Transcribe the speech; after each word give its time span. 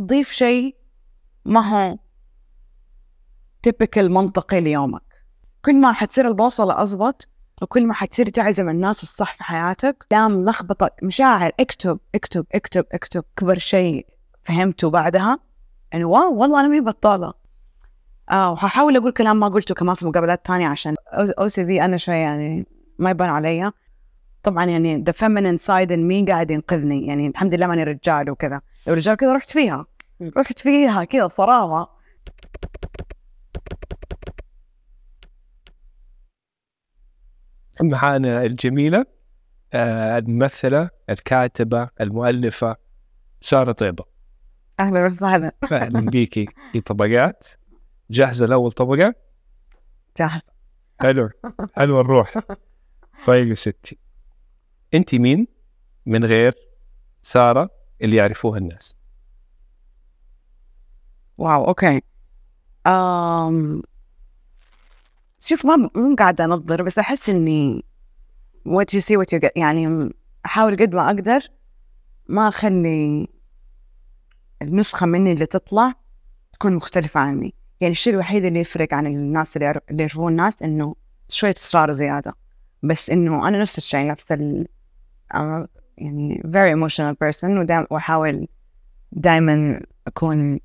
ضيف 0.00 0.30
شيء 0.30 0.76
ما 1.44 1.60
هو 1.68 1.98
typical 3.62 4.12
منطقي 4.12 4.60
ليومك. 4.60 5.02
كل 5.64 5.80
ما 5.80 5.92
حتصير 5.92 6.28
البوصلة 6.28 6.82
أزبط 6.82 7.28
وكل 7.62 7.86
ما 7.86 7.94
حتصير 7.94 8.28
تعزم 8.28 8.68
الناس 8.68 9.02
الصح 9.02 9.36
في 9.36 9.44
حياتك 9.44 10.06
لا 10.10 10.28
ملخبطة 10.28 10.90
مشاعر 11.02 11.50
اكتب 11.60 11.98
اكتب 12.14 12.46
اكتب 12.52 12.84
اكتب 12.92 13.24
أكبر 13.36 13.58
شيء 13.58 14.06
فهمته 14.42 14.90
بعدها 14.90 15.38
يعني 15.92 16.04
wow 16.04 16.34
والله 16.34 16.60
أنا 16.60 16.68
مي 16.68 16.80
بطالة. 16.80 17.32
آه 18.30 18.50
وهحاول 18.50 18.96
أقول 18.96 19.12
كلام 19.12 19.40
ما 19.40 19.48
قلته 19.48 19.74
كمان 19.74 19.94
في 19.94 20.06
مقابلات 20.06 20.46
تانية 20.46 20.66
عشان 20.66 20.94
OCD 21.12 21.84
أنا 21.84 21.96
شوي 21.96 22.14
يعني 22.14 22.66
ما 22.98 23.10
يبان 23.10 23.28
علي. 23.30 23.72
طبعا 24.42 24.64
يعني 24.64 25.04
the 25.04 25.12
feminine 25.12 25.58
side 25.62 25.90
in 25.90 26.10
me 26.10 26.30
قاعد 26.30 26.50
ينقذني 26.50 27.06
يعني 27.06 27.26
الحمد 27.26 27.54
لله 27.54 27.66
ماني 27.66 27.84
رجال 27.84 28.30
وكذا. 28.30 28.60
لو 28.86 28.94
رجال 28.94 29.16
كذا 29.16 29.32
رحت 29.32 29.50
فيها. 29.50 29.86
رحت 30.36 30.58
فيها 30.58 31.04
كذا 31.04 31.28
صراحة 31.28 31.98
معانا 37.82 38.42
الجميلة 38.42 39.06
آه، 39.74 40.18
الممثلة 40.18 40.90
الكاتبة 41.10 41.88
المؤلفة 42.00 42.76
سارة 43.40 43.72
طيبة. 43.72 44.04
أهلا 44.80 45.06
وسهلا. 45.06 45.52
أهلا 45.72 46.00
بيكي 46.10 46.46
في 46.72 46.80
طبقات. 46.80 47.48
جاهزة 48.10 48.46
لأول 48.46 48.72
طبقة؟ 48.72 49.14
جاهز. 50.18 50.40
حلو. 51.00 51.30
حلو 51.74 52.00
الروح. 52.00 52.34
طيب 53.26 53.48
يا 53.48 53.54
ستي. 53.54 53.98
أنت 54.94 55.14
مين؟ 55.14 55.46
من 56.06 56.24
غير 56.24 56.54
سارة؟ 57.22 57.70
اللي 58.02 58.16
يعرفوها 58.16 58.58
الناس؟ 58.58 58.96
واو 61.38 61.68
أوكي. 61.68 62.00
أم... 62.86 63.82
شوف 65.40 65.66
ما 65.66 65.76
مو 65.96 66.14
قاعدة 66.18 66.44
أنظر 66.44 66.82
بس 66.82 66.98
أحس 66.98 67.28
إني 67.28 67.84
what 68.68 68.94
you 68.96 69.00
see 69.00 69.16
what 69.18 69.36
you 69.36 69.40
get 69.40 69.50
يعني 69.56 70.10
أحاول 70.46 70.76
قد 70.76 70.94
ما 70.94 71.06
أقدر 71.06 71.40
ما 72.28 72.48
أخلي 72.48 73.28
النسخة 74.62 75.06
مني 75.06 75.32
اللي 75.32 75.46
تطلع 75.46 75.94
تكون 76.52 76.74
مختلفة 76.74 77.20
عني. 77.20 77.54
يعني 77.80 77.92
الشيء 77.92 78.12
الوحيد 78.12 78.44
اللي 78.44 78.60
يفرق 78.60 78.94
عن 78.94 79.06
الناس 79.06 79.56
اللي 79.56 79.80
اللي 79.90 80.02
يعرفون 80.02 80.32
الناس 80.32 80.62
إنه 80.62 80.94
شوية 81.28 81.54
إصرار 81.56 81.92
زيادة. 81.92 82.34
بس 82.82 83.10
إنه 83.10 83.48
أنا 83.48 83.58
نفس 83.58 83.78
الشيء 83.78 84.06
نفس 84.06 84.32
ال 84.32 84.68
a- 85.34 85.81
يعني 85.98 86.42
very 86.46 86.76
emotional 86.76 87.14
person 87.24 87.44
ودائما 87.44 87.86
وأحاول 87.90 88.48
دائما 89.12 89.82
أكون 90.06 90.60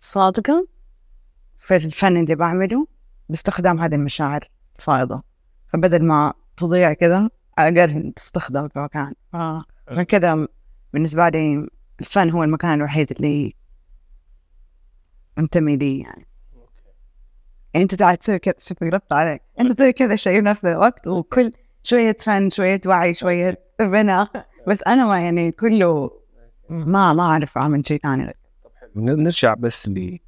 صادقة 0.00 0.68
في 1.58 1.76
الفن 1.76 2.16
اللي 2.16 2.34
بعمله 2.34 2.86
باستخدام 3.28 3.80
هذه 3.80 3.94
المشاعر 3.94 4.44
الفائضة. 4.78 5.22
فبدل 5.66 6.04
ما 6.04 6.32
تضيع 6.56 6.92
كذا 6.92 7.30
على 7.58 7.68
الأقل 7.68 8.12
تستخدم 8.12 8.68
في 8.68 8.78
مكان. 8.78 9.14
عشان 9.88 10.02
كذا 10.02 10.48
بالنسبة 10.92 11.28
لي 11.28 11.68
الفن 12.00 12.30
هو 12.30 12.44
المكان 12.44 12.74
الوحيد 12.74 13.10
اللي 13.10 13.54
انتمي 15.38 15.76
لي 15.76 15.98
يعني. 15.98 16.26
أنت 17.76 18.02
قاعد 18.02 18.18
تسوي 18.18 18.38
كذا 18.38 18.54
شوف 18.58 19.12
عليك. 19.12 19.42
أنت 19.60 19.72
تسوي 19.72 19.92
كذا 19.92 20.16
شيء 20.16 20.40
بنفس 20.40 20.64
الوقت 20.64 21.06
وكل 21.06 21.52
شوية 21.82 22.16
فن 22.20 22.50
شوية 22.50 22.80
وعي 22.86 23.14
شوية 23.14 23.58
بناء 23.80 24.48
بس 24.68 24.82
أنا 24.82 25.04
ما 25.06 25.20
يعني 25.20 25.52
كله 25.52 26.10
ما 26.68 27.12
ما 27.12 27.22
أعرف 27.22 27.58
أعمل 27.58 27.86
شيء 27.86 28.00
ثاني. 28.02 28.24
غير 28.96 29.16
نرجع 29.16 29.54
بس 29.54 29.88
ل 29.88 30.18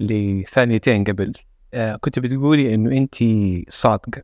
لثانيتين 0.00 1.04
قبل. 1.04 1.32
آه 1.74 1.96
كنت 1.96 2.18
بتقولي 2.18 2.74
إنه 2.74 2.96
انت 2.96 3.14
صادقة 3.68 4.22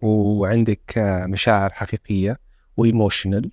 وعندك 0.00 0.98
آه 0.98 1.26
مشاعر 1.26 1.70
حقيقية 1.72 2.38
وايموشنال 2.76 3.50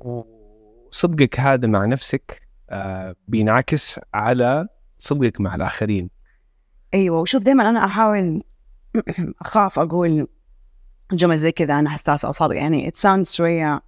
وصدقك 0.00 1.40
هذا 1.40 1.66
مع 1.66 1.84
نفسك 1.84 2.42
آه 2.70 3.14
بينعكس 3.28 4.00
على 4.14 4.68
صدقك 4.98 5.40
مع 5.40 5.54
الآخرين. 5.54 6.10
أيوه 6.94 7.20
وشوف 7.20 7.42
دائما 7.42 7.70
أنا 7.70 7.84
أحاول 7.84 8.42
أخاف 9.40 9.78
أقول 9.78 10.26
جمل 11.12 11.38
زي 11.38 11.52
كذا 11.52 11.78
أنا 11.78 11.90
حساسة 11.90 12.26
أو 12.26 12.32
صادقه 12.32 12.56
يعني 12.56 12.88
ات 12.88 12.96
ساوندز 12.96 13.32
شوية 13.32 13.82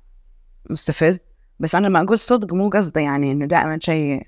مستفز 0.70 1.18
بس 1.60 1.74
أنا 1.74 1.86
لما 1.86 2.02
أقول 2.02 2.18
صدق 2.18 2.54
مو 2.54 2.68
قصدي 2.68 3.00
يعني 3.02 3.32
إنه 3.32 3.46
دائما 3.46 3.78
شيء 3.82 4.26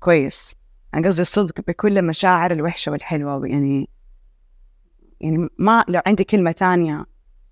كويس. 0.00 0.54
أنا 0.94 1.08
قصدي 1.08 1.22
الصدق 1.22 1.60
بكل 1.68 1.98
المشاعر 1.98 2.50
الوحشة 2.52 2.92
والحلوة 2.92 3.46
يعني 3.46 3.88
يعني 5.20 5.48
ما 5.58 5.84
لو 5.88 6.00
عندي 6.06 6.24
كلمة 6.24 6.52
تانية 6.52 7.04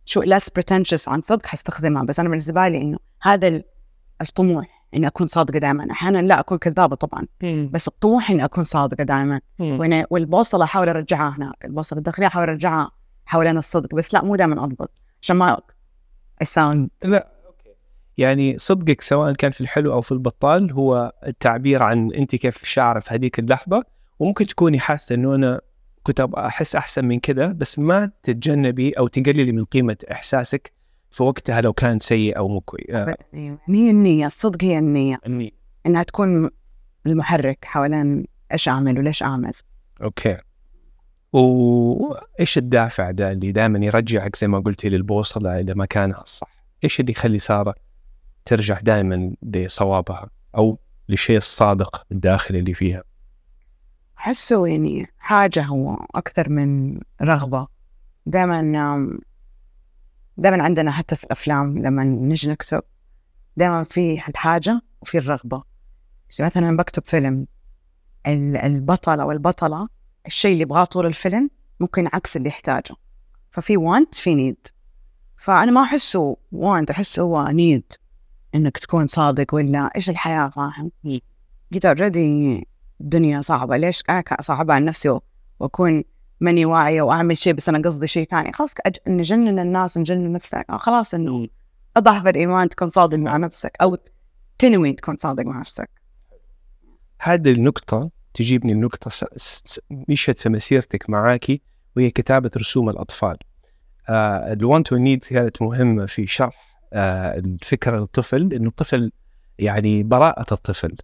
شو 0.04 0.22
less 0.22 0.44
pretentious 0.58 1.08
عن 1.08 1.20
صدق 1.20 1.46
حستخدمها 1.46 2.04
بس 2.04 2.20
أنا 2.20 2.28
بالنسبة 2.28 2.68
لي 2.68 2.78
إنه 2.78 2.98
هذا 3.22 3.48
ال- 3.48 3.64
الطموح 4.20 4.86
إني 4.94 5.06
أكون 5.06 5.26
صادقة 5.26 5.58
دائما. 5.58 5.90
أحيانا 5.90 6.18
لا 6.18 6.40
أكون 6.40 6.58
كذابة 6.58 6.96
طبعا 6.96 7.26
بس 7.72 7.88
الطموح 7.88 8.30
إني 8.30 8.44
أكون 8.44 8.64
صادقة 8.64 9.04
دائما. 9.04 9.40
والبوصلة 10.10 10.64
أحاول 10.64 10.88
أرجعها 10.88 11.36
هناك 11.36 11.64
البوصلة 11.64 11.98
الداخلية 11.98 12.26
أحاول 12.26 12.48
أرجعها 12.48 12.90
حوالين 13.30 13.58
الصدق 13.58 13.94
بس 13.94 14.14
لا 14.14 14.24
مو 14.24 14.36
دائما 14.36 14.64
أضبط 14.64 14.90
عشان 15.22 15.36
ما 15.36 15.60
اساوند 16.42 16.90
لا 17.04 17.28
يعني 18.18 18.58
صدقك 18.58 19.00
سواء 19.00 19.32
كان 19.32 19.50
في 19.50 19.60
الحلو 19.60 19.92
أو 19.92 20.00
في 20.00 20.12
البطال 20.12 20.72
هو 20.72 21.12
التعبير 21.26 21.82
عن 21.82 22.12
أنت 22.12 22.36
كيف 22.36 22.64
شعره 22.64 23.00
في 23.00 23.14
هذيك 23.14 23.38
اللحظة. 23.38 23.84
وممكن 24.18 24.46
تكوني 24.46 24.78
حاسة 24.80 25.14
إنه 25.14 25.34
أنا 25.34 25.60
كنت 26.02 26.20
أبغى 26.20 26.46
أحس 26.46 26.76
أحسن 26.76 27.04
من 27.04 27.20
كذا 27.20 27.46
بس 27.46 27.78
ما 27.78 28.10
تتجنبي 28.22 28.90
أو 28.92 29.06
تقللي 29.08 29.52
من 29.52 29.64
قيمة 29.64 29.96
إحساسك 30.12 30.72
في 31.10 31.22
وقتها 31.22 31.60
لو 31.60 31.72
كان 31.72 31.98
سيء 31.98 32.36
أو 32.38 32.48
مو 32.48 32.60
كويس 32.60 32.90
آه، 32.90 33.16
يعني 33.32 33.58
هي 33.68 33.90
النية 33.90 34.26
الصدق 34.26 34.64
هي 34.64 34.78
النية. 34.78 35.16
إني- 35.16 35.52
إنها 35.86 36.02
تكون 36.02 36.50
المحرك 37.06 37.64
حوالين 37.64 38.24
إيش 38.52 38.68
أعمل 38.68 38.98
وليش 38.98 39.22
أعمل. 39.22 39.52
أوكي. 40.02 40.36
وإيش 41.32 42.58
الدافع 42.58 43.10
ده 43.10 43.30
اللي 43.30 43.52
دائما 43.52 43.78
يرجعك 43.86 44.36
زي 44.36 44.48
ما 44.48 44.58
قلتي 44.60 44.88
للبوصلة 44.88 45.60
إلى 45.60 45.74
مكانها 45.74 46.22
الصح؟ 46.22 46.64
إيش 46.84 47.00
اللي 47.00 47.12
يخلي 47.12 47.38
سارة 47.38 47.74
ترجع 48.44 48.80
دائما 48.80 49.32
لصوابها 49.42 50.30
أو 50.56 50.78
للشيء 51.08 51.36
الصادق 51.38 52.06
الداخلي 52.12 52.58
اللي 52.58 52.74
فيها؟ 52.74 53.02
أحسه 54.18 54.66
يعني 54.66 55.06
حاجة 55.18 55.62
هو 55.62 56.06
أكثر 56.14 56.48
من 56.48 57.00
رغبة 57.22 57.66
دائما 58.26 58.62
دائما 60.36 60.62
عندنا 60.64 60.90
حتى 60.90 61.16
في 61.16 61.24
الأفلام 61.24 61.78
لما 61.78 62.04
نجي 62.04 62.48
نكتب 62.48 62.82
دائما 63.56 63.84
في 63.84 64.22
الحاجة 64.28 64.80
وفي 65.02 65.18
الرغبة 65.18 65.62
مثلا 66.40 66.76
بكتب 66.76 67.04
فيلم 67.04 67.46
ال- 68.26 68.56
البطل 68.56 69.20
أو 69.20 69.32
البطلة 69.32 69.88
الشيء 70.26 70.52
اللي 70.52 70.62
يبغاه 70.62 70.84
طول 70.84 71.06
الفيلم 71.06 71.50
ممكن 71.80 72.08
عكس 72.12 72.36
اللي 72.36 72.48
يحتاجه. 72.48 72.94
ففي 73.50 73.76
وانت 73.76 74.14
في 74.14 74.34
نيد 74.34 74.66
فأنا 75.36 75.72
ما 75.72 75.82
أحسه 75.82 76.36
وانت 76.52 76.90
احسه 76.90 77.22
هو 77.22 77.48
نيد 77.48 77.92
إنك 78.54 78.78
تكون 78.78 79.06
صادق 79.06 79.54
ولا 79.54 79.90
إيش 79.96 80.10
الحياة 80.10 80.48
فاهم؟ 80.48 80.90
مم. 81.04 81.20
قلت 81.74 81.86
اوريدي 81.86 82.66
الدنيا 83.00 83.40
صعبة. 83.40 83.76
ليش 83.76 84.02
أنا 84.10 84.22
صعبة 84.40 84.74
على 84.74 84.84
نفسي 84.84 85.08
و- 85.08 85.22
وأكون 85.60 86.04
ماني 86.40 86.64
واعية 86.64 87.02
وأعمل 87.02 87.36
شيء 87.38 87.52
بس 87.52 87.68
أنا 87.68 87.78
قصدي 87.78 88.06
شيء 88.06 88.28
ثاني؟ 88.28 88.52
خلاص 88.52 88.74
أج... 88.86 88.96
نجنن 89.06 89.58
الناس 89.58 89.96
ونجنن 89.96 90.32
نفسك 90.32 90.66
آه 90.70 90.76
خلاص 90.76 91.14
إنه 91.14 91.48
أضعف 91.96 92.26
الإيمان 92.26 92.68
تكون 92.68 92.90
صادق 92.90 93.18
مع 93.18 93.36
نفسك 93.36 93.72
أو 93.82 93.98
تنوي 94.58 94.92
تكون 94.92 95.16
صادق 95.16 95.44
مع 95.44 95.60
نفسك. 95.60 95.90
هذه 97.20 97.50
النقطة 97.50 98.10
تجيبني 98.34 98.72
النقطة 98.72 99.10
مشت 99.90 100.38
في 100.38 100.48
مسيرتك 100.48 101.10
معاكي 101.10 101.60
وهي 101.96 102.10
كتابة 102.10 102.50
رسوم 102.56 102.88
الأطفال. 102.90 103.36
الوان 104.08 104.82
تو 104.82 104.96
نيد 104.96 105.24
كانت 105.24 105.62
مهمة 105.62 106.06
في 106.06 106.26
شرح 106.26 106.80
آه 106.92 107.38
الفكرة 107.38 108.00
للطفل 108.00 108.52
إنه 108.52 108.68
الطفل 108.68 109.12
يعني 109.58 110.02
براءة 110.02 110.54
الطفل. 110.54 110.96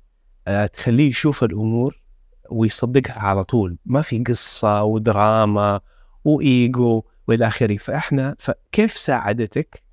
آه 0.49 0.67
تخليه 0.67 1.09
يشوف 1.09 1.45
الأمور 1.45 2.03
ويصدقها 2.51 3.19
على 3.19 3.45
طول. 3.45 3.79
ما 3.87 4.03
في 4.03 4.19
قصة 4.19 4.83
ودراما 4.85 5.81
وإيجو 6.25 7.03
وإلى 7.29 7.47
آخره. 7.47 7.77
فإحنا 7.77 8.37
فكيف 8.39 8.99
ساعدتك؟ 8.99 9.87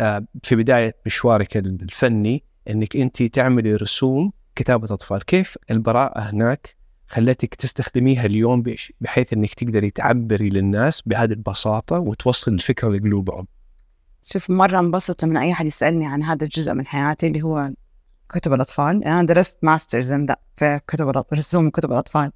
آه، 0.00 0.26
في 0.42 0.56
بداية 0.56 0.96
مشوارك 1.06 1.56
الفني 1.56 2.44
إنك 2.70 2.96
انت 2.96 3.22
تعملي 3.22 3.74
رسوم 3.74 4.32
كتابة 4.56 4.94
أطفال 4.94 5.24
كيف 5.24 5.58
البراءة 5.70 6.20
هناك 6.20 6.76
خلتك 7.08 7.54
تستخدميها 7.54 8.26
اليوم 8.26 8.62
بحيث 9.00 9.32
إنك 9.32 9.54
تقدري 9.54 9.90
تعبري 9.90 10.48
للناس 10.48 11.02
بهذه 11.02 11.32
البساطة 11.32 11.98
وتوصل 11.98 12.52
الفكرة 12.52 12.88
لقلوبهم 12.88 13.46
شوف 14.22 14.50
مرة 14.50 14.78
انبسط 14.78 15.24
من 15.24 15.36
أي 15.36 15.54
حد 15.54 15.66
يسألني 15.66 16.06
عن 16.06 16.22
هذا 16.22 16.44
الجزء 16.44 16.74
من 16.74 16.86
حياتي 16.86 17.26
اللي 17.26 17.42
هو 17.42 17.70
كتب 18.32 18.52
الأطفال. 18.52 19.04
أنا 19.04 19.22
درست 19.22 19.58
masters 19.62 20.12
في 20.56 20.80
كتب 20.88 21.24
رسوم 21.34 21.70
كتب 21.70 21.92
الأطفال. 21.92 22.32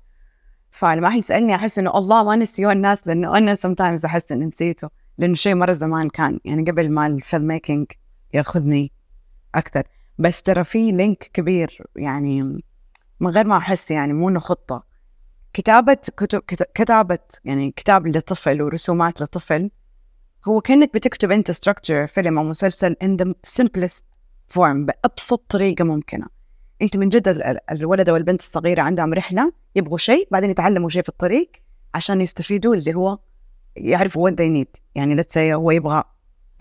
فلما 0.70 1.08
احد 1.08 1.18
يسألني 1.18 1.54
أحس 1.54 1.78
إنه 1.78 1.98
الله 1.98 2.24
ما 2.24 2.36
نسيوه 2.36 2.72
الناس 2.72 3.06
لأنه 3.06 3.38
أنا 3.38 3.56
sometimes 3.56 4.04
أحس 4.04 4.32
إني 4.32 4.46
نسيته 4.46 4.88
لأنه 5.18 5.34
شيء 5.34 5.54
مرة 5.54 5.72
زمان 5.72 6.08
كان. 6.08 6.40
يعني 6.44 6.70
قبل 6.70 6.90
ما 6.90 7.06
ال 7.06 7.46
filmmaking 7.46 7.86
يأخذني 8.34 8.92
أكثر. 9.54 9.82
بس 10.18 10.42
ترى 10.42 10.64
في 10.64 10.92
link 10.92 11.30
كبير 11.32 11.82
يعني 11.96 12.42
من 13.20 13.30
غير 13.30 13.46
ما 13.46 13.56
أحس 13.56 13.90
يعني 13.90 14.12
مو 14.12 14.28
إنه 14.28 14.40
خطة. 14.40 14.84
كتابة 15.52 15.94
كتب 16.16 16.40
كت- 16.40 16.70
كتابة 16.74 17.18
يعني 17.44 17.70
كتاب 17.70 18.06
لطفل 18.06 18.62
ورسومات 18.62 19.22
لطفل 19.22 19.70
هو 20.48 20.60
كأنك 20.60 20.94
بتكتب 20.94 21.30
أنت 21.30 21.50
structure 21.50 22.06
فيلم 22.06 22.38
أو 22.38 22.44
مسلسل 22.44 22.96
in 23.04 23.24
the 23.24 23.32
simplest 23.62 24.02
form 24.54 24.60
بأبسط 24.86 25.44
طريقة 25.48 25.84
ممكنة. 25.84 26.26
أنت 26.82 26.96
من 26.96 27.08
جد 27.08 27.28
ال- 27.28 27.42
ال- 27.42 27.70
الولد 27.70 28.08
أو 28.08 28.16
البنت 28.16 28.40
الصغيرة 28.40 28.82
عندهم 28.82 29.14
رحلة 29.14 29.52
يبغوا 29.76 29.98
شيء 29.98 30.28
بعدين 30.30 30.50
يتعلموا 30.50 30.88
شيء 30.88 31.02
في 31.02 31.08
الطريق 31.08 31.50
عشان 31.94 32.20
يستفيدوا 32.20 32.74
اللي 32.74 32.94
هو 32.94 33.18
يعرفوا 33.76 34.30
what 34.30 34.32
they 34.32 34.62
need. 34.64 34.80
يعني 34.94 35.22
say 35.22 35.36
هو 35.38 35.70
يبغى 35.70 36.04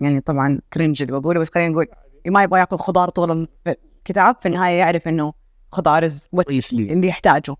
يعني 0.00 0.20
طبعا 0.20 0.60
cringe 0.72 1.02
اللي 1.02 1.20
بقوله 1.20 1.40
بس 1.40 1.50
خلينا 1.50 1.68
نقول 1.68 1.86
ما 2.30 2.42
يبغى 2.42 2.60
ياكل 2.60 2.78
خضار 2.78 3.08
طول 3.10 3.48
الكتاب 3.66 4.36
في 4.40 4.48
النهاية 4.48 4.78
يعرف 4.78 5.08
إنه 5.08 5.32
خضار 5.72 6.08
اللي 6.92 7.06
يحتاجه. 7.08 7.54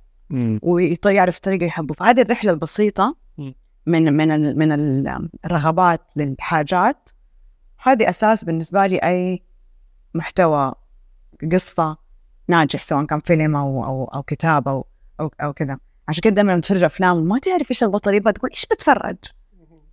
ويعرف 0.62 1.38
طريقة 1.38 1.64
يحبه. 1.64 1.94
فهذه 1.94 2.22
الرحلة 2.22 2.52
البسيطة. 2.52 3.16
من 3.86 4.12
من 4.12 4.30
ال- 4.30 4.58
من 4.58 4.72
ال- 4.72 5.30
الرغبات 5.44 6.00
للحاجات. 6.16 7.08
هذه 7.82 8.10
أساس 8.10 8.44
بالنسبة 8.44 8.86
لي 8.86 8.96
أي 8.98 9.42
محتوى 10.14 10.72
قصة 11.52 11.96
ناجح 12.48 12.80
سواء 12.80 13.04
كان 13.04 13.20
فيلم 13.20 13.56
أو 13.56 13.84
أو 13.84 14.04
أو 14.04 14.22
كتاب 14.22 14.68
أو 14.68 14.86
أو, 15.20 15.30
أو 15.42 15.52
كذا. 15.52 15.78
عشان 16.08 16.20
كذا 16.22 16.32
دائما 16.34 16.60
تتفرج 16.60 16.82
أفلام 16.82 17.16
ما 17.16 17.38
تعرف 17.38 17.70
إيش 17.70 17.82
البطل 17.84 18.14
يبغى 18.14 18.32
تقول 18.32 18.50
إيش 18.50 18.66
بتفرج؟ 18.70 19.16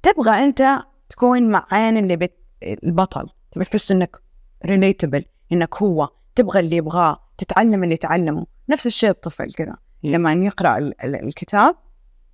تبغى 0.03 0.43
أنت 0.43 0.79
تكون 1.09 1.51
مع 1.51 1.67
عين 1.71 1.97
اللي 1.97 2.15
بت... 2.15 2.33
البطل. 2.63 3.29
تبغى 3.51 3.65
تحس 3.65 3.91
إنك 3.91 4.17
relatable 4.65 5.25
إنك 5.51 5.75
هو 5.81 6.09
تبغى 6.35 6.59
اللي 6.59 6.75
يبغاه 6.75 7.19
تتعلم 7.37 7.83
اللي 7.83 7.93
يتعلمه. 7.93 8.45
نفس 8.69 8.85
الشيء 8.85 9.09
الطفل 9.09 9.53
كذا. 9.53 9.77
لما 10.03 10.33
يقرأ 10.33 10.77
ال- 10.77 11.03
ال- 11.03 11.23
الكتاب 11.27 11.75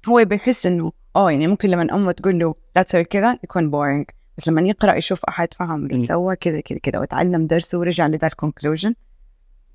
هو 0.09 0.25
بيحس 0.25 0.65
إنه 0.65 0.91
آه 1.15 1.31
يعني 1.31 1.47
ممكن 1.47 1.69
لما 1.69 1.95
امه 1.95 2.11
تقول 2.11 2.39
له 2.39 2.55
لا 2.75 2.81
تسوي 2.81 3.03
كذا 3.03 3.39
يكون 3.43 3.69
boring 3.69 4.05
بس 4.37 4.47
لما 4.47 4.61
يقرأ 4.61 4.95
يشوف 4.95 5.25
أحد 5.25 5.53
فهم 5.53 5.79
مم. 5.91 6.05
سوى 6.05 6.35
كذا 6.35 6.61
كذا 6.61 6.77
كذا 6.79 6.99
وتعلم 6.99 7.47
درسه 7.47 7.79
ورجع 7.79 8.07
لذا 8.07 8.27
ال 8.27 8.33
conclusion 8.33 8.95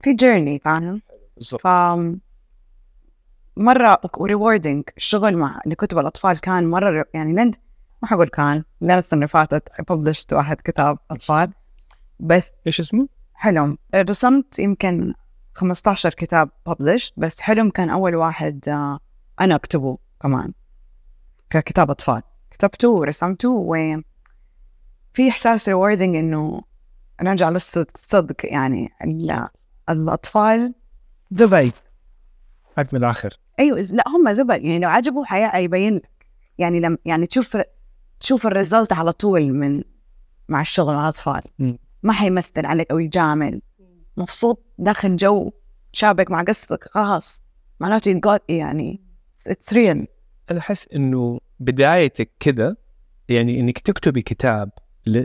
في 0.02 0.12
journey 0.12 0.58
فاهم؟ 0.58 1.02
بالضبط. 1.36 1.60
ف 1.60 1.66
مرة 3.56 4.00
ريوردنج 4.22 4.84
الشغل 4.96 5.36
مع 5.36 5.60
لكتب 5.66 5.98
الأطفال 5.98 6.40
كان 6.40 6.66
مرة 6.70 6.90
ر- 6.90 7.04
يعني 7.14 7.32
لين 7.32 7.50
ما 8.02 8.08
حقول 8.08 8.28
كان 8.28 8.64
لين 8.80 8.98
السنة 8.98 9.16
اللي 9.18 9.28
فاتت 9.28 9.68
published 9.92 10.32
واحد 10.32 10.56
كتاب 10.64 10.98
أطفال. 11.10 11.52
بس 12.24 12.50
إيش 12.66 12.80
اسمه؟ 12.80 13.08
حلم. 13.34 13.78
رسمت 13.94 14.58
يمكن 14.58 15.14
15 15.54 16.10
كتاب 16.14 16.50
published 16.68 17.12
بس 17.16 17.40
حلم 17.40 17.70
كان 17.70 17.90
أول 17.90 18.14
واحد 18.14 18.68
آه، 18.68 18.98
أنا 19.40 19.54
أكتبه 19.54 19.98
كمان 20.22 20.52
ككتاب 21.50 21.90
أطفال. 21.90 22.22
كتبته 22.50 22.88
ورسمته 22.90 23.48
وفي 23.50 24.02
إحساس 25.28 25.70
rewarding 25.70 26.00
إنه 26.02 26.60
نرجع 27.22 27.50
للصدق 27.50 28.36
يعني 28.46 28.90
ال- 29.04 29.48
الأطفال. 29.90 30.74
زبايد 31.30 31.72
حق 32.76 32.86
من 32.94 32.98
الآخر. 33.04 33.38
أيوه 33.60 33.82
إز- 33.82 33.92
لا 33.94 34.04
هم 34.08 34.32
زبل 34.32 34.54
يعني 34.64 34.78
لو 34.78 34.88
عجبوا 34.88 35.24
حياة 35.24 35.56
يبين 35.58 35.94
لك. 35.94 36.26
يعني 36.58 36.80
لم 36.80 36.98
يعني 37.04 37.26
تشوف 37.26 37.56
تشوف 38.20 38.46
ال 38.46 38.53
result 38.53 38.92
على 38.92 39.12
طول 39.12 39.52
من 39.52 39.82
مع 40.48 40.60
الشغل 40.60 40.94
مع 40.94 41.02
الأطفال. 41.04 41.40
مم. 41.58 41.78
ما 42.04 42.12
حيمثل 42.12 42.66
عليك 42.66 42.90
أو 42.90 42.98
يجامل. 42.98 43.62
مبسوط 44.16 44.64
داخل 44.78 45.16
جو 45.16 45.52
شابك 45.92 46.30
مع 46.30 46.42
قصتك 46.42 46.88
خلاص. 46.90 47.42
معناته 47.80 48.20
got 48.20 48.40
يعني 48.48 49.00
it's 49.46 49.72
real 49.72 50.06
أنا 50.50 50.58
أحس 50.58 50.88
إنه 50.94 51.40
بدايتك 51.60 52.30
كذا 52.40 52.76
يعني 53.28 53.60
إنك 53.60 53.78
تكتبي 53.78 54.22
كتاب 54.22 54.70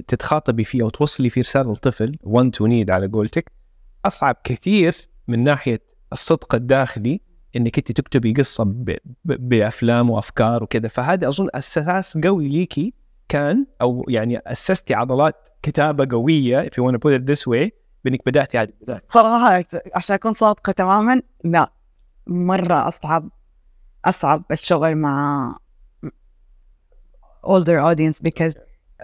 تتخاطبي 0.07 0.63
فيه 0.63 0.83
أو 0.83 0.89
توصلي 0.89 1.29
فيه 1.29 1.41
رسالة 1.41 1.69
للطفل 1.69 2.17
وان 2.23 2.51
تو 2.51 2.65
نيد 2.67 2.91
على 2.91 3.07
قولتك 3.07 3.51
أصعب 4.05 4.35
كثير 4.43 4.95
من 5.27 5.43
ناحية 5.43 5.81
الصدق 6.11 6.55
الداخلي 6.55 7.21
إنك 7.55 7.77
أنت 7.77 7.91
تكتبي 7.91 8.33
قصة. 8.33 8.75
بأفلام 9.25 10.09
وأفكار 10.09 10.63
وكذا. 10.63 10.87
فهذا 10.87 11.27
أظن 11.27 11.47
أساس 11.53 12.17
قوي 12.17 12.47
ليكي 12.47 12.93
كان 13.29 13.65
أو 13.81 14.05
يعني 14.07 14.37
اسستي 14.37 14.93
عضلات 14.93 15.49
كتابة 15.63 16.07
قوية 16.17 16.61
if 16.61 16.71
you 16.73 16.83
want 16.85 16.95
to 16.95 16.99
put 16.99 17.21
it 17.21 17.31
this 17.31 17.41
way 17.53 17.69
بإنك 18.05 18.19
بداتي 18.25 18.57
هذه 18.57 18.69
البدايه 18.69 19.01
صراحة 19.09 19.63
عشان 19.95 20.13
أكون 20.15 20.33
صادقة 20.33 20.71
تماما 20.71 21.21
لا. 21.43 21.73
مرة 22.27 22.87
أصعب 22.87 23.29
أصعب 24.05 24.43
الشغل 24.51 24.95
مع 24.95 25.55
older 27.45 27.79
audience 27.95 28.19
because 28.29 28.53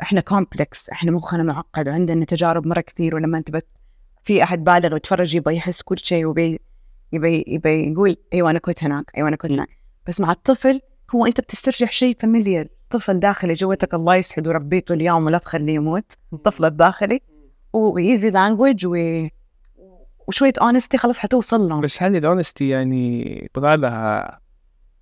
إحنا 0.01 0.21
complex 0.21 0.89
إحنا 0.89 1.11
مخنا 1.11 1.43
معقد 1.43 1.87
وعندنا 1.87 2.25
تجارب 2.25 2.67
مرة 2.67 2.81
كثير 2.81 3.15
ولما 3.15 3.37
أنت 3.37 3.51
بت... 3.51 3.67
في 4.23 4.43
أحد 4.43 4.63
بالغ 4.63 4.95
يتفرج 4.95 5.35
يبغى 5.35 5.55
يحس 5.55 5.81
كل 5.81 5.97
شيء 5.97 6.25
ويبي 6.25 6.59
يبي 7.11 7.43
يبي 7.47 7.91
يقول 7.91 8.17
أيوه 8.33 8.49
أنا 8.51 8.59
كنت 8.59 8.83
هناك 8.83 9.11
أيوه 9.17 9.27
أنا 9.27 9.35
كنت 9.35 9.51
هناك. 9.51 9.69
بس 10.07 10.21
مع 10.21 10.31
الطفل 10.31 10.81
هو 11.15 11.25
أنت 11.25 11.41
بتسترجع 11.41 11.87
شيء 11.87 12.17
familiar 12.19 12.67
طفل 12.89 13.19
داخلي 13.19 13.53
جوتك 13.53 13.93
الله 13.93 14.15
يسعد 14.15 14.47
وربيته 14.47 14.93
اليوم 14.93 15.25
ولا 15.25 15.37
تخليه 15.37 15.73
يموت 15.73 16.13
الطفل 16.33 16.65
الداخلي. 16.65 17.21
و 17.73 17.84
easy 17.84 18.29
language 18.29 18.85
و... 18.85 19.27
وشوية 20.27 20.53
honesty 20.61 20.97
خلاص 20.97 21.19
حتوصل 21.19 21.69
لهم 21.69 21.81
بس 21.81 22.03
هذه 22.03 22.17
ال 22.17 22.24
honesty 22.24 22.69
يعني 22.69 23.21
يبغى 23.55 23.77
لها 23.77 24.39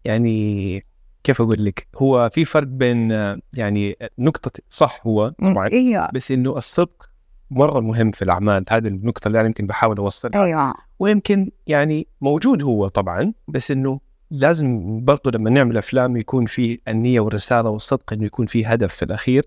يعني 0.06 0.86
كيف 1.24 1.42
أقول 1.42 1.66
لك؟ 1.66 1.88
هو 1.96 2.30
في 2.34 2.46
فرق 2.46 2.68
بين 2.68 3.12
يعني 3.54 3.96
نقطة 4.20 4.52
صح 4.70 5.02
هو 5.08 5.30
طبعا 5.30 5.70
إيوه. 5.74 6.10
بس 6.14 6.32
إنه 6.32 6.58
الصدق 6.58 7.10
مرة 7.52 7.80
مهم 7.80 8.12
في 8.12 8.22
الأعمال 8.22 8.66
هذه 8.70 8.88
النقطة 8.88 9.28
اللي 9.28 9.40
أنا 9.40 9.48
يمكن 9.48 9.68
بحاول 9.68 9.98
أوصلها. 9.98 10.46
إيوه. 10.46 10.74
ويمكن 11.00 11.52
يعني 11.68 12.08
موجود 12.22 12.64
هو 12.64 12.88
طبعا 12.88 13.34
بس 13.48 13.72
إنه 13.72 14.00
لازم 14.34 15.00
برضو 15.06 15.30
لما 15.30 15.50
نعمل 15.50 15.78
أفلام 15.78 16.18
يكون 16.18 16.46
في 16.46 16.80
النية 16.88 17.20
والرسالة 17.20 17.70
والصدق 17.70 18.14
إنه 18.14 18.26
يكون 18.26 18.46
في 18.46 18.66
هدف 18.66 18.94
في 18.94 19.06
الأخير. 19.06 19.46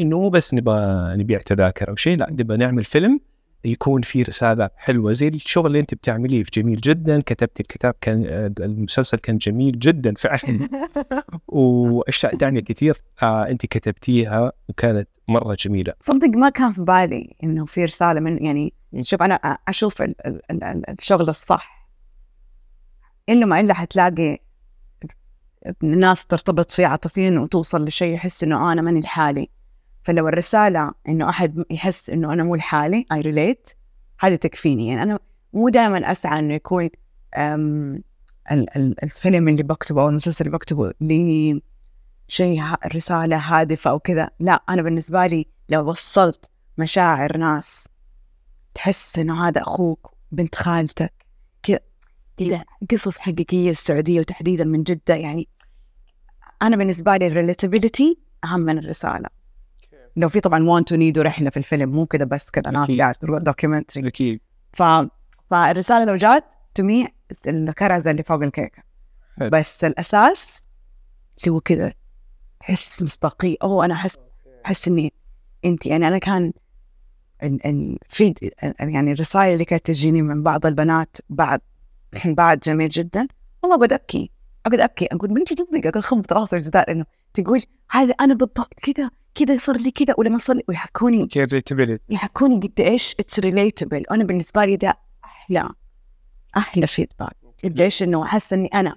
إنه 0.00 0.20
مو 0.20 0.28
بس 0.28 0.54
نبغى 0.54 1.16
نبيع 1.16 1.38
تذاكر 1.38 1.88
أو 1.90 1.96
شيء 1.96 2.16
لا 2.16 2.30
نبغى 2.30 2.56
نعمل 2.56 2.84
فيلم 2.84 3.20
يكون 3.64 4.02
فيه 4.02 4.24
رسالة 4.24 4.70
حلوة. 4.76 5.12
زي 5.12 5.28
الشغل 5.28 5.66
اللي 5.66 5.80
أنت 5.80 5.94
بتعمليه 5.94 6.44
جميل 6.54 6.76
جدا 6.76 7.20
كتبت 7.20 7.60
الكتاب 7.60 7.94
كان 8.00 8.24
آه، 8.26 8.52
المسلسل 8.60 9.18
كان 9.18 9.38
جميل 9.38 9.78
جدا 9.78 10.14
فعلا. 10.16 10.68
وأشياء 11.48 12.36
ثانية 12.36 12.60
كثير 12.60 12.96
آه 13.22 13.48
أنت 13.48 13.66
كتبتيها 13.66 14.52
وكانت 14.68 15.08
مرة 15.28 15.56
جميلة. 15.60 15.92
صدق 16.00 16.28
ما 16.28 16.48
كان 16.48 16.72
في 16.72 16.82
بالي 16.82 17.36
إنه 17.44 17.64
في 17.64 17.84
رسالة 17.84 18.20
من 18.20 18.44
يعني 18.44 18.72
شوف 19.02 19.22
أنا 19.22 19.34
أشوف 19.68 20.02
ال 20.02 20.26
ال 20.26 20.40
ال 20.50 20.64
ال 20.64 20.90
الشغل 20.90 21.28
الصح. 21.28 21.83
الا 23.28 23.46
ما 23.46 23.60
إلا 23.60 23.74
حتلاقي 23.74 24.38
ناس 25.82 26.26
ترتبط 26.26 26.70
فيه 26.70 26.86
عاطفيا 26.86 27.38
وتوصل 27.38 27.84
لشيء 27.84 28.14
يحس 28.14 28.42
إنه 28.42 28.56
آه 28.56 28.72
أنا 28.72 28.82
ماني 28.82 29.00
لحالي. 29.00 29.50
فلو 30.02 30.28
الرسالة 30.28 30.92
إنه 31.08 31.28
أحد 31.28 31.64
يحس 31.70 32.10
إنه 32.10 32.32
أنا 32.32 32.44
مو 32.44 32.54
لحالي 32.54 33.06
I 33.12 33.20
relate 33.20 33.70
هذه 34.20 34.34
تكفيني. 34.34 34.88
يعني 34.88 35.02
أنا 35.02 35.18
مو 35.52 35.68
دائما 35.68 36.12
أسعى 36.12 36.38
إنه 36.38 36.54
يكون 36.54 36.90
الفيلم 39.02 39.48
اللي 39.48 39.62
بكتبه 39.62 40.02
أو 40.02 40.08
المسلسل 40.08 40.46
اللي 40.46 40.56
بكتبه 40.56 40.92
لي 41.00 41.62
شيء 42.28 42.62
رسالة 42.94 43.36
هادفة 43.36 43.90
أو 43.90 43.98
كذا. 43.98 44.30
لا 44.40 44.52
أنا 44.68 44.82
بالنسبة 44.82 45.26
لي 45.26 45.46
لو 45.68 45.90
وصلت 45.90 46.50
مشاعر 46.78 47.36
ناس 47.36 47.88
تحس 48.74 49.18
إنه 49.18 49.48
هذا 49.48 49.62
أخوك 49.62 50.14
بنت 50.32 50.54
خالتك 50.54 51.12
كذا. 51.62 51.80
كذا 52.36 52.64
قصص 52.90 53.18
حقيقية 53.18 53.70
السعودية 53.70 54.20
وتحديدا 54.20 54.64
من 54.64 54.82
جدة. 54.82 55.14
يعني 55.14 55.48
أنا 56.62 56.76
بالنسبة 56.76 57.16
لي 57.16 57.26
ال 57.26 57.33
relatability 57.33 58.18
أهم 58.44 58.60
من 58.60 58.78
الرسالة. 58.78 59.28
لو 60.16 60.28
في 60.28 60.40
طبعا 60.40 60.64
want 60.64 60.84
و 60.84 60.94
need 60.96 61.18
ورحلة 61.18 61.50
في 61.50 61.56
الفيلم 61.56 61.90
مو 61.92 62.06
كذا 62.06 62.24
بس 62.24 62.50
كذا 62.50 62.84
أكيد. 62.84 63.00
قاعد 63.00 63.14
documentary 63.22 64.08
أكيد. 64.08 64.40
ف... 64.72 64.82
فالرسالة 65.50 66.04
لو 66.04 66.14
جات 66.14 66.44
to 66.74 66.82
me 66.82 67.08
الكرزة 67.46 68.10
اللي 68.10 68.22
فوق 68.22 68.42
الكيكة. 68.42 68.82
حلو. 69.38 69.50
بس 69.50 69.84
الأساس 69.84 70.64
سوى 71.36 71.60
كذا. 71.60 71.92
حس 72.60 73.02
مصداقية. 73.02 73.56
أوه 73.62 73.84
أنا 73.84 73.94
أحس 73.94 74.18
أحس 74.66 74.88
إني 74.88 75.12
أنت. 75.64 75.86
يعني 75.86 76.08
أنا 76.08 76.18
كان 76.18 76.52
ال- 77.42 77.66
ال 77.66 77.83
feed 77.83 78.50
يعني 78.80 79.12
الرسائل 79.12 79.52
اللي 79.52 79.64
كانت 79.64 79.86
تجيني 79.86 80.22
من 80.22 80.42
بعض 80.42 80.66
البنات 80.66 81.16
بعد 81.28 81.60
بعد 82.26 82.58
جميل 82.58 82.88
جدا. 82.88 83.28
والله 83.62 83.76
اقعد 83.76 83.92
أبكي 83.92 84.30
اقعد 84.66 84.80
أبكي 84.80 85.06
أقول 85.12 85.30
من 85.30 85.42
جد 85.42 85.66
اقعد 85.74 85.96
اخبط 85.96 86.32
راسي 86.32 86.56
الجدار 86.56 86.84
إنه 86.88 87.04
تقول 87.34 87.60
هذا 87.90 88.14
أنا 88.20 88.34
بالضبط 88.34 88.74
كذا 88.82 89.10
كذا 89.34 89.54
يصير 89.54 89.76
لي 89.76 89.90
كذا 89.90 90.14
ولما 90.18 90.36
يصير 90.36 90.54
لي؟ 90.54 90.62
ويحكوني 90.68 91.28
يحكوني 92.08 92.56
قد 92.56 92.80
إيش 92.80 93.14
it's 93.20 93.38
relatable 93.38 94.04
أنا 94.10 94.24
بالنسبة 94.24 94.64
لي 94.64 94.76
ده 94.76 94.98
أحلى 95.24 95.68
أحلى 96.56 96.86
feedback 96.86 97.36
قد 97.64 97.80
إيش 97.80 98.02
إنه 98.02 98.22
أحس 98.22 98.52
إني 98.52 98.68
أنا 98.68 98.96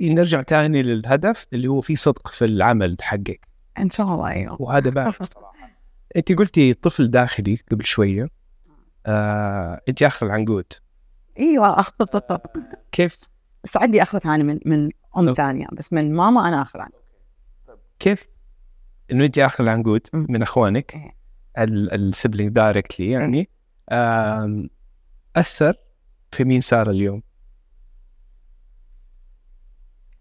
نرجع 0.00 0.42
تاني 0.42 0.82
للهدف 0.82 1.46
اللي 1.52 1.68
هو 1.68 1.80
في 1.80 1.96
صدق 1.96 2.28
في 2.28 2.44
العمل 2.44 2.96
حقك. 3.00 3.48
إن 3.78 3.90
شاء 3.90 4.06
الله 4.06 4.28
أيوه. 4.28 4.62
وهذا 4.62 4.90
باهر 4.90 5.16
صراحة 5.22 5.50
أنت 6.16 6.32
قلتي 6.32 6.74
طفل 6.74 7.10
داخلي 7.10 7.58
قبل 7.70 7.84
شوية. 7.84 8.28
آه، 9.06 9.80
أنت 9.88 10.02
آخر 10.02 10.26
العنقود. 10.26 10.72
إيوه. 11.38 11.84
كيف؟ 12.92 13.18
بس 13.64 13.76
عندي 13.76 14.02
اخوة 14.02 14.20
ثانية 14.20 14.44
من 14.44 14.60
من 14.66 14.90
أم. 15.18 15.32
ثانية 15.32 15.66
بس 15.72 15.92
من 15.92 16.14
ماما 16.14 16.48
أنا 16.48 16.62
اخر 16.62 16.80
عنها. 16.80 17.00
كيف؟ 17.98 18.28
إنه 19.12 19.24
انت 19.24 19.38
اخر 19.38 19.64
العنقود. 19.64 20.06
من 20.12 20.42
أخوانك 20.42 20.94
إيه. 20.94 21.16
ال 21.58 21.70
sibling 21.70 22.52
directly 22.52 23.10
يعني. 23.10 23.48
أثر 25.36 25.74
في 26.32 26.44
مين 26.44 26.60
صار 26.60 26.90
اليوم؟ 26.90 27.22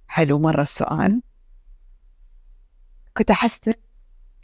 حلو 0.07 0.39
مرة 0.39 0.61
السؤال. 0.61 1.21
كنت 3.17 3.31
أحس 3.31 3.69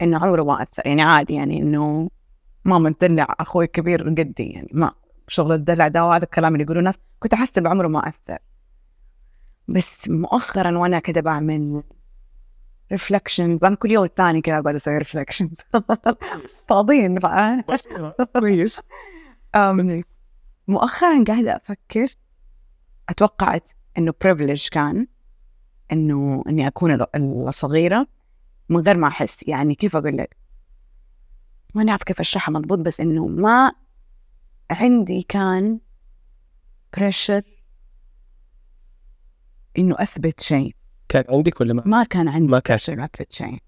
إنه 0.02 0.24
عمره 0.24 0.42
ما 0.42 0.62
أثر 0.62 0.86
يعني 0.86 1.02
عادي 1.02 1.34
يعني 1.34 1.58
إنه 1.62 2.10
ماما 2.64 2.94
تدلع 2.98 3.26
أخوي 3.40 3.64
الكبير 3.64 4.08
قدي 4.08 4.42
يعني 4.42 4.68
ما. 4.72 4.92
شغل 5.28 5.52
الدلع 5.52 5.88
ده 5.88 6.04
وهذا 6.04 6.24
الكلام 6.24 6.52
اللي 6.52 6.64
يقولوه 6.64 6.78
الناس 6.80 6.94
كنت 7.18 7.34
أحس 7.34 7.58
إنه 7.58 7.70
عمره 7.70 7.88
ما 7.88 8.08
أثر. 8.08 8.38
بس 9.68 10.08
مؤخرا 10.08 10.78
وأنا 10.78 10.98
كده 10.98 11.20
بعمل 11.20 11.82
reflections 12.92 13.64
أنا 13.64 13.76
كل 13.76 13.90
يوم 13.90 14.04
الثاني 14.04 14.40
كده 14.40 14.58
أقعد 14.58 14.74
أسوي 14.74 14.98
reflections 14.98 15.60
فاضيين؟ 16.68 17.18
كويس. 18.40 18.82
مؤخرا 20.68 21.24
قاعدة 21.24 21.56
أفكر 21.56 22.06
أتوقعت 23.08 23.70
إنه 23.98 24.14
privilege 24.20 24.68
كان 24.68 25.06
إنه 25.92 26.42
إني 26.48 26.66
أكون 26.66 26.90
ال- 26.90 27.16
الصغيرة 27.48 28.06
من 28.68 28.76
غير 28.80 28.96
ما 28.96 29.08
أحس. 29.08 29.48
يعني 29.48 29.74
كيف 29.74 29.96
أقول 29.96 30.16
لك؟ 30.16 30.36
ما 31.74 31.84
نعرف 31.84 32.02
كيف 32.02 32.20
أشرحها 32.20 32.52
مضبوط 32.52 32.78
بس 32.78 33.00
إنه 33.00 33.26
ما 33.26 33.72
عندي 34.70 35.22
كان 35.22 35.80
pressure 36.96 37.42
إنه 39.78 39.96
أثبت 39.98 40.40
شيء. 40.40 40.74
كان 41.08 41.24
عندك 41.28 41.60
ولا 41.60 41.74
ما؟ 41.74 41.82
ما 41.86 42.04
كان 42.04 42.28
عندي 42.28 42.48
ما 42.48 42.58
كان. 42.58 42.76
pressure 42.76 43.04
أثبت 43.04 43.32
شيء. 43.32 43.58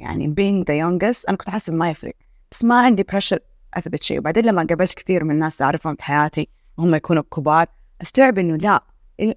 يعني 0.00 0.26
being 0.26 0.64
the 0.64 0.74
youngest 0.74 1.24
أنا 1.28 1.36
كنت 1.36 1.48
أحس 1.48 1.70
ما 1.70 1.90
يفرق. 1.90 2.14
بس 2.52 2.64
ما 2.64 2.80
عندي 2.80 3.02
pressure 3.02 3.38
أثبت 3.74 4.02
شيء. 4.02 4.18
وبعدين 4.18 4.44
لما 4.44 4.66
قابلت 4.68 4.94
كثير 4.94 5.24
من 5.24 5.30
الناس 5.30 5.62
أعرفهم 5.62 5.94
في 5.96 6.02
حياتي 6.02 6.48
وهم 6.76 6.94
يكونوا 6.94 7.22
كبار 7.22 7.66
أستوعب 8.02 8.38
إنه 8.38 8.56
لا 8.56 8.84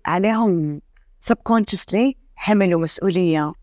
عليهم 0.06 0.82
subconsciously 1.32 2.14
حملوا 2.36 2.82
مسؤولية 2.82 3.54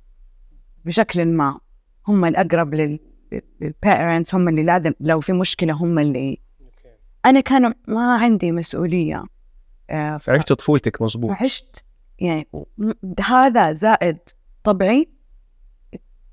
بشكل 0.85 1.25
ما. 1.27 1.61
هم 2.09 2.25
الأقرب 2.25 2.75
لل 2.75 2.99
لل 3.61 3.77
parents 3.77 4.35
هم 4.35 4.49
اللي 4.49 4.63
لازم 4.63 4.93
لو 5.01 5.21
في 5.21 5.33
مشكلة 5.33 5.73
هم 5.73 5.99
اللي 5.99 6.39
أنا 7.27 7.41
كان 7.41 7.75
ما 7.89 8.17
عندي 8.19 8.53
مسؤولية 8.53 9.25
آه، 9.91 10.17
ف- 10.17 10.31
عشت 10.31 10.53
طفولتك 10.53 11.03
مظبوط. 11.03 11.31
وعشت 11.31 11.85
يعني 12.19 12.49
هذا 13.27 13.73
زائد 13.73 14.19
طبعي 14.65 15.09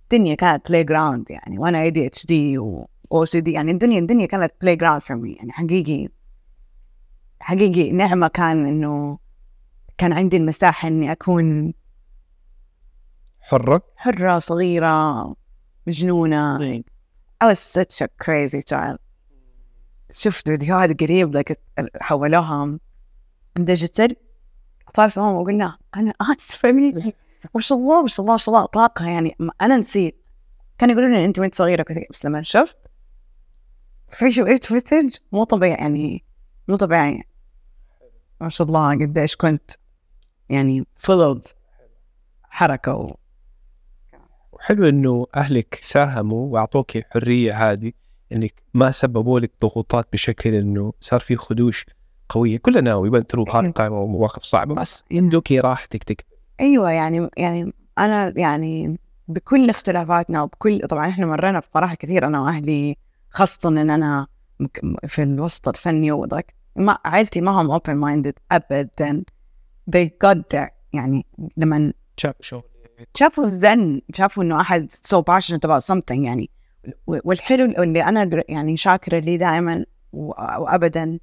الدنيا 0.03 0.35
كانت 0.35 0.67
playground 0.69 1.29
يعني 1.31 1.59
وأنا 1.59 1.81
اي 1.81 1.89
دي 1.89 2.05
اتش 2.07 2.25
دي 2.25 2.57
و 2.57 2.87
أو 3.11 3.25
سي 3.25 3.41
دي 3.41 3.51
يعني 3.51 3.71
الدنيا 3.71 3.99
الدنيا 3.99 4.25
كانت 4.25 4.53
playground 4.61 5.01
for 5.01 5.17
me 5.17 5.33
يعني 5.33 5.51
حقيقي 5.51 6.07
حقيقي 7.39 7.91
نعمة 7.91 8.27
كان 8.27 8.65
إنه 8.67 9.19
كان 9.97 10.13
عندي 10.13 10.37
المساحة 10.37 10.87
إني 10.87 11.11
أكون 11.11 11.73
حرة. 13.41 13.81
حرة 13.97 14.37
صغيرة 14.37 15.35
مجنونة. 15.87 16.57
I 17.43 17.47
was 17.47 17.59
such 17.59 18.01
a 18.01 18.07
crazy 18.07 18.61
child. 18.63 18.97
شفت 20.11 20.49
فيديوهات 20.49 21.01
قريب 21.01 21.35
لك 21.35 21.59
حولوها 22.01 22.77
ديجيتال 23.57 24.15
طالع 24.93 25.09
في 25.09 25.19
ماما 25.19 25.39
وقلنا 25.39 25.77
أنا 25.95 26.13
آسفة 26.21 26.71
مني. 26.71 27.13
ما 27.55 27.61
شاء 27.61 27.77
الله 27.77 28.01
ما 28.01 28.07
شاء 28.07 28.21
الله 28.23 28.33
ما 28.33 28.37
شاء 28.37 28.55
الله 28.55 28.65
طاقة 28.65 29.05
يعني. 29.07 29.35
أنا 29.61 29.77
نسيت. 29.77 30.29
كانوا 30.77 30.93
يقولون 30.93 31.13
لي 31.13 31.25
أنت 31.25 31.39
وأنت 31.39 31.55
صغيرة 31.55 31.83
كنت 31.83 31.97
بس 32.11 32.25
لما 32.25 32.41
شفت 32.41 32.77
في 34.07 34.31
شوية 34.31 34.59
footage 34.59 35.15
مو 35.31 35.43
طبيعي 35.43 35.71
يعني 35.71 36.23
مو 36.67 36.75
طبيعي. 36.75 37.23
ما 38.41 38.49
شاء 38.49 38.67
الله 38.67 38.91
قديش 38.91 39.35
كنت 39.35 39.71
يعني 40.49 40.85
of 41.09 41.39
حركة 42.43 42.95
و... 42.95 43.15
وحلو 44.51 44.89
إنه 44.89 45.27
أهلك 45.35 45.79
ساهموا 45.81 46.53
وأعطوك 46.53 46.97
الحرية 46.97 47.71
هذه. 47.71 47.91
إنك 48.31 48.53
ما 48.73 48.91
سببوا 48.91 49.39
لك 49.39 49.51
ضغوطات 49.61 50.07
بشكل 50.13 50.53
إنه 50.53 50.93
صار 51.01 51.19
في 51.19 51.35
خدوش 51.35 51.85
قوية. 52.29 52.57
كلنا 52.57 52.95
went 52.95 53.23
through 53.29 53.43
hard 53.43 53.73
time 53.73 53.93
ومواقف 53.93 54.43
صعبة 54.43 54.75
بس 54.75 55.03
يمدوكي 55.11 55.59
راحتك 55.59 56.03
تك 56.03 56.25
أيوه 56.59 56.91
يعني 56.91 57.29
يعني 57.37 57.73
أنا 57.97 58.33
يعني 58.37 58.99
بكل 59.27 59.69
اختلافاتنا 59.69 60.41
وبكل 60.41 60.79
طبعا 60.79 61.09
إحنا 61.09 61.25
مرينا 61.25 61.59
في 61.59 61.69
مراحل 61.75 61.95
كثير 61.95 62.27
أنا 62.27 62.41
وأهلي 62.41 62.97
خاصه 63.29 63.69
إن 63.69 63.89
أنا 63.89 64.27
في 65.07 65.23
الوسط 65.23 65.67
الفني 65.67 66.11
وذاك 66.11 66.53
ما 66.75 66.97
عائلتي 67.05 67.41
ما 67.41 67.51
هم 67.51 67.77
open 67.77 67.81
minded 67.81 68.33
ابدا. 68.51 69.23
They 69.95 70.05
got 70.25 70.37
there 70.37 70.71
يعني 70.93 71.25
لما 71.57 71.93
شاف 72.17 72.35
شغل. 72.41 72.63
شافوا 73.13 73.43
الزن 73.43 74.01
شافوا 74.13 74.43
إنه 74.43 74.61
أحد 74.61 74.91
so 74.91 75.17
passionate 75.17 75.69
about 75.69 75.93
something 75.93 76.25
يعني 76.25 76.49
والحلو 77.07 77.65
اللي 77.65 78.03
أنا 78.03 78.43
يعني 78.49 78.77
شاكرة 78.77 79.19
لي 79.19 79.37
دائما 79.37 79.85
وابدا 80.13 81.19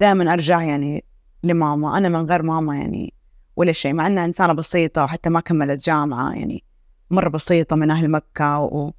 دائما 0.00 0.32
أرجع 0.32 0.62
يعني 0.62 1.04
لماما 1.42 1.98
أنا 1.98 2.08
من 2.08 2.26
غير 2.30 2.42
ماما 2.42 2.76
يعني 2.76 3.14
ولا 3.56 3.72
شيء 3.72 3.92
مع 3.92 4.06
إنها 4.06 4.24
إنسانة 4.24 4.52
بسيطة 4.52 5.04
وحتى 5.04 5.30
ما 5.30 5.40
كملت 5.40 5.84
جامعة 5.86 6.32
يعني 6.32 6.64
مرة 7.10 7.28
بسيطة 7.28 7.76
من 7.76 7.90
أهل 7.90 8.10
مكة 8.10 8.60
و 8.60 8.92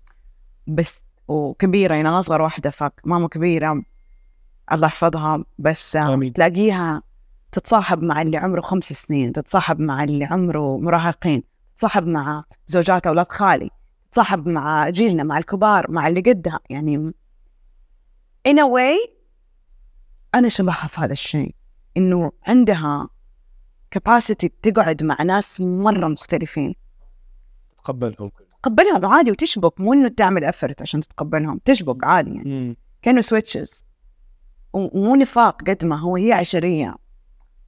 بس 0.67 1.05
وكبيرة 1.27 1.95
يعني 1.95 2.07
أنا 2.09 2.19
أصغر 2.19 2.41
واحدة 2.41 2.69
فماما 2.69 3.27
كبيرة 3.27 3.83
الله 4.71 4.87
يحفظها 4.87 5.45
بس 5.59 5.95
آمين. 5.95 6.33
تلاقيها 6.33 7.03
تتصاحب 7.51 8.03
مع 8.03 8.21
اللي 8.21 8.37
عمره 8.37 8.61
خمس 8.61 8.83
سنين 8.83 9.33
تتصاحب 9.33 9.79
مع 9.79 10.03
اللي 10.03 10.25
عمره 10.25 10.77
مراهقين 10.77 11.43
تتصاحب 11.75 12.07
مع 12.07 12.43
زوجات 12.67 13.07
أولاد 13.07 13.31
خالي 13.31 13.69
تتصاحب 14.13 14.47
مع 14.47 14.89
جيلنا 14.89 15.23
مع 15.23 15.37
الكبار 15.37 15.91
مع 15.91 16.07
اللي 16.07 16.21
قدها. 16.21 16.59
يعني 16.69 17.13
in 18.47 18.51
a 18.51 18.67
way 18.75 19.09
أنا 20.35 20.49
شبهها 20.49 20.87
في 20.87 21.01
هذا 21.01 21.13
الشيء 21.13 21.55
إنه 21.97 22.31
عندها 22.47 23.09
capacity 23.97 24.47
تقعد 24.61 25.03
مع 25.03 25.23
ناس 25.23 25.61
مرة 25.61 26.07
مختلفين. 26.07 26.75
تقبلهم. 27.77 28.31
تقبلهم 28.63 29.05
عادي 29.05 29.31
وتشبك 29.31 29.81
مو 29.81 29.93
إنه 29.93 30.07
تعمل 30.07 30.51
effort 30.53 30.81
عشان 30.81 31.01
تتقبلهم 31.01 31.59
تشبك 31.65 32.03
عادي 32.03 32.35
يعني. 32.35 32.77
كانوا 33.01 33.21
سويتشز 33.21 33.85
ومو 34.73 35.15
نفاق 35.15 35.61
قد 35.61 35.85
ما 35.85 35.99
هو 35.99 36.15
هي 36.15 36.33
عشرية. 36.33 36.95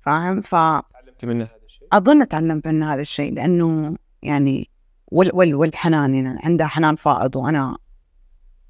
فاهم؟ 0.02 0.42
ف 0.42 0.50
تعلمت 0.50 1.26
منها 1.26 1.46
هذا 1.46 1.66
الشيء؟ 1.66 1.88
أظن 1.94 2.28
تعلمت 2.28 2.68
منها 2.68 2.94
هذا 2.94 3.02
الشيء 3.02 3.34
لأنه 3.34 3.98
يعني 4.22 4.75
والحنان 5.16 6.16
يعني 6.16 6.40
عندها 6.44 6.68
حنان 6.68 6.96
فائض 6.96 7.36
وأنا 7.36 7.78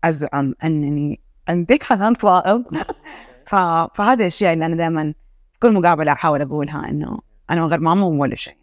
أزعم 0.03 0.53
أنني 0.63 1.21
عندك 1.47 1.83
حنان 1.83 2.13
فائض. 2.13 2.63
ف... 3.49 3.55
فهذه 3.95 4.19
الأشياء 4.19 4.53
اللي 4.53 4.65
أنا 4.65 4.75
دائما 4.75 5.13
في 5.53 5.59
كل 5.59 5.73
مقابلة 5.73 6.11
أحاول 6.11 6.41
أقولها 6.41 6.89
إنه 6.89 7.19
أنا 7.49 7.61
من 7.61 7.67
غير 7.67 7.79
ماما 7.79 8.05
ولا 8.05 8.35
شيء. 8.35 8.57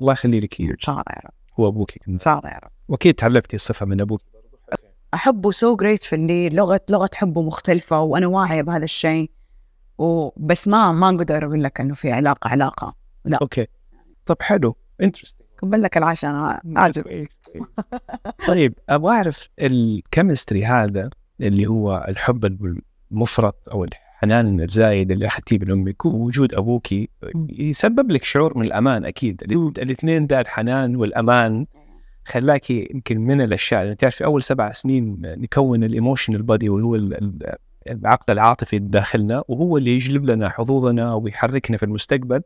الله 0.00 0.12
يخلي 0.12 0.40
لك 0.40 0.60
إن 0.60 0.76
شاء 0.78 0.94
الله 0.94 1.04
يا 1.10 1.20
رب. 1.24 1.60
هو 1.60 1.68
أبوك 1.68 1.90
إن 2.08 2.18
شاء 2.18 2.38
الله 2.38 2.50
يا 2.50 2.58
رب. 2.64 2.70
وأكيد 2.88 3.14
تعلمتي 3.14 3.56
الصفة 3.56 3.86
من 3.86 4.00
أبوك. 4.00 4.20
احبه 5.14 5.50
so 5.50 5.76
gratefully 5.76 6.52
لغة 6.54 6.80
لغة 6.90 7.10
حبه 7.14 7.42
مختلفة 7.42 8.00
وأنا 8.00 8.26
واعية 8.26 8.62
بهذا 8.62 8.84
الشيء. 8.84 9.30
وبس 9.98 10.68
ما 10.68 10.92
ما 10.92 11.08
أقدر 11.08 11.46
أقول 11.46 11.62
لك 11.62 11.80
إنه 11.80 11.94
في 11.94 12.12
علاقة 12.12 12.48
علاقة. 12.48 12.94
أوكي. 13.42 13.66
طب 14.26 14.36
حلو. 14.42 14.76
interesting 15.02 15.45
قبل 15.62 15.82
لك 15.82 15.96
العشاء 15.96 16.30
أنا 16.30 16.60
عاجب 16.76 17.26
طيب 18.48 18.74
أبغى 18.88 19.16
أعرف 19.16 19.48
ال 19.58 19.69
chemistry 19.69 20.64
هذا 20.64 21.10
اللي 21.40 21.66
هو 21.66 22.04
الحب 22.08 22.74
المفرط 23.12 23.56
أو 23.72 23.84
الحنان 23.84 24.60
الزايد 24.60 25.12
اللي 25.12 25.26
اخذتيه 25.26 25.58
من 25.58 25.70
أمك 25.70 26.04
ووجود 26.04 26.54
أبوك 26.54 26.86
يسبب 27.48 28.10
لك 28.10 28.24
شعور 28.24 28.58
من 28.58 28.66
الأمان 28.66 29.04
أكيد. 29.04 29.42
الاثنين 29.78 30.26
ده 30.26 30.40
الحنان 30.40 30.96
والأمان 30.96 31.66
خلاكي 32.24 32.88
يمكن 32.90 33.20
من 33.20 33.40
الأشياء. 33.40 33.82
اللي 33.82 33.94
تعرف 33.94 34.14
في 34.14 34.24
أول 34.24 34.42
سبع 34.42 34.72
سنين 34.72 35.18
نكون 35.22 35.84
ال 35.84 35.90
emotional 35.90 36.42
body 36.42 36.68
وهو 36.68 36.94
العقل 37.88 38.32
العاطفي 38.32 38.78
داخلنا 38.78 39.42
وهو 39.48 39.76
اللي 39.76 39.90
يجلب 39.90 40.24
لنا 40.24 40.48
حظوظنا 40.48 41.14
ويحركنا 41.14 41.76
في 41.76 41.82
المستقبل. 41.82 42.42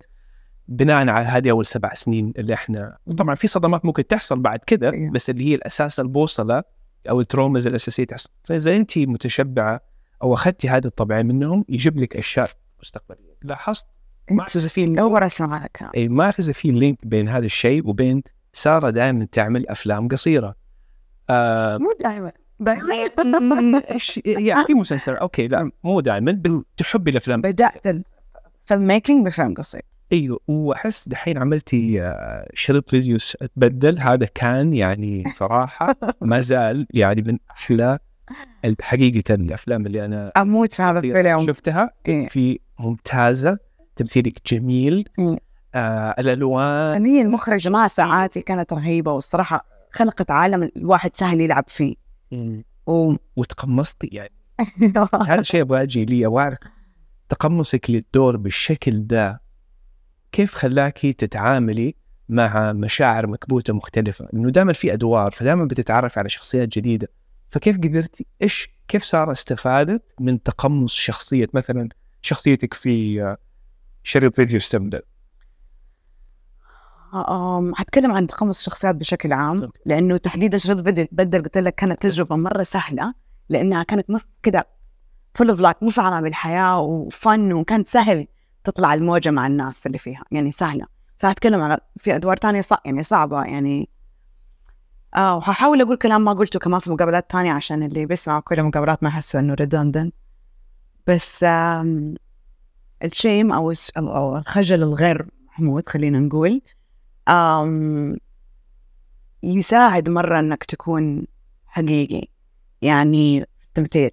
بناء 0.70 1.08
على 1.08 1.26
هذه 1.26 1.50
أول 1.50 1.66
سبع 1.66 1.94
سنين 1.94 2.32
اللي 2.38 2.54
إحنا 2.54 2.96
طبعا 3.18 3.34
في 3.34 3.46
صدمات 3.46 3.84
ممكن 3.84 4.06
تحصل 4.06 4.38
بعد 4.38 4.58
كده 4.66 4.92
أيوة. 4.92 5.10
بس 5.10 5.30
اللي 5.30 5.50
هي 5.50 5.54
الأساس 5.54 6.00
البوصلة 6.00 6.62
أو 7.10 7.20
ال 7.20 7.26
traumas 7.26 7.66
الأساسية 7.66 8.04
تحصل. 8.04 8.30
فإذا 8.44 8.76
أنت 8.76 8.98
متشبعة 8.98 9.80
أو 10.22 10.34
أخذتي 10.34 10.68
هذه 10.68 10.86
الطبيعة 10.86 11.22
منهم 11.22 11.64
يجيب 11.68 11.98
لك 11.98 12.16
أشياء 12.16 12.50
مستقبلية. 12.80 13.36
لاحظت؟ 13.42 13.86
ما 14.30 14.42
انت 14.42 14.58
في 14.58 15.00
أول 15.00 15.12
مره 15.12 15.26
اسمع 15.26 15.58
هذا 15.58 15.66
الكلام 15.66 15.90
اي 15.96 16.08
ما 16.08 16.30
في 16.30 16.52
في 16.52 16.70
link 16.70 17.06
بين 17.06 17.28
هذا 17.28 17.44
الشيء 17.44 17.88
وبين 17.88 18.22
سارة 18.52 18.90
دائما 18.90 19.26
تعمل 19.32 19.68
أفلام 19.68 20.08
قصيرة. 20.08 20.54
آه 21.30 21.78
مو 21.78 21.92
دائما. 22.00 22.32
يعني 24.42 24.64
في 24.64 24.74
مسلسل. 24.74 25.16
okay 25.16 25.48
لا 25.48 25.70
مو 25.84 26.00
دائما 26.00 26.42
تحبي 26.76 27.10
الأفلام. 27.10 27.40
بدأت 27.40 27.86
الفيلم 27.86 28.86
ميكينج 28.86 29.26
بفيلم 29.26 29.54
قصير. 29.54 29.89
أيوه 30.12 30.40
وأحس 30.48 31.08
دحين 31.08 31.38
عملتي 31.38 32.02
آه، 32.02 32.48
شريط 32.54 32.90
فيديو 32.90 33.18
س- 33.18 33.36
تبدل 33.56 33.98
هذا 34.00 34.26
كان 34.34 34.72
يعني 34.72 35.24
صراحة 35.34 35.96
ما 36.20 36.40
زال 36.40 36.86
يعني 36.90 37.22
من 37.22 37.38
أحلى 37.50 37.98
حقيقه 38.80 39.34
الأفلام 39.34 39.86
اللي 39.86 40.04
أنا 40.04 40.32
أموت 40.36 40.72
في 40.74 40.82
هذا 40.82 40.98
الفيلم. 40.98 41.46
شفتها. 41.46 41.90
إيه. 42.08 42.28
في 42.28 42.58
ممتازة 42.78 43.58
تمثيلك 43.96 44.38
جميل. 44.54 45.08
مم. 45.18 45.36
آه 45.74 46.14
الألوان. 46.18 47.06
هي 47.06 47.22
المخرجة 47.22 47.68
مع 47.68 47.88
ساعاتي 47.88 48.40
كانت 48.40 48.72
رهيبة 48.72 49.12
والصراحة 49.12 49.66
خلقت 49.90 50.30
عالم 50.30 50.70
الواحد 50.76 51.16
سهل 51.16 51.40
يلعب 51.40 51.64
فيه. 51.68 51.94
و 52.86 53.14
وتقمصتي 53.36 54.06
يعني. 54.12 54.32
هذا 55.28 55.40
الشيء 55.40 55.60
أبغى 55.60 55.82
أجي 55.82 56.04
لي 56.04 56.26
واعرف 56.26 56.58
تقمصك 57.28 57.90
للدور 57.90 58.36
بالشكل 58.36 59.06
ده. 59.06 59.40
كيف 60.32 60.54
خلاكي 60.54 61.12
تتعاملي 61.12 61.94
مع 62.28 62.72
مشاعر 62.72 63.26
مكبوتة 63.26 63.72
مختلفة؟ 63.74 64.28
انه 64.34 64.50
دائما 64.50 64.72
في 64.72 64.92
أدوار 64.92 65.30
فدائما 65.30 65.64
بتتعرف 65.64 66.18
على 66.18 66.28
شخصيات 66.28 66.68
جديدة 66.68 67.08
فكيف 67.50 67.76
قدرتي 67.76 68.26
إيش 68.42 68.68
كيف 68.88 69.04
ساره 69.06 69.32
استفادت 69.32 70.02
من 70.20 70.42
تقمص 70.42 70.94
شخصية 70.94 71.48
مثلا 71.54 71.88
شخصيتك 72.22 72.74
في 72.74 73.22
آه، 73.22 73.36
شريط 74.04 74.34
فيديو 74.36 74.60
ستمدل 74.60 75.00
أم، 77.14 77.74
حتكلم 77.74 78.12
عن 78.12 78.26
تقمص 78.26 78.58
الشخصيات 78.58 78.94
بشكل 78.94 79.32
عام. 79.32 79.70
لأنه 79.86 80.16
تحديدا 80.16 80.58
شريط 80.58 80.80
فيديو 80.80 81.04
تبدل 81.04 81.42
قلت 81.42 81.58
لك 81.58 81.74
كانت 81.74 82.02
تجربة 82.02 82.36
مرة 82.36 82.62
سهلة 82.62 83.14
لأنها 83.48 83.82
كانت 83.82 84.06
كده 84.42 84.68
full 85.34 85.48
of 85.50 85.60
life 85.60 85.76
مفعمة 85.82 86.20
بالحياة 86.20 86.80
وفن 86.80 87.52
وكانت 87.52 87.88
سهل 87.88 88.26
تطلع 88.64 88.94
الموجة 88.94 89.30
مع 89.30 89.46
الناس 89.46 89.86
اللي 89.86 89.98
فيها. 89.98 90.24
يعني 90.30 90.52
سهلة. 90.52 90.86
فهتكلم 91.16 91.60
على 91.60 91.78
في 91.96 92.16
أدوار 92.16 92.36
تانية 92.36 92.60
صع 92.60 92.76
يعني 92.84 93.02
صعبة. 93.02 93.44
يعني 93.44 93.88
آه 95.16 95.36
وهحاول 95.36 95.80
أقول 95.80 95.96
كلام 95.96 96.24
ما 96.24 96.32
قلته 96.32 96.58
كمان 96.60 96.80
في 96.80 96.90
مقابلات 96.92 97.30
تانية 97.30 97.52
عشان 97.52 97.82
اللي 97.82 98.06
بيسمعوا 98.06 98.40
كل 98.40 98.54
المقابلات 98.58 99.02
ما 99.02 99.08
يحسوا 99.08 99.40
إنه 99.40 99.56
redundant. 99.56 100.10
بس 101.06 101.44
آم 101.44 102.14
ال 103.04 103.12
shame 103.12 103.52
أو 103.52 103.72
أو 103.98 104.36
الخجل 104.38 104.82
الغير 104.82 105.26
محمود 105.46 105.88
خلينا 105.88 106.18
نقول 106.18 106.62
آم 107.28 108.16
يساعد 109.42 110.08
مرة 110.08 110.40
إنك 110.40 110.64
تكون 110.64 111.26
حقيقي. 111.66 112.28
يعني 112.82 113.40
في 113.40 113.46
التمثيل. 113.68 114.10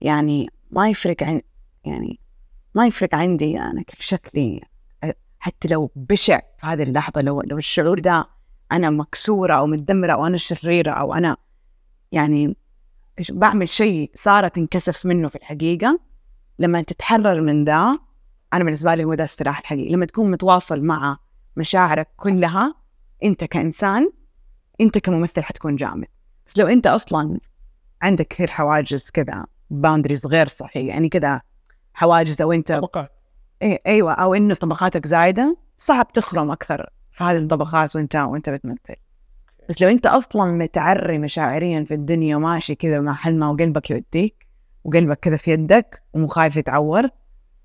يعني 0.00 0.50
ما 0.70 0.88
يفرق 0.88 1.22
عن 1.22 1.40
يعني 1.84 2.20
ما 2.74 2.86
يفرق 2.86 3.14
عندي 3.14 3.58
أنا 3.60 3.82
كيف 3.82 4.00
شكلي. 4.00 4.60
حتى 5.38 5.68
لو 5.68 5.90
بشع 5.96 6.38
في 6.38 6.66
هذه 6.66 6.82
اللحظة 6.82 7.20
لو 7.20 7.40
لو 7.40 7.58
الشعور 7.58 7.98
ده 7.98 8.26
أنا 8.72 8.90
مكسورة 8.90 9.54
أو 9.54 9.66
متدمرة 9.66 10.12
أو 10.12 10.26
أنا 10.26 10.36
شريرة 10.36 10.90
أو 10.90 11.14
أنا 11.14 11.36
يعني 12.12 12.56
بعمل 13.30 13.68
شيء 13.68 14.10
سارة 14.14 14.48
تنكسف 14.48 15.06
منه 15.06 15.28
في 15.28 15.36
الحقيقة 15.36 16.00
لما 16.58 16.82
تتحرر 16.82 17.40
من 17.40 17.64
ذا 17.64 17.98
أنا 18.52 18.64
بالنسبة 18.64 18.94
لي 18.94 19.04
هو 19.04 19.14
ده 19.14 19.24
استراحة 19.24 19.60
الحقيقة. 19.60 19.92
لما 19.92 20.06
تكون 20.06 20.30
متواصل 20.30 20.82
مع 20.82 21.18
مشاعرك 21.56 22.08
كلها 22.16 22.74
أنت 23.24 23.44
كإنسان 23.44 24.10
أنت 24.80 24.98
كممثل 24.98 25.42
حتكون 25.42 25.76
جامد. 25.76 26.08
بس 26.46 26.58
لو 26.58 26.66
أنت 26.66 26.86
أصلا 26.86 27.38
عندك 28.02 28.28
كثير 28.28 28.50
حواجز 28.50 29.10
كذا 29.10 29.46
باوندريز 29.70 30.26
غير 30.26 30.48
صحية 30.48 30.88
يعني 30.88 31.08
كذا 31.08 31.40
حواجز 31.94 32.42
أو 32.42 32.52
أنت 32.52 32.72
طبقات. 32.72 33.12
إيه 33.62 33.82
أيوة 33.86 34.12
أو 34.12 34.34
إنه 34.34 34.54
طبقاتك 34.54 35.06
زايدة 35.06 35.56
صعب 35.76 36.12
تخرم 36.12 36.50
أكثر 36.50 36.90
في 37.12 37.24
هذه 37.24 37.38
الطبقات 37.38 37.96
وأنت 37.96 38.16
وأنت 38.16 38.50
بتمثل. 38.50 38.94
بس 39.68 39.82
لو 39.82 39.88
أنت 39.88 40.06
أصلا 40.06 40.52
متعري 40.52 41.18
مشاعريا 41.18 41.84
في 41.84 41.94
الدنيا 41.94 42.36
وماشي 42.36 42.74
كذا 42.74 43.00
مع 43.00 43.14
حلمة 43.14 43.50
وقلبك 43.50 43.90
يوديك 43.90 44.46
وقلبك 44.84 45.18
كذا 45.18 45.36
في 45.36 45.50
يدك 45.50 46.02
ومو 46.12 46.26
خايف 46.26 46.56
يتعور 46.56 47.08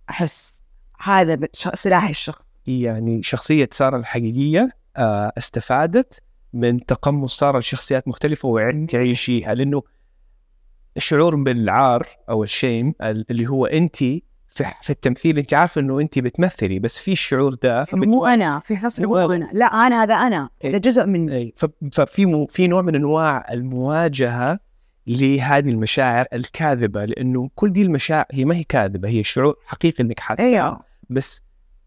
أحس 0.10 0.63
هذا 1.02 1.39
سلاحي 1.54 2.12
الشخص. 2.12 2.42
يعني 2.68 3.24
شخصية 3.24 3.70
سارة 3.72 3.98
الحقيقية 3.98 4.70
آه، 4.98 5.32
استفادت 5.38 6.24
من 6.54 6.86
تقمص 6.86 7.38
سارة 7.38 7.60
لشخصيات 7.60 8.08
مختلفة 8.08 8.48
وعدت 8.48 8.92
تعيشيها 8.92 9.54
لأنه 9.54 9.84
الشعور 10.99 11.35
بالعار 11.35 12.07
أو 12.29 12.43
الشيم 12.43 12.93
اللي 13.01 13.47
هو 13.47 13.65
أنت 13.65 13.97
في 13.97 14.65
في 14.81 14.89
التمثيل 14.89 15.38
أنت 15.38 15.53
عارفة 15.53 15.81
إنه 15.81 15.99
أنت 15.99 16.19
بتمثلي 16.19 16.79
بس 16.79 16.99
في 16.99 17.12
الشعور 17.12 17.53
ده 17.53 17.85
مو 17.93 18.25
أنا 18.25 18.59
في 18.59 18.77
حس 18.77 18.99
مو 18.99 19.07
مو. 19.07 19.31
أنا 19.31 19.49
لا 19.53 19.65
أنا 19.65 20.03
هذا 20.03 20.13
أنا 20.13 20.49
إيه. 20.63 20.71
ده 20.71 20.77
جزء 20.77 21.05
من 21.05 21.29
اي 21.29 21.53
ففي 21.91 22.25
مو 22.25 22.45
في 22.45 22.67
نوع 22.67 22.81
من 22.81 22.95
أنواع 22.95 23.45
المواجهة 23.51 24.59
لهذه 25.07 25.69
المشاعر 25.69 26.25
الكاذبة 26.33 27.05
لأنه 27.05 27.49
كل 27.55 27.73
دي 27.73 27.81
المشاعر 27.81 28.25
هي 28.31 28.45
ما 28.45 28.55
هي 28.55 28.63
كاذبة 28.63 29.09
هي 29.09 29.23
شعور 29.23 29.55
حقيقي 29.65 30.03
إنك 30.03 30.19
حاسة 30.19 30.43
أيوة 30.43 30.81
بس 31.09 31.41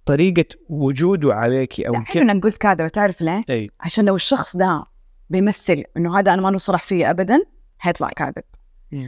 طريقة 0.05 0.45
وجوده 0.69 1.35
عليك 1.35 1.81
أو 1.81 1.95
حلو 1.95 2.23
انك 2.23 2.45
قلت 2.45 2.57
كذا 2.57 2.89
تعرف 2.89 3.21
ليه؟ 3.21 3.45
اي 3.51 3.71
عشان 3.81 4.05
لو 4.05 4.17
الشخص 4.17 4.57
ده 4.57 4.85
بيمثل 5.31 5.85
إنه 5.97 6.19
هذا 6.19 6.35
أنا 6.35 6.43
ما 6.43 6.51
نصرح 6.51 6.83
فيه 6.83 7.11
ابدا 7.11 7.43
حيطلع 7.79 8.09
كاذب. 8.09 8.43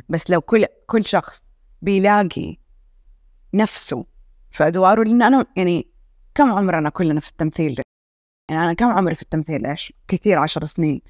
بس 0.08 0.30
لو 0.30 0.40
كل 0.40 0.66
كل 0.86 1.04
شخص 1.04 1.52
بيلاقي 1.82 2.56
نفسه 3.54 4.06
في 4.50 4.66
أدواره 4.66 5.02
لأن 5.02 5.22
أنا 5.22 5.46
يعني 5.56 5.88
كم 6.34 6.52
عمرنا 6.52 6.90
كلنا 6.90 7.20
في 7.20 7.30
التمثيل؟ 7.30 7.80
يعني 8.50 8.64
أنا 8.64 8.72
كم 8.72 8.86
عمري 8.86 9.14
في 9.14 9.22
التمثيل؟ 9.22 9.66
إيش؟ 9.66 9.92
كثير 10.08 10.38
عشر 10.38 10.66
سنين. 10.66 11.00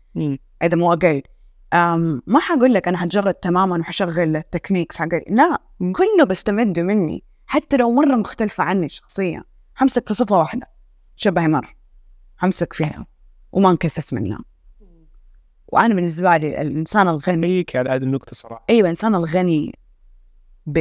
إذا 0.63 0.77
مو 0.77 0.93
أقل. 0.93 1.23
ما 2.27 2.41
حقول 2.41 2.75
لك 2.75 2.89
أنا 2.89 2.99
حتجرد 2.99 3.35
تماما 3.35 3.79
وحشغل 3.79 4.37
التكنيكس 4.37 4.97
حقتي 4.97 5.25
لا 5.29 5.63
كله 5.79 6.25
بستمد 6.29 6.81
مني. 6.81 7.25
حتى 7.47 7.77
لو 7.77 7.93
مرة 7.93 8.17
مختلفة 8.17 8.65
عني 8.65 8.89
شخصيا. 8.89 9.45
حمسك 9.75 10.09
في 10.09 10.15
صفة 10.15 10.39
واحدة. 10.39 10.71
شبهي 11.17 11.49
مره 11.49 11.69
حمسك 12.37 12.73
فيها. 12.73 13.07
وما 13.53 13.71
انكسف 13.71 14.13
منها. 14.13 14.39
وأنا 15.75 15.95
بالنسبة 15.95 16.37
لي 16.37 16.63
الإنسان 16.63 17.09
الغني 17.09 17.67
على 17.75 17.91
هذه 17.91 18.03
النقطة 18.03 18.33
صراحة. 18.33 18.65
أيوه 18.71 18.81
الانسان 18.81 19.15
الغني 19.15 19.79
ب 20.67 20.79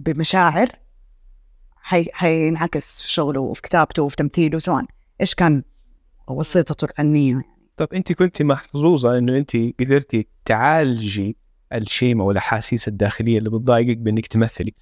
بمشاعر 0.00 0.68
حي... 1.76 2.06
حينعكس 2.12 3.02
في 3.02 3.10
شغله 3.10 3.40
وفي 3.40 3.62
كتابته 3.62 4.02
وفي 4.02 4.16
تمثيله 4.16 4.58
سواء. 4.58 4.84
إيش 5.20 5.34
كان 5.34 5.62
وسيطته 6.28 6.84
الفنية؟ 6.84 7.42
طب 7.76 7.88
أنت 7.94 8.12
كنت 8.12 8.42
محظوظة 8.42 9.18
إنه 9.18 9.36
أنت 9.36 9.56
قدرتي 9.80 10.26
تعالجي 10.44 11.36
الشيم 11.72 12.20
أو 12.20 12.30
الاحاسيس 12.30 12.88
الداخلية 12.88 13.38
اللي 13.38 13.50
بتضايقك 13.50 13.96
بأنك 13.96 14.26
تمثلي. 14.26 14.74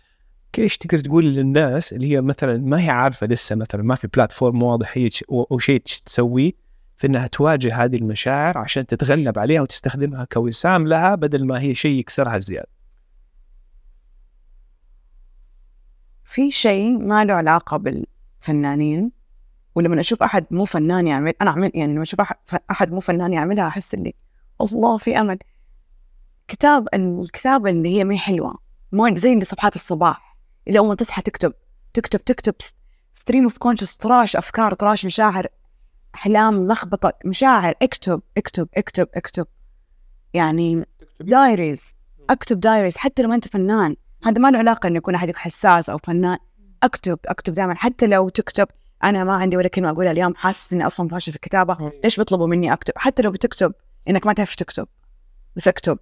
كيف 0.52 0.76
تقدر 0.76 1.00
تقول 1.00 1.24
للناس 1.24 1.92
اللي 1.92 2.12
هي 2.12 2.20
مثلا 2.20 2.56
ما 2.56 2.84
هي 2.84 2.90
عارفة 2.90 3.26
لسه 3.26 3.56
مثلا 3.56 3.82
ما 3.82 3.94
في 3.94 4.06
بلاتفورم 4.06 4.62
واضح 4.62 4.98
هي 4.98 5.10
أو 5.30 5.58
شيء 5.58 5.82
تسويه 6.06 6.65
في 6.96 7.06
إنها 7.06 7.26
تواجه 7.26 7.84
هذه 7.84 7.96
المشاعر 7.96 8.58
عشان 8.58 8.86
تتغلب 8.86 9.38
عليها 9.38 9.60
وتستخدمها 9.60 10.24
كوسام 10.24 10.88
لها 10.88 11.14
بدل 11.14 11.46
ما 11.46 11.60
هي 11.60 11.74
شيء 11.74 11.98
يكسرها 11.98 12.38
زيادة. 12.38 12.68
في 16.24 16.50
شيء 16.50 16.98
ما 16.98 17.24
له 17.24 17.34
علاقة 17.34 17.76
بالفنانين 17.76 19.12
ولما 19.74 20.00
أشوف 20.00 20.22
أحد 20.22 20.46
مو 20.50 20.64
فنان 20.64 21.06
يعمل 21.06 21.34
أنا 21.42 21.50
أعمل 21.50 21.70
يعني 21.74 21.92
لما 21.92 22.02
أشوف 22.02 22.20
أحد 22.70 22.92
مو 22.92 23.00
فنان 23.00 23.32
يعملها 23.32 23.68
أحس 23.68 23.94
إني 23.94 24.14
الله 24.60 24.96
في 24.96 25.20
أمل. 25.20 25.38
كتاب 26.48 26.88
الكتابة 26.94 27.70
اللي 27.70 27.88
هي 27.96 28.04
ما 28.04 28.14
هي 28.14 28.18
حلوة 28.18 28.58
مو 28.92 29.16
زي 29.16 29.32
اللي 29.32 29.44
صفحات 29.44 29.74
الصباح 29.74 30.36
اللي 30.68 30.80
ما 30.80 30.94
تصحى 30.94 31.22
تكتب 31.22 31.52
تكتب 31.94 32.24
تكتب 32.24 32.54
stream 33.14 33.44
of 33.44 33.58
conscious 33.58 33.96
طراش 33.96 34.36
أفكار 34.36 34.74
طراش 34.74 35.04
مشاعر. 35.04 35.46
أحلام 36.16 36.66
لخبطة 36.66 37.12
مشاعر 37.24 37.74
اكتب 37.82 38.22
اكتب 38.36 38.68
اكتب 38.76 39.08
اكتب. 39.14 39.46
يعني 40.34 40.86
diaries 41.20 41.94
أكتب 42.30 42.60
diaries 42.60 42.96
حتى 42.96 43.22
لو 43.22 43.28
ما 43.28 43.34
أنت 43.34 43.48
فنان. 43.48 43.96
هذا 44.24 44.38
ما 44.38 44.50
له 44.50 44.58
علاقة 44.58 44.86
إنه 44.86 44.96
يكون 44.96 45.14
أحد 45.14 45.36
حساس 45.36 45.90
أو 45.90 45.98
فنان. 45.98 46.38
أكتب 46.82 47.18
أكتب 47.26 47.54
دائما. 47.54 47.74
حتى 47.74 48.06
لو 48.06 48.28
تكتب 48.28 48.68
أنا 49.04 49.24
ما 49.24 49.34
عندي 49.34 49.56
ولا 49.56 49.68
كلمة 49.68 49.90
أقولها 49.90 50.12
اليوم 50.12 50.34
حاسس 50.34 50.72
إني 50.72 50.86
أصلا 50.86 51.08
فاشل 51.08 51.32
في 51.32 51.36
الكتابه 51.36 51.92
ليش 52.04 52.16
بيطلبوا 52.16 52.46
مني 52.46 52.72
أكتب؟ 52.72 52.92
حتى 52.96 53.22
لو 53.22 53.30
بتكتب 53.30 53.74
إنك 54.08 54.26
ما 54.26 54.32
تعرف 54.32 54.54
تكتب 54.54 54.88
بس 55.56 55.68
اكتب. 55.68 55.98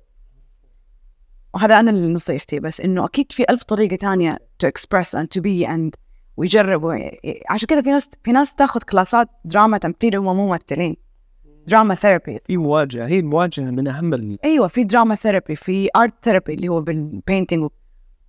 وهذا 1.55 1.81
أنا 1.81 1.91
اللي 1.91 2.13
نصيحتي 2.13 2.61
بس 2.61 2.81
إنه 2.81 3.05
أكيد 3.05 3.33
في 3.33 3.45
ألف 3.51 3.63
طريقة 3.63 3.97
تانية 3.97 4.39
to 4.65 4.69
express 4.69 5.19
and 5.19 5.27
to 5.37 5.41
be 5.41 5.67
and 5.69 6.04
ويجربوا. 6.37 6.95
عشان 7.51 7.67
كذا 7.67 7.83
في 7.83 7.91
ناس 7.91 8.11
في 8.25 8.33
ناس 8.33 8.55
تاخذ 8.55 8.81
كلاسات 8.81 9.29
دراما 9.45 9.79
تمثيل 9.79 10.19
وهم 10.19 10.37
مو 10.37 10.49
ممثلين. 10.49 10.97
drama 11.67 11.95
therapy 11.95 12.39
في 12.47 12.57
مواجهة 12.57 13.07
هي 13.07 13.19
المواجهة 13.19 13.65
من 13.65 13.89
أهم 13.89 14.15
ال... 14.15 14.39
أيوه 14.45 14.69
في 14.69 14.85
drama 14.85 15.15
therapy 15.15 15.57
في 15.57 15.89
art 15.97 16.15
therapy 16.23 16.55
اللي 16.55 16.69
هو 16.69 16.81
بال 16.81 16.99
painting 16.99 17.71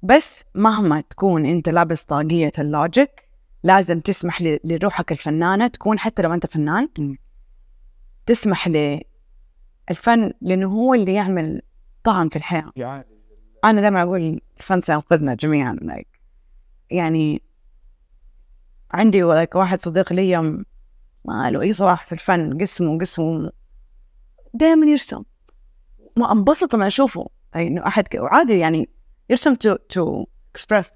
بس 0.04 0.44
مهما 0.56 1.02
تكون 1.02 1.46
أنت 1.46 1.70
لابس 1.70 2.04
طاقية 2.04 2.52
ال 2.60 2.71
logic 2.71 3.30
لازم 3.64 4.00
تسمح 4.00 4.42
لروحك 4.64 5.12
الفنانة 5.12 5.68
تكون 5.68 6.00
حتى 6.00 6.22
لو 6.22 6.34
أنت 6.34 6.46
فنان 6.46 6.90
تسمح 8.26 8.68
للفن 8.68 10.32
لأنه 10.42 10.68
هو 10.68 10.94
اللي 10.94 11.14
يعمل 11.14 11.62
طعم 12.04 12.30
في 12.30 12.36
الحياة. 12.36 12.72
أنا 13.64 13.82
دائما 13.82 14.02
أقول 14.04 14.42
الفن 14.58 14.82
سينقذنا 14.82 15.34
جميعا 15.34 15.78
يعني 16.90 17.42
عندي 18.96 19.24
واحد 19.24 19.82
صديق 19.82 20.14
لي 20.14 20.38
ما 21.26 21.52
له 21.52 21.62
أي 21.62 21.74
صلة 21.74 22.06
في 22.06 22.12
الفن 22.12 22.58
قسمه 22.62 23.00
قسمه 23.00 23.52
دائما 24.54 24.86
يرسم. 24.86 25.24
ما 26.18 26.32
انبسط 26.32 26.76
لما 26.76 26.88
أشوفه. 26.88 27.30
أي 27.56 27.68
إنه 27.68 27.88
أحد 27.88 28.16
وعادي 28.16 28.60
يعني 28.60 28.90
يرسم 29.30 29.56
to 29.56 29.76
to 29.76 30.26
express 30.52 30.90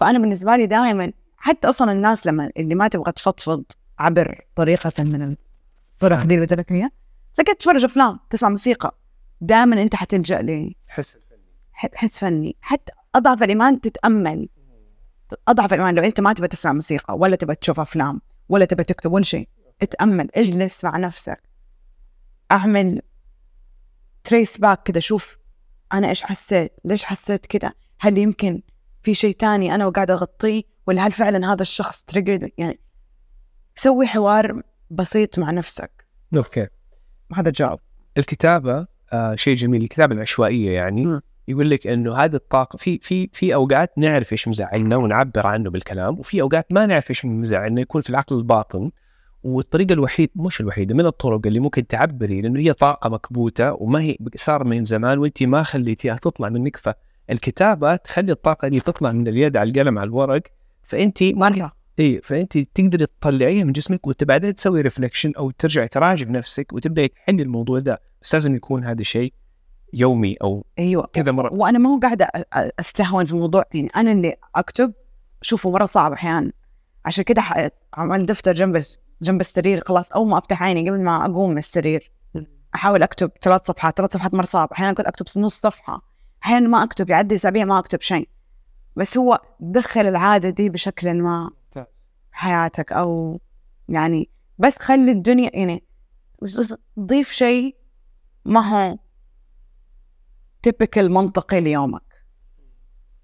فأنا 0.00 0.18
بالنسبة 0.18 0.56
لي 0.56 0.66
دائما 0.66 1.12
حتى 1.36 1.68
أصلا 1.68 1.92
الناس 1.92 2.26
لما 2.26 2.50
اللي 2.56 2.74
ما 2.74 2.88
تبغى 2.88 3.12
تفضفض 3.12 3.64
عبر 3.98 4.40
طريقة 4.56 5.04
من 5.04 5.36
الطرق 5.94 6.22
دي 6.24 6.34
اللي 6.34 6.40
قلت 6.46 6.52
لك 6.52 6.72
اياها 6.72 6.90
تتفرج 7.36 7.84
أفلام 7.84 8.18
تسمع 8.30 8.48
موسيقى 8.48 8.94
دائما 9.40 9.82
أنت 9.82 9.94
حتلجأ 9.94 10.42
ل 10.42 10.74
حس 10.88 11.16
ح- 11.72 11.94
حس 11.94 12.18
فني. 12.18 12.56
حتى 12.60 12.92
أضعف 13.14 13.42
الإيمان 13.42 13.80
تتأمل. 13.80 14.48
أضعف 15.48 15.72
الايمان 15.72 15.94
لو 15.94 16.02
أنت 16.02 16.20
ما 16.20 16.32
تبغى 16.32 16.48
تسمع 16.48 16.72
موسيقى 16.72 17.16
ولا 17.18 17.36
تبغى 17.36 17.54
تشوف 17.54 17.80
أفلام 17.80 18.20
ولا 18.48 18.64
تبغى 18.64 18.84
تكتب 18.84 19.12
ولا 19.12 19.24
شيء 19.24 19.48
اتامل 19.82 20.28
اجلس 20.34 20.84
مع 20.84 20.96
نفسك. 20.96 21.42
أعمل 22.52 23.02
trace 24.24 24.58
back 24.58 24.82
كده 24.82 25.00
شوف 25.00 25.38
أنا 25.92 26.08
إيش 26.08 26.22
حسيت 26.22 26.72
ليش 26.84 27.04
حسيت 27.04 27.46
كده؟ 27.46 27.74
هل 28.00 28.18
يمكن 28.18 28.62
في 29.02 29.14
شيء 29.14 29.34
تاني 29.36 29.74
أنا 29.74 29.86
وقاعده 29.86 30.14
أغطيه؟ 30.14 30.62
ولا 30.86 31.06
هل 31.06 31.12
فعلا 31.12 31.52
هذا 31.52 31.62
الشخص 31.62 32.02
trigger 32.02 32.50
يعني 32.58 32.80
سوي 33.76 34.06
حوار 34.06 34.62
بسيط 34.90 35.38
مع 35.38 35.50
نفسك. 35.50 36.06
okay 36.36 36.66
هذا 37.34 37.48
الجواب 37.48 37.78
الكتابة 38.18 38.86
آه 39.12 39.34
شيء 39.34 39.54
جميل. 39.54 39.82
الكتابة 39.82 40.14
العشوائية 40.14 40.70
يعني 40.70 41.04
مم. 41.06 41.20
يقول 41.50 41.70
لك 41.70 41.86
إنه 41.86 42.14
هذه 42.14 42.34
الطاقة 42.34 42.76
في 42.76 42.98
في 43.02 43.30
في 43.32 43.54
أوقات 43.54 43.92
نعرف 43.98 44.32
إيش 44.32 44.48
مزعلنا 44.48 44.96
ونعبر 44.96 45.46
عنه 45.46 45.70
بالكلام 45.70 46.18
وفي 46.18 46.42
أوقات 46.42 46.66
ما 46.72 46.86
نعرف 46.86 47.10
إيش 47.10 47.24
مزعلنا 47.24 47.80
يكون 47.80 48.00
في 48.00 48.10
العقل 48.10 48.36
الباطن 48.36 48.90
والطريقة 49.42 49.92
الوحيده 49.92 50.30
مش 50.36 50.60
الوحيدة 50.60 50.94
من 50.94 51.06
الطرق 51.06 51.46
اللي 51.46 51.60
ممكن 51.60 51.86
تعبري 51.86 52.40
لأنه 52.40 52.60
هي 52.60 52.72
طاقة 52.72 53.10
مكبوتة 53.10 53.72
وما 53.72 54.00
هي 54.00 54.16
صار 54.36 54.64
من 54.64 54.84
زمان 54.84 55.18
وأنت 55.18 55.42
ما 55.42 55.62
خليتيها 55.62 56.16
تطلع 56.16 56.48
منك 56.48 56.76
فالكتابه 56.76 57.96
تخلي 57.96 58.32
الطاقة 58.32 58.68
دي 58.68 58.80
تطلع 58.80 59.12
من 59.12 59.28
اليد 59.28 59.56
على 59.56 59.70
القلم 59.70 59.98
على 59.98 60.08
الورق 60.08 60.42
فأنت 60.82 61.22
مره 61.22 61.72
إي 62.00 62.20
فأنت 62.22 62.58
تقدري 62.58 63.06
تطلعيها 63.06 63.64
من 63.64 63.72
جسمك 63.72 64.06
وبعدين 64.06 64.54
تسوي 64.54 64.80
reflection 64.80 65.32
أو 65.36 65.50
ترجعي 65.50 65.88
تراجع 65.88 66.28
نفسك 66.28 66.72
وتبدأي 66.72 67.08
تحلي 67.08 67.42
الموضوع 67.42 67.78
ده. 67.78 68.00
بس 68.22 68.34
لازم 68.34 68.56
يكون 68.56 68.84
هذا 68.84 69.02
شيء. 69.02 69.32
يومي 69.92 70.34
أو 70.42 70.64
أيوه. 70.78 71.08
كذا 71.12 71.32
مرة. 71.32 71.52
وأنا 71.52 71.78
ما 71.78 71.90
هو 71.90 71.98
قاعدة 71.98 72.30
أستهون 72.80 73.24
في 73.24 73.32
الموضوع. 73.32 73.64
يعني 73.74 73.90
أنا 73.96 74.12
اللي 74.12 74.36
أكتب 74.54 74.92
شوفه 75.42 75.70
مرة 75.70 75.84
صعب 75.84 76.12
أحيانا. 76.12 76.52
عشان 77.04 77.24
كده 77.24 77.42
عملت 77.94 78.28
دفتر 78.28 78.54
جنب 78.54 78.84
جنب 79.22 79.40
السرير 79.40 79.84
خلاص. 79.86 80.12
أول 80.12 80.28
ما 80.28 80.38
أفتح 80.38 80.62
عيني 80.62 80.90
قبل 80.90 81.00
ما 81.00 81.26
أقوم 81.26 81.50
من 81.50 81.58
السرير 81.58 82.12
أحاول 82.74 83.02
أكتب 83.02 83.30
ثلاث 83.42 83.66
صفحات. 83.66 83.96
ثلاث 83.96 84.12
صفحات 84.12 84.34
مرة 84.34 84.44
صعب. 84.44 84.68
أحيانا 84.72 84.92
كنت 84.92 85.06
أكتب 85.06 85.40
نص 85.40 85.60
صفحة. 85.60 86.02
أحيانا 86.44 86.68
ما 86.68 86.82
أكتب. 86.82 87.10
يعدي 87.10 87.34
أسابيع 87.34 87.64
ما 87.64 87.78
أكتب 87.78 88.00
شيء. 88.00 88.28
بس 88.96 89.18
هو 89.18 89.40
دخل 89.60 90.00
العادة 90.00 90.50
دي 90.50 90.68
بشكل 90.68 91.22
ما 91.22 91.50
حياتك 92.32 92.92
أو 92.92 93.40
يعني 93.88 94.28
بس 94.58 94.78
خلي 94.78 95.10
الدنيا 95.10 95.50
يعني 95.54 95.84
ضيف 97.00 97.30
شيء 97.30 97.76
ما 98.44 98.60
هو 98.60 98.98
تيبكال 100.62 101.12
منطقي 101.12 101.60
ليومك. 101.60 102.02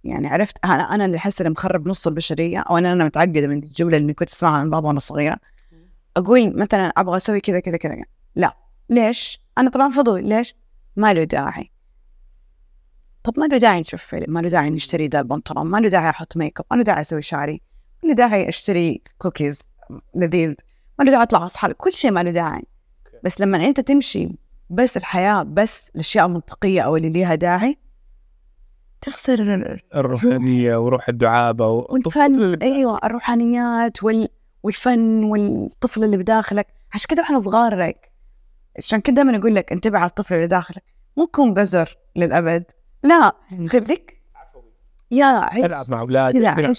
يعني 0.04 0.28
عرفت؟ 0.28 0.56
أنا 0.64 0.94
أنا 0.94 1.04
اللي 1.04 1.16
أحس 1.16 1.40
اللي 1.40 1.50
مخرب 1.50 1.88
نص 1.88 2.06
البشرية 2.06 2.58
أو 2.58 2.78
أنا 2.78 2.92
أنا 2.92 3.04
متعقدة 3.04 3.46
من 3.46 3.62
الجملة 3.62 3.96
اللي 3.96 4.14
كنت 4.14 4.30
أسمعها 4.30 4.64
من 4.64 4.70
بابا 4.70 4.88
وأنا 4.88 4.98
صغيرة. 4.98 5.38
أقول 6.16 6.58
مثلا 6.58 6.88
أبغى 6.88 7.16
أسوي 7.16 7.40
كذا 7.40 7.60
كذا 7.60 7.76
كذا. 7.76 8.04
لا. 8.34 8.56
ليش؟ 8.88 9.40
أنا 9.58 9.70
طبعا 9.70 9.90
فضول. 9.90 10.28
ليش؟ 10.28 10.54
ما 10.96 11.14
له 11.14 11.24
داعي. 11.24 11.70
طب 13.22 13.40
ما 13.40 13.46
له 13.46 13.58
داعي 13.58 13.80
نشوف 13.80 14.02
فيلم 14.02 14.32
ما 14.32 14.40
له 14.40 14.48
داعي 14.48 14.70
نشتري 14.70 15.08
ذا 15.08 15.20
البنطلون 15.20 15.66
ما 15.66 15.78
له 15.78 15.88
داعي 15.88 16.10
أحط 16.10 16.36
ميك 16.36 16.60
أب 16.60 16.66
ما 16.70 16.76
له 16.76 16.82
داعي 16.82 17.00
أسوي 17.00 17.22
شعري 17.22 17.62
ما 18.02 18.08
له 18.08 18.14
داعي 18.14 18.48
أشتري 18.48 19.02
كوكيز 19.18 19.62
لذيذ 20.14 20.54
ما 20.98 21.04
له 21.04 21.10
داعي 21.10 21.22
أطلع 21.22 21.38
مع 21.38 21.46
اصحابي 21.46 21.74
كل 21.74 21.92
شيء 21.92 22.10
ما 22.10 22.22
له 22.22 22.30
داعي. 22.30 22.62
بس 23.24 23.40
لما 23.40 23.66
أنت 23.66 23.80
تمشي 23.80 24.28
بس 24.70 24.96
الحياة 24.96 25.42
بس 25.42 25.90
الأشياء 25.94 26.26
المنطقية 26.26 26.80
أو 26.80 26.96
اللي 26.96 27.08
ليها 27.08 27.34
داعي 27.34 27.78
تخسر 29.00 29.78
الروحانية 29.94 30.76
وروح 30.76 31.08
الدعابة 31.08 31.68
والفن. 31.68 32.54
أيوه 32.62 32.98
الروحانيات 33.04 34.02
وال... 34.02 34.28
والفن 34.62 35.24
والطفل 35.24 36.04
اللي 36.04 36.16
بداخلك. 36.16 36.66
عشان 36.92 37.06
كده 37.10 37.22
إحنا 37.22 37.38
صغار 37.38 37.80
لك 37.80 38.12
عشان 38.78 39.00
كده 39.00 39.14
دائما 39.16 39.38
أقول 39.38 39.54
لك 39.54 39.72
انتبه 39.72 39.98
على 39.98 40.08
الطفل 40.08 40.34
اللي 40.34 40.46
داخلك. 40.46 40.84
مو 41.16 41.24
تكون 41.24 41.54
بزر 41.54 41.96
للأبد. 42.16 42.64
لا 43.02 43.36
خليك 43.68 44.22
يا 45.10 45.26
عيش. 45.26 45.64
العب 45.64 45.90
مع 45.90 46.00
أولادك 46.00 46.54
كذا. 46.56 46.74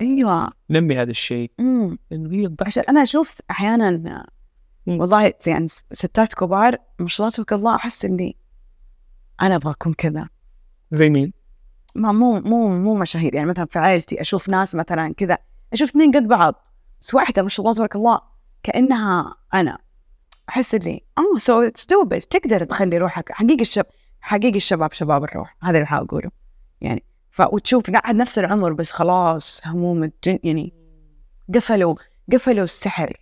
أيوه. 0.00 0.50
نمي 0.70 0.96
هذا 0.96 1.10
الشيء. 1.10 1.50
انه 1.58 1.98
هي 2.12 2.54
عشان 2.66 2.82
أنا 2.88 3.02
أشوف 3.02 3.38
أحيانا. 3.50 4.26
والله 4.90 5.32
يعني 5.46 5.66
ستات 5.92 6.34
كبار 6.34 6.76
ما 6.98 7.08
شاء 7.08 7.26
الله 7.26 7.36
تبارك 7.36 7.52
الله 7.52 7.74
أحس 7.76 8.04
إني 8.04 8.36
أنا 9.42 9.56
أبغى 9.56 9.70
أكون 9.70 9.92
كذا. 9.94 10.28
زي 10.90 11.10
مين؟ 11.10 11.32
ما 11.94 12.12
مو 12.12 12.40
مو 12.40 12.68
مو 12.68 12.94
مشاهير. 12.94 13.34
يعني 13.34 13.46
مثلا 13.46 13.66
في 13.66 13.78
عائلتي 13.78 14.20
أشوف 14.20 14.48
ناس 14.48 14.74
مثلا 14.74 15.14
كذا 15.14 15.38
أشوف 15.72 15.90
اثنين 15.90 16.12
قد 16.12 16.28
بعض 16.28 16.68
بس 17.00 17.14
واحدة 17.14 17.42
ما 17.42 17.48
شاء 17.48 17.66
الله 17.66 17.74
تبارك 17.74 17.96
الله 17.96 18.20
كأنها 18.62 19.36
أنا. 19.54 19.78
أحس 20.48 20.74
اللي 20.74 21.04
آه 21.18 21.38
so 21.38 21.62
it's 21.62 21.86
تقدر 22.26 22.64
تخلي 22.64 22.98
روحك 22.98 23.32
حقيقي 23.32 23.62
الشب 23.62 23.84
حقيقي 24.20 24.56
الشباب 24.56 24.92
شباب 24.92 25.24
الروح. 25.24 25.56
هذا 25.62 25.76
اللي 25.76 25.86
حاقوله 25.86 26.30
يعني 26.80 27.04
ف 27.30 27.40
وتشوف 27.40 27.90
قاعد 27.90 28.14
نفس 28.14 28.38
العمر 28.38 28.72
بس 28.72 28.90
خلاص 28.90 29.60
هموم 29.66 30.04
الدنيا 30.04 30.40
يعني 30.44 30.72
قفلوا 31.54 31.94
قفلوا 32.32 32.64
السحر. 32.64 33.16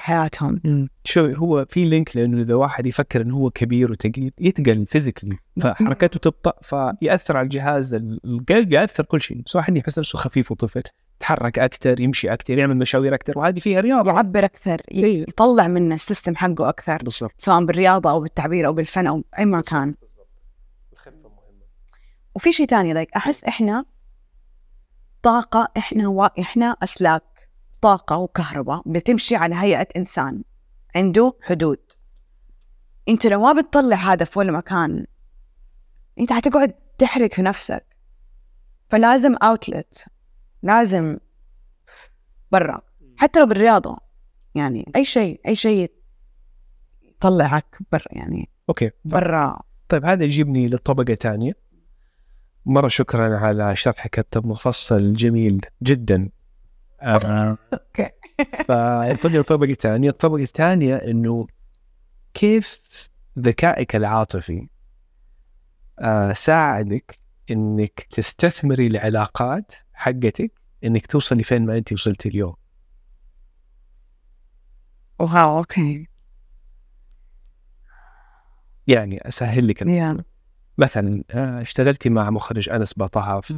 من 0.00 0.04
حياتهم 0.04 0.88
شو 1.04 1.26
هو 1.26 1.66
في 1.68 1.84
link 1.84 2.16
لأنه 2.16 2.42
إذا 2.42 2.54
واحد 2.54 2.86
يفكر 2.86 3.20
إنه 3.20 3.36
هو 3.36 3.50
كبير 3.50 3.92
وثقيل 3.92 4.32
يتقل 4.40 4.86
physically 4.86 5.38
فحركته 5.60 6.18
تبطأ 6.18 6.52
فيأثر 6.62 7.36
على 7.36 7.44
الجهاز 7.44 7.94
القلب 7.94 8.72
يأثر 8.72 9.04
كل 9.04 9.20
شيء. 9.20 9.42
بس 9.46 9.56
واحد 9.56 9.76
يحس 9.76 9.98
نفسه 9.98 10.18
خفيف 10.18 10.52
وطفل 10.52 10.82
يتحرك 11.16 11.58
أكثر 11.58 12.00
يمشي 12.00 12.32
أكثر 12.32 12.58
يعمل 12.58 12.76
مشاوير 12.76 13.14
أكثر 13.14 13.38
وهذه 13.38 13.58
فيها 13.58 13.80
رياضة. 13.80 14.10
يعبر 14.10 14.44
أكثر 14.44 14.82
إيه. 14.90 15.22
يطلع 15.22 15.66
من 15.66 15.92
ال 15.92 15.98
system 15.98 16.36
حقه 16.36 16.68
أكثر 16.68 16.96
بالضبط. 17.02 17.34
سواء 17.38 17.64
بالرياضة 17.64 18.10
أو 18.10 18.20
بالتعبير 18.20 18.66
أو 18.66 18.72
بالفن 18.72 19.06
أو 19.06 19.24
أي 19.38 19.44
مكان. 19.44 19.94
الخفه 20.92 21.10
مهمة. 21.10 21.64
وفي 22.34 22.52
شيء 22.52 22.66
ثاني 22.66 22.92
like 22.92 23.12
أحس 23.16 23.44
إحنا 23.44 23.84
طاقة 25.22 25.68
إحنا 25.76 26.08
و... 26.08 26.24
إحنا 26.24 26.76
أسلاك. 26.82 27.22
طاقة 27.80 28.16
وكهرباء 28.16 28.82
بتمشي 28.86 29.36
على 29.36 29.54
هيئة 29.54 29.88
إنسان 29.96 30.42
عنده 30.96 31.32
حدود. 31.42 31.78
أنت 33.08 33.26
لو 33.26 33.40
ما 33.40 33.60
بتطلع 33.60 33.96
هذا 33.96 34.24
في 34.24 34.38
ولا 34.38 34.52
مكان 34.52 35.06
أنت 36.18 36.32
حتقعد 36.32 36.74
تحرق 36.98 37.34
في 37.34 37.42
نفسك. 37.42 37.96
فلازم 38.88 39.34
outlet 39.34 40.06
لازم 40.62 41.18
برا. 42.52 42.82
حتى 43.16 43.40
لو 43.40 43.46
بالرياضة 43.46 43.98
يعني 44.54 44.92
أي 44.96 45.04
شيء 45.04 45.40
أي 45.46 45.54
شيء 45.54 45.92
يطلعك 47.02 47.78
برا 47.92 48.04
يعني 48.10 48.48
okay. 48.68 48.90
برا. 49.04 49.60
طيب 49.88 50.04
هذا 50.04 50.24
يجيبني 50.24 50.68
لطبقة 50.68 51.14
ثانية 51.14 51.52
مرة 52.66 52.88
شكرا 52.88 53.38
على 53.38 53.76
شرحك 53.76 54.36
المفصل 54.36 55.12
جميل 55.12 55.60
جدا. 55.82 56.28
okay. 57.72 58.10
فنفضل 58.68 59.36
الطبقه 59.38 59.70
الثانية 59.70 60.10
الطبقه 60.10 60.42
الثانية 60.42 60.96
إنه 60.96 61.46
كيف 62.34 62.80
ذكائك 63.38 63.96
العاطفي 63.96 64.68
آه، 65.98 66.32
ساعدك 66.32 67.18
إنك 67.50 68.06
تستثمري 68.10 68.86
العلاقات 68.86 69.72
حقتك 69.92 70.52
إنك 70.84 71.06
توصلي 71.06 71.42
فين 71.42 71.66
ما 71.66 71.76
أنت 71.76 71.92
وصلتي 71.92 72.28
اليوم. 72.28 72.54
wow 75.18 75.58
okay. 75.58 76.06
يعني 78.86 79.28
أسهل 79.28 79.68
لك 79.68 79.82
الموضوع. 79.82 80.10
يلا 80.10 80.24
مثلا 80.78 81.24
آه، 81.30 81.62
اشتغلتي 81.62 82.10
مع 82.10 82.30
مخرج 82.30 82.70
أنس 82.70 82.94
باطهف 82.96 83.52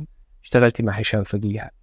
اشتغلتي 0.45 0.83
مع 0.83 0.93
هشام 0.93 1.25
فقيه. 1.25 1.82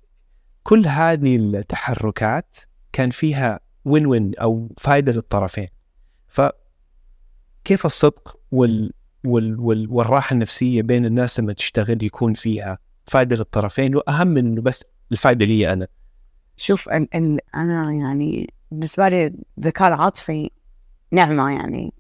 كل 0.64 0.88
هذه 0.88 1.36
التحركات 1.36 2.58
كان 2.94 3.10
فيها 3.10 3.60
وين 3.86 4.06
وين 4.06 4.36
أو 4.36 4.70
فائده 4.78 5.12
للطرفين. 5.12 5.68
فكيف 6.28 7.86
الصدق 7.86 8.40
وال 8.52 8.94
وال 9.26 9.60
وال 9.60 9.88
والراحة 9.92 10.34
النفسية 10.34 10.82
بين 10.82 11.06
الناس 11.06 11.40
لما 11.40 11.54
تشتغل 11.54 12.04
يكون 12.04 12.34
فيها 12.34 12.78
فائده 13.08 13.36
للطرفين؟ 13.36 13.96
وأهم 13.96 14.28
من 14.28 14.48
إنه 14.48 14.62
بس 14.62 14.86
الفائده 15.12 15.46
لي 15.46 15.74
أنا. 15.74 15.88
شوف 16.58 16.90
ال 16.90 17.16
ال 17.16 17.40
أنا 17.56 17.92
يعني 17.94 18.54
بالنسبة 18.72 19.08
لي 19.08 19.34
الذكاء 19.58 19.88
العاطفي 19.88 20.50
نعمة 21.12 21.52
يعني. 21.52 21.94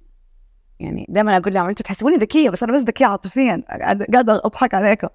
يعني 0.80 1.06
دائما 1.10 1.38
أقول 1.38 1.54
لهم 1.54 1.69
أنتم 1.69 1.84
تحسبوني 1.84 2.15
ذكية 2.15 2.50
بس 2.50 2.63
أنا 2.63 2.74
بس 2.74 2.82
ذكية 2.82 3.06
عاطفيا. 3.06 3.63
قاعد- 3.69 4.04
قاعدة 4.04 4.41
أضحك 4.45 4.74
عليكم. 4.74 5.08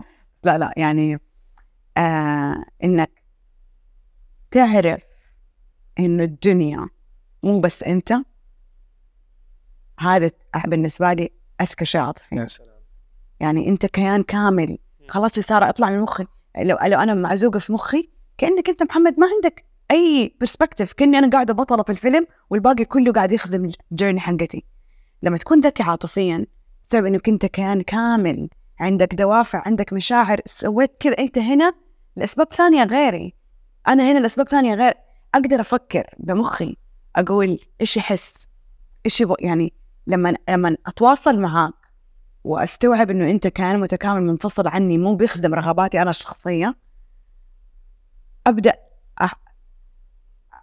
لا 0.45 0.59
لا 0.59 0.73
يعني 0.77 1.19
آه 1.97 2.65
إنك 2.85 3.11
تعرف 4.55 5.03
إنه 5.99 6.25
الدنيا 6.25 6.89
مو 7.43 7.61
بس 7.61 7.83
أنت؟ 7.83 8.15
هذا 10.01 10.31
بالنسبة 10.67 11.13
لي 11.13 11.31
أذكى 11.61 11.85
شيء 11.85 12.01
عاطفي. 12.01 12.37
يا 12.37 12.47
سلام. 12.47 12.69
يعني 13.41 13.69
أنت 13.69 13.87
كيان 13.87 14.23
كامل 14.23 14.79
خلاص 15.09 15.37
يا 15.37 15.43
ساره 15.43 15.69
أطلع 15.69 15.91
من 15.91 16.01
مخي. 16.01 16.27
لو 16.59 16.77
لو 16.87 16.99
أنا 16.99 17.15
معزوقة 17.15 17.59
في 17.59 17.73
مخي 17.73 18.11
كأنك 18.39 18.69
أنت 18.69 18.83
محمد 18.83 19.21
ما 19.21 19.27
عندك 19.35 19.65
أي 19.91 20.37
برسبكتيف 20.41 20.93
كأني 20.93 21.19
أنا 21.19 21.31
قاعدة 21.31 21.55
بطلة 21.55 21.83
في 21.83 21.91
الفيلم 21.91 22.27
والباقي 22.51 22.85
كله 22.85 23.13
قاعد 23.13 23.33
يخدم 23.33 23.73
الجيرني 23.93 24.21
حقتي. 24.21 24.65
لما 25.23 25.39
تكون 25.39 25.61
ذكي 25.61 25.83
عاطفيا 25.83 26.47
تستوعب 26.83 27.07
إنك 27.07 27.29
أنت 27.29 27.47
كيان 27.47 27.83
كامل 27.83 28.49
عندك 28.81 29.15
دوافع 29.15 29.63
عندك 29.67 29.93
مشاعر 29.93 30.41
سويت 30.47 30.97
كذا 31.01 31.19
أنت 31.19 31.39
هنا 31.39 31.75
لأسباب 32.17 32.53
ثانية 32.53 32.85
غيري. 32.85 33.44
أنا 33.89 34.13
هنا 34.13 34.19
لأسباب 34.19 34.49
ثانية 34.49 34.75
غير 34.75 34.95
أقدر 35.35 35.61
أفكر 35.61 36.05
بمخي 36.19 36.77
أقول 37.17 37.59
إيش 37.81 37.97
يحس 37.97 38.49
إيش 39.07 39.21
يبغى 39.21 39.37
يعني 39.41 39.73
لما 40.07 40.35
لما 40.49 40.77
أتواصل 40.87 41.41
معاك 41.41 41.75
وأستوعب 42.45 43.11
إنه 43.11 43.31
أنت 43.31 43.47
كائن 43.47 43.81
متكامل 43.81 44.23
منفصل 44.23 44.69
عني 44.69 44.99
مو 44.99 45.15
بيخدم 45.15 45.55
رغباتي 45.55 46.03
أنا 46.03 46.11
الشخصية 46.11 46.77
أبدأ 48.47 48.75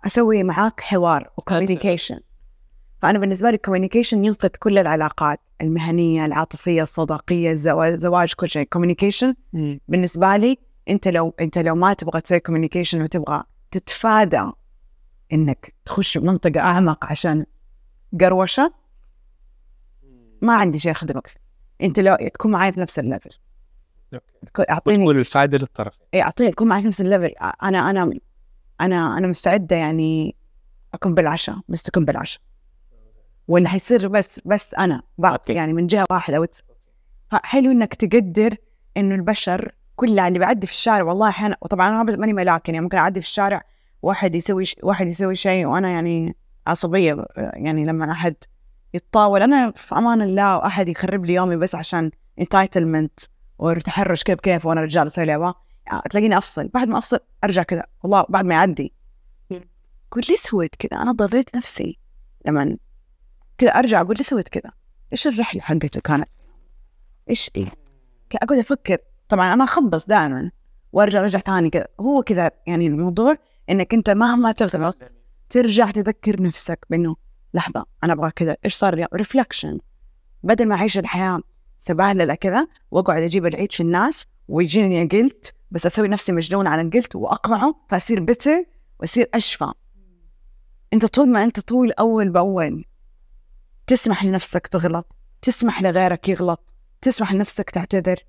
أسوي 0.05 0.43
معاك 0.43 0.81
حوار 0.81 1.29
و 1.37 1.43
communication 1.43 2.19
فأنا 3.01 3.19
بالنسبة 3.19 3.49
لي 3.49 3.55
ال 3.55 3.60
communication 3.60 4.25
ينقذ 4.25 4.49
كل 4.49 4.77
العلاقات 4.77 5.39
المهنية 5.61 6.25
العاطفية 6.25 6.83
الصداقية 6.83 7.51
الزواج 7.51 7.99
زواج 7.99 8.33
كل 8.33 8.49
شيء. 8.49 8.63
communication 8.63 9.35
بالنسبة 9.87 10.37
لي 10.37 10.57
أنت 10.89 11.07
لو 11.07 11.33
أنت 11.39 11.57
لو 11.57 11.75
ما 11.75 11.93
تبغى 11.93 12.21
تسوي 12.21 12.39
communication 12.39 13.01
وتبغى 13.01 13.43
تتفادى 13.71 14.51
إنك 15.33 15.73
تخش 15.85 16.17
منطقه 16.17 16.59
أعمق 16.59 17.05
عشان 17.05 17.45
قروشة 18.21 18.73
ما 20.41 20.53
عندي 20.53 20.79
شيء 20.79 20.91
اخدمك 20.91 21.27
فيه 21.27 21.39
أنت 21.81 21.99
لو 21.99 22.15
تكون 22.33 22.51
معي 22.51 22.71
في 22.71 22.79
نفس 22.79 22.99
الليفل. 22.99 23.29
أعطيني 24.69 25.03
وتقول 25.03 25.19
الفائده 25.19 25.57
للطرفين 25.57 26.07
إي 26.13 26.21
أعطيني 26.21 26.51
تكون 26.51 26.67
معي 26.67 26.81
في 26.81 26.87
نفس 26.87 27.01
ال 27.01 27.06
level. 27.06 27.33
أنا 27.63 27.89
أنا 27.89 28.11
أنا 28.81 29.17
أنا 29.17 29.27
مستعدة 29.27 29.75
يعني 29.75 30.35
أكون 30.93 31.13
بالعشاء 31.13 31.59
بس 31.69 31.83
تكون 31.83 32.05
بالعشاء. 32.05 32.41
واللي 33.47 33.69
حيصير 33.69 34.07
بس 34.07 34.41
بس 34.45 34.73
أنا 34.73 35.01
okay. 35.25 35.53
يعني 35.53 35.73
من 35.73 35.87
جهة 35.87 36.05
واحدة. 36.09 36.47
حلو 37.33 37.71
إنك 37.71 37.93
تقدر 37.93 38.55
إنه 38.97 39.15
البشر 39.15 39.75
كلها 40.01 40.27
اللي 40.27 40.39
بيعدي 40.39 40.67
في 40.67 40.73
الشارع 40.73 41.03
والله 41.03 41.29
أحيانا 41.29 41.57
وطبعا 41.61 41.89
أنا 41.89 42.17
ماني 42.17 42.33
ملاك 42.33 42.69
يعني 42.69 42.81
ممكن 42.81 42.97
أعدي 42.97 43.21
في 43.21 43.27
الشارع 43.27 43.63
واحد 44.01 44.35
يسوي 44.35 44.65
ش... 44.65 44.75
واحد 44.83 45.07
يسوي 45.07 45.35
شيء 45.35 45.65
وأنا 45.65 45.89
يعني 45.89 46.35
عصبية 46.67 47.25
يعني 47.37 47.85
لما 47.85 48.11
أحد 48.11 48.35
يتطاول. 48.93 49.41
أنا 49.41 49.71
في 49.71 49.95
أمان 49.95 50.21
الله 50.21 50.57
واحد 50.57 50.87
يخرب 50.87 51.25
لي 51.25 51.33
يومي 51.33 51.55
بس 51.55 51.75
عشان 51.75 52.11
entitlement 52.39 53.19
وتحرش 53.59 54.23
كيف 54.23 54.39
كيف 54.39 54.65
وأنا 54.65 54.81
رجال 54.81 55.07
أسوي 55.07 55.25
لي 55.25 55.35
أبغاه. 55.35 55.55
تلاقيني 56.09 56.37
أفصل. 56.37 56.67
بعد 56.67 56.87
ما 56.87 56.97
أفصل 56.97 57.19
أرجع 57.43 57.63
كذا. 57.63 57.85
والله 58.03 58.25
بعد 58.29 58.45
ما 58.45 58.55
يعدي. 58.55 58.93
قلت 60.11 60.29
لي 60.29 60.35
سويت 60.35 60.75
كذا؟ 60.75 61.01
أنا 61.01 61.11
ضريت 61.11 61.55
نفسي. 61.55 61.99
لما 62.45 62.77
كذا 63.57 63.69
أرجع 63.69 64.01
أقول 64.01 64.15
لي 64.17 64.23
سويت 64.23 64.49
كذا؟ 64.49 64.71
إيش 65.11 65.27
الرحلة 65.27 65.61
حقته 65.61 66.01
كانت 66.01 66.29
إيش 67.29 67.51
إيه؟ 67.55 67.67
أقعد 68.35 68.59
أفكر. 68.59 68.97
طبعا 69.31 69.53
أنا 69.53 69.63
أخبص 69.63 70.05
دائما 70.05 70.51
وأرجع 70.91 71.19
ارجع 71.19 71.39
ثاني 71.39 71.69
كذا. 71.69 71.87
هو 71.99 72.23
كذا 72.23 72.51
يعني 72.67 72.87
الموضوع 72.87 73.35
إنك 73.69 73.93
أنت 73.93 74.09
مهما 74.09 74.51
تغلط 74.51 74.97
ترجع 75.49 75.91
تذكر 75.91 76.41
نفسك 76.41 76.85
بأنه 76.89 77.15
لحظة 77.53 77.85
أنا 78.03 78.13
أبغى 78.13 78.31
كذا. 78.31 78.57
إيش 78.65 78.73
صار 78.73 78.93
اليوم؟ 78.93 79.07
reflection 79.13 79.79
بدل 80.43 80.67
ما 80.67 80.75
أعيش 80.75 80.97
الحياة 80.97 81.41
سبهلله 81.79 82.35
كذا 82.35 82.67
وأقعد 82.91 83.23
أجيب 83.23 83.45
العيد 83.45 83.71
في 83.71 83.83
الناس 83.83 84.25
ويجيني 84.47 85.05
guilt 85.05 85.53
بس 85.71 85.85
أسوي 85.85 86.07
نفسي 86.07 86.31
مجنون 86.31 86.67
على 86.67 86.81
ال 86.81 86.87
guilt 86.87 87.15
وأقمعه 87.15 87.75
فأصير 87.89 88.19
bitter 88.19 88.65
وأصير 88.99 89.29
أشفى. 89.33 89.71
أنت 90.93 91.05
طول 91.05 91.29
ما 91.29 91.43
أنت 91.43 91.59
طول 91.59 91.91
أول 91.91 92.29
بأول 92.29 92.85
تسمح 93.87 94.25
لنفسك 94.25 94.67
تغلط 94.67 95.15
تسمح 95.41 95.81
لغيرك 95.81 96.29
يغلط 96.29 96.73
تسمح 97.01 97.33
لنفسك 97.33 97.69
تعتذر. 97.69 98.23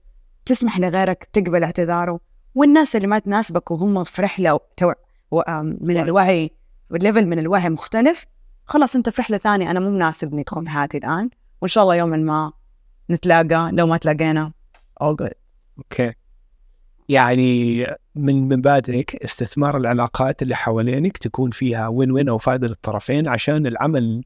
تسمح 0.47 0.79
لغيرك 0.79 1.29
تقبل 1.33 1.65
اعتذاره 1.65 2.21
والناس 2.55 2.97
اللي 2.97 3.07
ما 3.07 3.19
تناسبك 3.19 3.71
وهم 3.71 4.05
في 4.05 4.23
رحلة 4.23 4.61
تو... 4.77 4.93
و... 5.31 5.41
آم، 5.41 5.79
من 5.81 5.97
الوعي 5.97 6.51
وال 6.91 7.01
level 7.01 7.27
من 7.27 7.39
الوعي 7.39 7.69
مختلف 7.69 8.25
خلاص 8.65 8.97
أنت 8.97 9.09
في 9.09 9.23
رحلة 9.23 9.39
ثانية. 9.39 9.71
أنا 9.71 9.81
مو 9.81 9.91
مناسبني 9.91 10.45
تكون 10.45 10.65
في 10.65 10.71
حياتي 10.71 10.99
الآن 10.99 11.31
وإن 11.61 11.69
شاء 11.69 11.85
الله 11.85 11.95
يوما 11.97 12.17
ما 12.17 12.53
نتلاقى. 13.11 13.71
لو 13.73 13.87
ما 13.87 13.97
تلاقينا 13.97 14.53
all 15.03 15.15
good. 15.23 15.33
okay. 15.79 16.13
يعني 17.09 17.87
من 18.15 18.57
مبادئك 18.57 19.17
استثمار 19.25 19.77
العلاقات 19.77 20.43
اللي 20.43 20.57
حوالينك 20.57 21.19
تكون 21.19 21.51
فيها 21.51 21.89
win 21.89 22.11
win 22.11 22.29
أو 22.29 22.39
فائده 22.39 22.69
للطرفين 22.69 23.29
عشان 23.29 23.67
العمل 23.67 24.25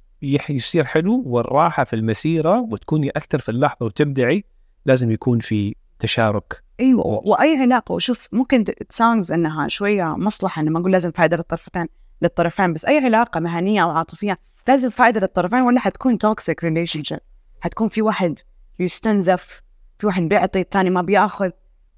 يصير 0.51 0.85
حلو 0.85 1.23
والراحة 1.27 1.85
في 1.85 1.97
المسيرة 1.97 2.61
وتكوني 2.61 3.11
أكثر 3.11 3.39
في 3.39 3.49
اللحظة 3.49 3.87
وتبدعي 3.87 4.45
لازم 4.87 5.11
يكون 5.11 5.41
في 5.41 5.75
تشارك. 5.99 6.63
أيوه 6.81 7.07
وأي 7.07 7.57
علاقة 7.61 7.93
وشوف 7.93 8.29
ممكن 8.33 8.65
it 8.89 9.00
sounds 9.00 9.33
إنها 9.33 9.69
شوية 9.69 10.05
مصلحة 10.05 10.63
إنه 10.63 10.71
ما 10.71 10.79
أقول 10.79 10.93
لازم 10.93 11.11
فائده 11.11 11.37
للطرفين 11.37 11.87
للطرفين 12.23 12.73
بس 12.73 12.85
أي 12.85 12.99
علاقة 12.99 13.41
مهنية 13.41 13.83
أو 13.83 13.91
عاطفية 13.91 14.39
لازم 14.69 14.91
فائده 14.91 15.21
للطرفين 15.21 15.61
ولا 15.61 15.81
حتكون 15.81 16.19
toxic 16.19 16.65
relationship 16.65 17.21
حتكون 17.61 17.89
في 17.89 18.03
واحد 18.03 18.39
يستنزف 18.79 19.63
في 19.99 20.07
واحد 20.07 20.23
بيعطي 20.23 20.61
الثاني 20.61 20.91
ما 20.91 21.03
بيأخذ 21.03 21.51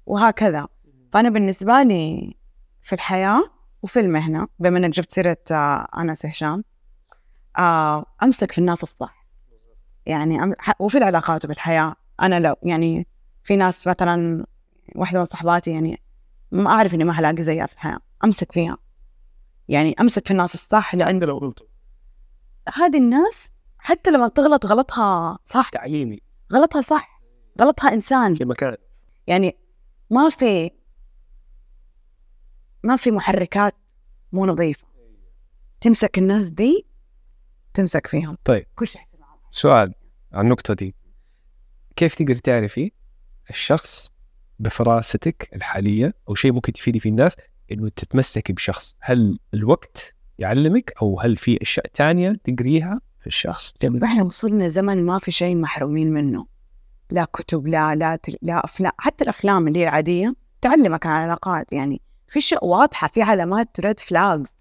وهكذا. 0.05 0.67
فأنا 1.13 1.29
بالنسبة 1.29 1.83
لي 1.83 2.35
في 2.81 2.93
الحياة 2.93 3.43
وفي 3.81 3.99
المهنة 3.99 4.47
بما 4.59 4.77
إنك 4.77 4.89
جبت 4.89 5.11
سيرة 5.11 5.37
آه، 5.51 5.87
أنس 5.97 6.25
هشام 6.25 6.63
آه، 7.57 8.05
أمسك 8.23 8.51
في 8.51 8.57
الناس 8.57 8.83
الصح. 8.83 9.25
يعني 10.05 10.55
وفي 10.79 10.97
العلاقات 10.97 11.45
وفي 11.45 11.53
الحياة. 11.53 11.95
أنا 12.21 12.39
لو 12.39 12.55
يعني 12.63 13.07
في 13.43 13.55
ناس 13.55 13.87
مثلا 13.87 14.45
واحدة 14.95 15.19
من 15.19 15.25
صحباتي 15.25 15.71
يعني 15.71 16.01
ما 16.51 16.69
أعرف 16.69 16.93
إني 16.93 17.03
ما 17.03 17.13
حلاقي 17.13 17.43
زيها 17.43 17.65
في 17.65 17.73
الحياة 17.73 17.99
أمسك 18.23 18.51
فيها. 18.51 18.77
يعني 19.67 19.95
أمسك 20.01 20.25
في 20.25 20.31
الناس 20.31 20.53
الصح 20.53 20.95
لأن 20.95 21.19
لو 21.19 21.37
غلطوا. 21.37 21.67
هذه 22.75 22.97
الناس 22.97 23.49
حتى 23.77 24.11
لما 24.11 24.27
تغلط 24.27 24.65
غلطها 24.65 25.39
صح. 25.45 25.69
تعليمي 25.69 26.19
غلطها 26.53 26.81
صح. 26.81 27.21
غلطها 27.61 27.93
إنسان. 27.93 28.35
في 28.35 28.45
مكان 28.45 28.77
يعني 29.27 29.57
ما 30.09 30.29
في 30.29 30.71
ما 32.83 32.95
في 32.95 33.11
محركات 33.11 33.75
مو 34.31 34.45
نظيفة. 34.45 34.87
تمسك 35.81 36.17
الناس 36.17 36.49
دي 36.49 36.85
تمسك 37.73 38.07
فيهم. 38.07 38.37
طيب. 38.45 38.65
كل 38.75 38.87
شيء. 38.87 39.01
سؤال 39.49 39.93
عن 40.33 40.45
النقطة 40.45 40.73
دي. 40.73 40.95
كيف 41.95 42.15
تقدر 42.15 42.35
تعرفي 42.35 42.91
الشخص 43.49 44.11
بفراستك 44.59 45.49
الحالية 45.55 46.13
أو 46.29 46.35
شيء 46.35 46.51
ممكن 46.51 46.73
تفيدي 46.73 46.99
فيه 46.99 47.09
الناس 47.09 47.37
إنه 47.71 47.89
تتمسكي 47.89 48.53
بشخص. 48.53 48.95
هل 48.99 49.39
الوقت 49.53 50.15
يعلمك 50.39 50.93
أو 51.01 51.19
هل 51.19 51.37
في 51.37 51.61
أشياء 51.61 51.85
تانية 51.93 52.39
تقريها 52.43 53.01
في 53.21 53.27
الشخص؟ 53.27 53.73
إحنا 54.03 54.23
وصلنا 54.23 54.67
زمن 54.67 55.05
ما 55.05 55.19
في 55.19 55.31
شيء 55.31 55.55
محرومين 55.55 56.13
منه. 56.13 56.47
لا 57.11 57.23
كتب 57.33 57.67
لا 57.67 57.95
لا 57.95 58.15
تل- 58.15 58.37
لا 58.41 58.65
افلام 58.65 58.91
حتى 58.97 59.23
الأفلام 59.23 59.67
اللي 59.67 59.79
هي 59.87 60.33
تعلمك 60.61 61.05
عن 61.05 61.23
العلاقات. 61.23 61.73
يعني 61.73 62.01
في 62.27 62.39
اشياء 62.39 62.65
واضحة 62.65 63.07
في 63.07 63.21
علامات 63.21 63.79
red 63.79 63.99
flags 63.99 64.53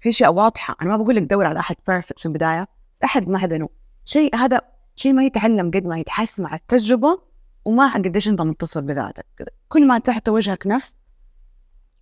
في 0.00 0.08
اشياء 0.08 0.34
واضحة. 0.34 0.76
أنا 0.82 0.90
ما 0.90 0.96
بقول 0.96 1.16
لك 1.16 1.22
دور 1.22 1.46
على 1.46 1.58
أحد 1.58 1.76
perfect 1.88 2.18
في 2.18 2.26
البداية. 2.26 2.68
أحد 3.04 3.28
معدنه 3.28 3.68
شيء 4.04 4.36
هذا 4.36 4.60
شيء 4.96 5.12
ما 5.12 5.24
يتعلم 5.24 5.70
قد 5.70 5.86
ما 5.86 5.98
يتحس 5.98 6.40
مع 6.40 6.54
التجربة 6.54 7.27
وما 7.68 7.92
قديش 7.92 8.28
انت 8.28 8.40
متصل 8.40 8.82
بذاتك 8.82 9.26
كل 9.68 9.86
ما 9.86 9.98
تحت 9.98 10.28
وجهك 10.28 10.66
نفس 10.66 10.94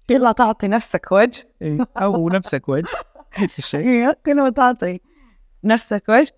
كل 0.09 0.23
ما 0.23 0.33
تعطي 0.33 0.69
نفسك 0.69 1.13
وجه. 1.13 1.49
إيه، 1.63 1.79
أو 1.97 2.29
نفسك 2.29 2.69
وجه 2.69 2.89
نفس 3.39 3.59
الشيء. 3.59 3.81
هي 3.89 4.17
كل 4.27 4.37
ما 4.37 4.51
تعطي 4.51 5.01
نفسك 5.65 6.03
وجه 6.09 6.33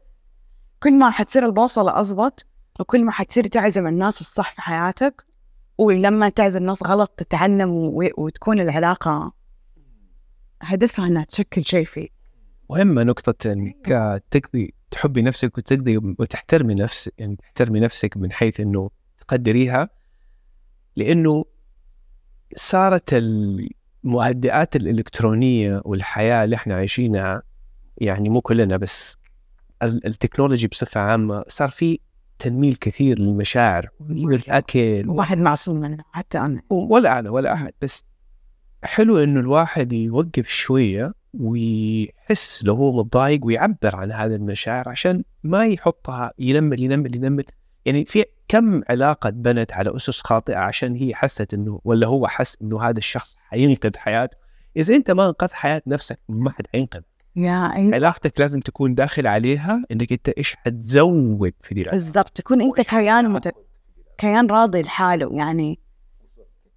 كل 0.82 0.98
ما 0.98 1.10
حتصير 1.10 1.46
البوصلة 1.46 2.00
أضبط 2.00 2.46
وكل 2.80 3.04
ما 3.04 3.12
حتصير 3.12 3.46
تعزم 3.46 3.86
الناس 3.86 4.20
الصح 4.20 4.54
في 4.54 4.60
حياتك 4.62 5.24
ولما 5.78 6.28
تعزم 6.28 6.58
الناس 6.58 6.82
غلط 6.86 7.10
تتعلم 7.16 7.70
و... 7.70 8.08
وتكون 8.18 8.60
العلاقة 8.60 9.32
هدفها 10.62 11.06
أنها 11.06 11.24
تشكل 11.24 11.64
شيء 11.64 11.84
فيك. 11.84 12.12
مهمة 12.70 13.02
نقطة 13.02 13.52
إنك 13.52 14.22
تقضي 14.30 14.74
تحبي 14.90 15.22
نفسك 15.22 15.58
وتقضي 15.58 15.96
وتحترمي 15.96 16.74
نفسك 16.74 17.12
يعني 17.18 17.36
تحترمي 17.36 17.80
نفسك 17.80 18.16
من 18.16 18.32
حيث 18.32 18.60
إنه 18.60 18.90
تقدريها 19.28 19.88
لأنه 20.96 21.44
صارت 22.56 23.14
المعدات 24.04 24.76
الإلكترونية 24.76 25.82
والحياة 25.84 26.44
اللي 26.44 26.56
إحنا 26.56 26.74
عايشينها 26.74 27.42
يعني 27.98 28.28
مو 28.28 28.40
كلنا 28.40 28.76
بس 28.76 29.16
ال- 29.82 30.06
التكنولوجي 30.06 30.66
بصفة 30.66 31.00
عامة 31.00 31.44
صار 31.48 31.68
في 31.68 31.98
تنميل 32.38 32.74
كثير 32.76 33.18
للمشاعر 33.18 33.88
والأكل 34.00 35.04
واحد 35.08 35.38
معصوم 35.38 35.80
منه 35.80 36.04
حتى 36.12 36.38
أنا. 36.38 36.62
ولا 36.70 37.18
أنا 37.18 37.30
ولا 37.30 37.52
أحد 37.52 37.72
بس 37.82 38.04
حلو 38.82 39.18
إنه 39.18 39.40
الواحد 39.40 39.92
يوقف 39.92 40.48
شوية 40.48 41.12
ويحس 41.34 42.64
لو 42.64 42.74
هو 42.74 42.92
متضايق 42.98 43.46
ويعبر 43.46 43.96
عن 43.96 44.12
هذه 44.12 44.34
المشاعر 44.34 44.88
عشان 44.88 45.24
ما 45.42 45.66
يحطها 45.66 46.32
ينمل 46.38 46.82
ينمل 46.82 47.16
ينمل. 47.16 47.44
يعني 47.84 48.04
في 48.04 48.24
كم 48.48 48.82
علاقة 48.90 49.30
بنت 49.30 49.72
على 49.72 49.96
أسس 49.96 50.20
خاطئة 50.20 50.56
عشان 50.56 50.96
هي 50.96 51.14
حست 51.14 51.54
إنه 51.54 51.80
ولا 51.84 52.06
هو 52.06 52.26
حس 52.26 52.56
إنه 52.62 52.82
هذا 52.82 52.98
الشخص 52.98 53.37
حينقذ 53.40 53.96
حياته؟ 53.96 54.37
إذا 54.76 54.94
أنت 54.94 55.11
ما 55.11 55.26
انقذت 55.28 55.52
حياة 55.52 55.82
نفسك 55.87 56.18
ما 56.28 56.50
حد 56.50 56.66
حينقذ. 56.72 57.00
يا 57.37 57.72
أيوة 57.74 57.94
علاقتك 57.94 58.40
لازم 58.40 58.61
تكون 58.61 58.94
داخل 58.94 59.26
عليها 59.26 59.84
إنك 59.92 60.12
أنت 60.12 60.28
إيش 60.28 60.56
حتزود 60.56 61.52
في 61.62 61.74
دي. 61.74 61.84
بالضبط. 61.84 62.28
تكون 62.28 62.62
أنت 62.62 62.80
كيان 62.80 63.30
مت... 63.30 63.54
كيان 64.18 64.46
راضي 64.46 64.82
لحاله 64.82 65.37
يعني 65.37 65.78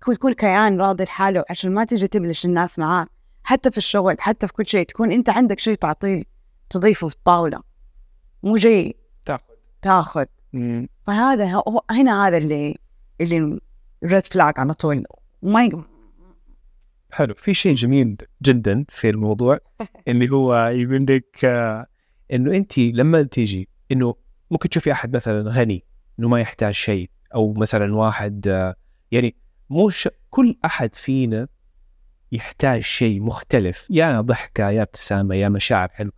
تكون 0.02 0.16
تكون 0.16 0.34
كيان 0.34 0.82
راضي 0.82 1.04
لحاله 1.04 1.44
عشان 1.50 1.72
ما 1.74 1.86
تيجي 1.86 2.08
تبلش 2.08 2.46
الناس 2.46 2.80
معاك. 2.80 3.08
حتى 3.44 3.72
في 3.72 3.78
الشغل 3.78 4.16
حتى 4.20 4.48
في 4.48 4.54
كل 4.54 4.66
شيء 4.66 4.86
تكون 4.86 5.12
أنت 5.12 5.30
عندك 5.30 5.60
شيء 5.60 5.76
تعطيه 5.76 6.24
تضيفه 6.70 7.08
في 7.08 7.16
الطاولة. 7.16 7.62
مو 8.44 8.56
جاي 8.56 8.96
تأخذ. 9.26 9.44
تأخذ. 9.82 10.26
مم. 10.54 10.88
فهذا 11.08 11.46
هو 11.46 11.82
هنا 11.92 12.28
هذا 12.28 12.38
اللي 12.38 12.78
اللي 13.22 13.60
ريد 14.04 14.26
فلاج 14.26 14.54
على 14.58 14.74
طول. 14.74 15.04
وما 15.42 15.66
ي... 15.66 15.72
حلو. 17.12 17.34
في 17.34 17.54
شيء 17.54 17.76
جميل 17.76 18.18
جدا 18.42 18.86
في 18.90 19.10
الموضوع 19.10 19.58
اللي 20.08 20.30
هو 20.30 20.56
يقول 20.68 21.06
لك 21.10 21.46
آه، 21.46 21.88
إنه 22.34 22.58
انت 22.58 22.80
لما 22.80 23.24
تيجي 23.24 23.70
إنه 23.92 24.16
ممكن 24.52 24.70
تشوفي 24.70 24.92
أحد 24.92 25.16
مثلا 25.16 25.52
غني 25.52 25.84
إنه 26.20 26.28
ما 26.28 26.40
يحتاج 26.40 26.74
شيء 26.74 27.10
أو 27.36 27.54
مثلا 27.54 27.96
واحد 27.96 28.48
آه، 28.48 28.76
يعني 29.12 29.36
مو 29.70 29.90
ش... 29.90 30.08
كل 30.30 30.58
أحد 30.66 30.96
فينا 30.96 31.48
يحتاج 32.32 32.82
شيء 32.82 33.22
مختلف. 33.22 33.88
يا 33.90 34.22
ضحكة 34.22 34.70
يا 34.70 34.82
ابتسامة 34.82 35.36
يا 35.36 35.50
مشاعر 35.50 35.90
حلو. 35.90 36.12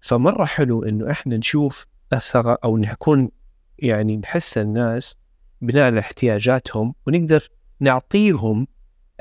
فمرة 0.00 0.44
حلو 0.44 0.82
إنه 0.82 1.10
إحنا 1.10 1.36
نشوف 1.36 1.86
أثر 2.12 2.56
أو 2.64 2.76
نكون 2.76 3.30
يعني 3.78 4.16
نحس 4.16 4.58
الناس 4.58 5.16
بناء 5.60 5.84
على 5.84 6.00
احتياجاتهم 6.00 6.94
ونقدر 7.06 7.48
نعطيهم 7.80 8.66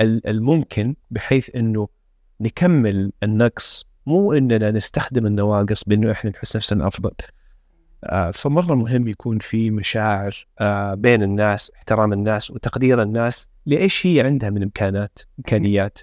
ال- 0.02 0.28
الممكن 0.28 0.96
بحيث 1.12 1.56
إنه 1.56 1.88
نكمل 2.42 3.12
النقص 3.24 3.86
مو 4.06 4.34
إننا 4.34 4.72
نستخدم 4.72 5.26
النواقص 5.26 5.84
بإنه 5.84 6.12
إحنا 6.12 6.30
نحس 6.32 6.56
نفسنا 6.56 6.88
أفضل. 6.88 7.12
آه 8.04 8.32
فمرة 8.32 8.76
مهم 8.76 9.08
يكون 9.08 9.40
في 9.40 9.72
مشاعر 9.72 10.48
آه 10.60 10.94
بين 10.94 11.24
الناس، 11.24 11.72
احترام 11.76 12.14
الناس 12.14 12.52
وتقدير 12.52 13.02
الناس 13.02 13.48
لإيش 13.66 14.08
هي 14.08 14.22
عندها 14.22 14.50
من 14.50 14.64
إمكانات، 14.64 15.20
إمكانيات. 15.40 16.00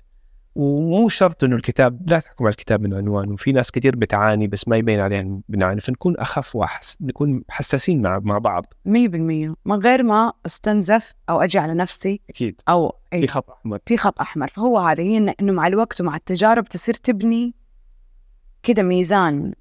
ومو 0.54 1.08
شرط 1.08 1.44
إنه 1.44 1.56
الكتاب 1.56 2.10
لا 2.10 2.18
تحكم 2.18 2.44
على 2.44 2.50
الكتاب 2.50 2.82
من 2.82 2.94
عنوانه، 2.94 3.36
في 3.36 3.52
ناس 3.52 3.70
كثير 3.70 3.96
بتعاني 3.96 4.46
بس 4.46 4.68
ما 4.68 4.76
يبين 4.76 5.00
عليها 5.00 5.40
بنعاني 5.48 5.80
فنكون 5.80 6.16
أخف 6.16 6.56
وأحس 6.56 6.96
نكون 7.00 7.44
حساسين 7.48 8.02
مع 8.02 8.18
مع 8.18 8.38
بعض. 8.38 8.64
100% 8.84 9.54
من 9.64 9.76
غير 9.76 10.02
ما 10.02 10.32
أستنزف 10.46 11.14
أو 11.30 11.40
أجي 11.40 11.58
على 11.58 11.74
نفسي 11.74 12.20
أكيد. 12.30 12.60
أو 12.68 12.98
في 13.10 13.16
أي 13.16 13.26
خط 13.26 13.50
أحمر. 13.50 13.78
في 13.86 13.96
خط 13.96 14.20
أحمر. 14.20 14.48
فهو 14.48 14.78
هذا 14.78 15.02
هي 15.02 15.34
إنه 15.40 15.52
مع 15.52 15.66
الوقت 15.66 16.00
ومع 16.00 16.16
التجارب 16.16 16.64
تصير 16.64 16.94
تبني 16.94 17.54
كده 18.62 18.82
ميزان 18.82 19.52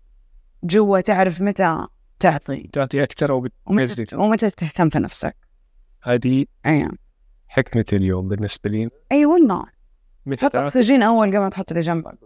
جوا 0.63 0.99
تعرف 0.99 1.41
متى 1.41 1.87
تعطي. 2.19 2.69
تعطي 2.73 3.03
أكثر 3.03 3.31
ومتى. 3.65 4.15
ومتى 4.15 4.49
تهتم 4.49 4.89
في 4.89 4.99
نفسك. 4.99 5.35
هذه 6.03 6.45
أيوه 6.65 6.91
حكمة 7.47 7.85
اليوم 7.93 8.27
بالنسبة 8.27 8.69
لي. 8.69 8.89
أي 9.11 9.25
والله. 9.25 9.59
متى 9.59 9.82
حط 10.41 10.55
أكسجين 10.55 11.03
أول 11.03 11.27
قبل 11.27 11.39
ما 11.39 11.49
تحط 11.49 11.71
اللي 11.71 11.83
جنبك. 11.83 12.17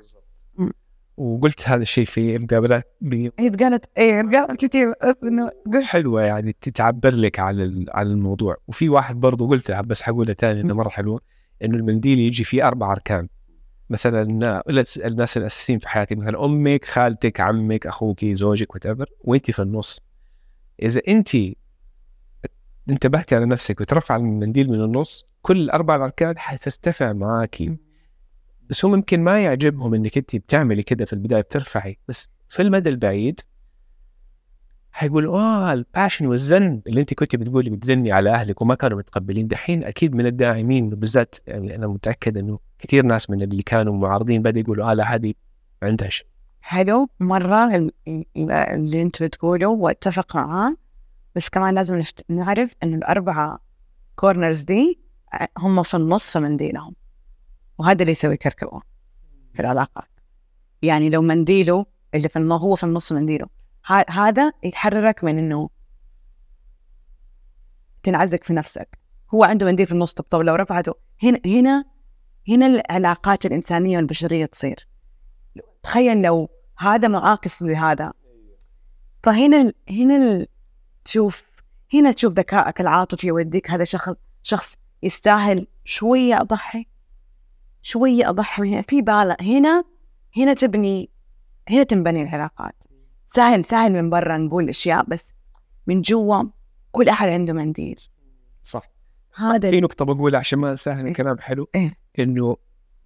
وقلت 1.18 1.70
هذا 1.70 1.82
الشيء 1.82 2.06
في 2.06 2.38
مقابلات 2.38 2.96
بي- 3.02 3.32
هي 3.40 3.48
اتقالت 3.48 3.86
اي 3.98 4.20
اتقالت 4.20 4.66
كثير. 4.66 4.94
إنه 5.24 5.52
قلت 5.74 5.84
حلوة 5.84 6.22
يعني 6.22 6.56
تتعبر 6.62 7.14
لك 7.16 7.40
على 7.40 7.64
ال- 7.64 7.86
على 7.90 8.10
الموضوع. 8.10 8.56
وفي 8.68 8.90
واحد 8.90 9.16
برضه 9.20 9.48
قلتها 9.48 9.82
بس 9.82 10.02
حقولها 10.02 10.34
ثاني 10.34 10.62
إنه 10.62 10.74
مرة 10.74 10.90
حلوة. 10.90 11.22
إنه 11.64 11.78
المنديل 11.78 12.20
يجي 12.20 12.44
فيه 12.44 12.68
أربع 12.68 12.92
أركان. 12.92 13.28
مثلا 13.90 14.22
الناس 14.22 14.98
الناس 14.98 15.38
الأساسيين 15.38 15.80
في 15.80 15.90
حياتي. 15.90 16.16
مثلا 16.16 16.46
أمك 16.46 16.86
خالتك 16.86 17.40
عمك 17.40 17.88
أخوك 17.88 18.26
زوجك 18.26 18.76
وات 18.76 19.08
وانت 19.22 19.52
في 19.52 19.62
النص. 19.62 20.00
إذا 20.82 21.02
انت 21.08 21.30
انتبهتي 22.90 23.36
على 23.36 23.46
نفسك 23.46 23.82
وترفع 23.82 24.16
المنديل 24.16 24.70
من 24.70 24.84
النص 24.84 25.26
كل 25.42 25.62
الاربع 25.62 25.96
اركان 25.96 26.38
حترتفع 26.38 27.14
معاكي. 27.14 27.78
بس 28.70 28.86
هم 28.86 28.94
يمكن 28.94 29.24
ما 29.24 29.44
يعجبهم 29.44 29.94
إنك 29.94 30.18
أنت 30.18 30.36
بتعملي 30.36 30.84
كده 30.84 31.06
في 31.06 31.14
البداية 31.14 31.42
بترفعي. 31.42 31.98
بس 32.08 32.30
في 32.50 32.62
المدى 32.62 32.90
البعيد 32.90 33.40
حيقولوا 34.92 35.38
آه 35.40 35.74
الباشن 35.74 36.26
والزن 36.26 36.82
اللي 36.88 37.02
أنت 37.02 37.14
كنت 37.14 37.36
بتقولي 37.36 37.70
بتزني 37.70 38.12
على 38.12 38.30
أهلك 38.30 38.62
وما 38.62 38.76
كانوا 38.76 38.98
متقبلين. 38.98 39.48
دحين 39.48 39.84
أكيد 39.84 40.16
من 40.16 40.26
الداعمين 40.26 40.90
بالذات 40.90 41.36
يعني 41.48 41.76
أنا 41.76 41.88
متأكد 41.88 42.38
إنه 42.38 42.60
كثير 42.80 43.06
ناس 43.06 43.30
من 43.30 43.42
اللي 43.42 43.64
كانوا 43.64 43.94
معارضين 43.98 44.42
بدأوا 44.42 44.64
يقولوا 44.64 44.92
آه 44.92 44.94
لا 44.94 45.16
هذه 45.16 45.34
عندها 45.84 46.10
شيء. 46.10 46.28
حلو 46.62 47.10
ال- 47.28 47.92
اللي 48.52 49.02
انت 49.02 49.24
بتقوله 49.24 49.68
واتفق 49.68 50.36
معاه. 50.36 50.76
بس 51.36 51.50
كمان 51.50 51.76
لازم. 51.76 52.02
نعرف 52.30 52.76
إنه 52.84 52.96
الأربعة 52.96 53.60
كورنرز 54.16 54.62
دي 54.62 55.00
هم 55.58 55.84
في 55.84 55.98
النص 55.98 56.32
في 56.34 56.40
منديلهم 56.40 56.96
وهذا 57.78 58.02
اللي 58.02 58.12
يسوي 58.12 58.38
كركبة 58.38 58.82
في 59.54 59.60
العلاقات. 59.60 60.10
يعني 60.82 61.10
لو 61.10 61.22
منديله 61.22 61.86
اللي 62.16 62.30
في 62.30 62.40
النص 62.40 62.62
هو 62.62 62.76
في 62.76 62.84
النص 62.84 63.12
منديله. 63.12 63.48
هذا 64.10 64.52
يتحررك 64.64 65.24
من 65.24 65.38
إنه 65.38 65.70
تنعزك 68.04 68.44
في 68.44 68.54
نفسك. 68.54 69.00
هو 69.34 69.44
عنده 69.44 69.66
منديل 69.66 69.86
في 69.86 69.92
النص 69.92 70.14
طب 70.14 70.42
لو 70.42 70.56
رفعته 70.56 70.94
هنا 71.24 71.40
هنا 71.46 71.86
هنا 72.50 72.68
العلاقات 72.68 73.46
الإنسانية 73.46 73.98
والبشرية 73.98 74.46
تصير. 74.46 74.88
تخيل 75.84 76.22
لو 76.22 76.50
هذا 76.78 77.08
معاكس 77.08 77.62
لهذا. 77.62 78.14
فهنا 79.24 79.74
هنا 79.90 80.48
تشوف 81.06 81.58
هنا 81.94 82.12
تشوف 82.12 82.34
ذكائك 82.34 82.82
العاطفي 82.82 83.28
يوديك 83.28 83.72
هذا 83.72 83.84
شخص 83.84 84.14
شخص 84.44 84.76
يستاهل 85.04 85.68
شوية 85.86 86.42
أضحي 86.42 86.88
شوية 87.92 88.30
أضحي 88.30 88.62
هنا. 88.64 88.82
في 88.82 89.02
بالة 89.02 89.38
هنا 89.42 89.84
هنا 90.38 90.54
تبني 90.54 91.10
هنا 91.70 91.84
تنبني 91.84 92.22
العلاقات. 92.22 92.84
سهل 93.28 93.66
سهل 93.66 93.94
من 93.94 94.10
برا 94.10 94.38
نقول 94.38 94.70
أشياء 94.70 95.06
بس 95.10 95.34
من 95.88 96.02
جوا 96.02 96.44
كل 96.92 97.10
أحد 97.10 97.28
عنده 97.30 97.54
منديل. 97.54 98.00
صح. 98.64 98.90
هذا 99.36 99.70
في 99.70 99.82
نقطة 99.82 100.06
بقولها 100.06 100.40
عشان 100.40 100.60
ما 100.60 100.74
اسهل 100.74 101.04
إيه. 101.04 101.12
الكلام 101.12 101.40
حلو. 101.40 101.70
إيه. 101.76 101.94
إنه 102.20 102.58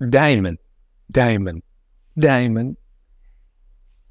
دائما 0.02 0.58
دائما 1.10 1.62
دائما 2.18 2.74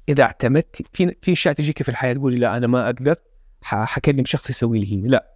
إذا 0.09 0.23
اعتمدت 0.23 0.81
في 0.93 1.15
في 1.21 1.31
أشياء 1.31 1.53
تجيك 1.53 1.83
في 1.83 1.89
الحياة 1.89 2.13
تقولي 2.13 2.37
لا 2.37 2.57
أنا 2.57 2.67
ما 2.67 2.85
أقدر 2.85 3.15
ح- 3.61 3.85
حكلم 3.85 4.25
شخص 4.25 4.49
يسوي 4.49 4.79
لي 4.79 5.01
لا. 5.07 5.31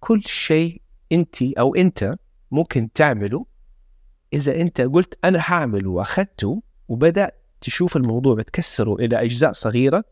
كل 0.00 0.22
شيء 0.22 0.82
انت 1.12 1.42
أو 1.42 1.74
أنت 1.74 2.16
ممكن 2.50 2.92
تعمله 2.92 3.46
إذا 4.32 4.60
أنت 4.60 4.80
قلت 4.80 5.18
أنا 5.24 5.40
حاعمله 5.40 5.90
وأخذته 5.90 6.62
وبدأت 6.88 7.42
تشوف 7.60 7.96
الموضوع 7.96 8.34
بتكسره 8.34 8.94
إلى 8.94 9.24
أجزاء 9.24 9.52
صغيرة 9.52 10.04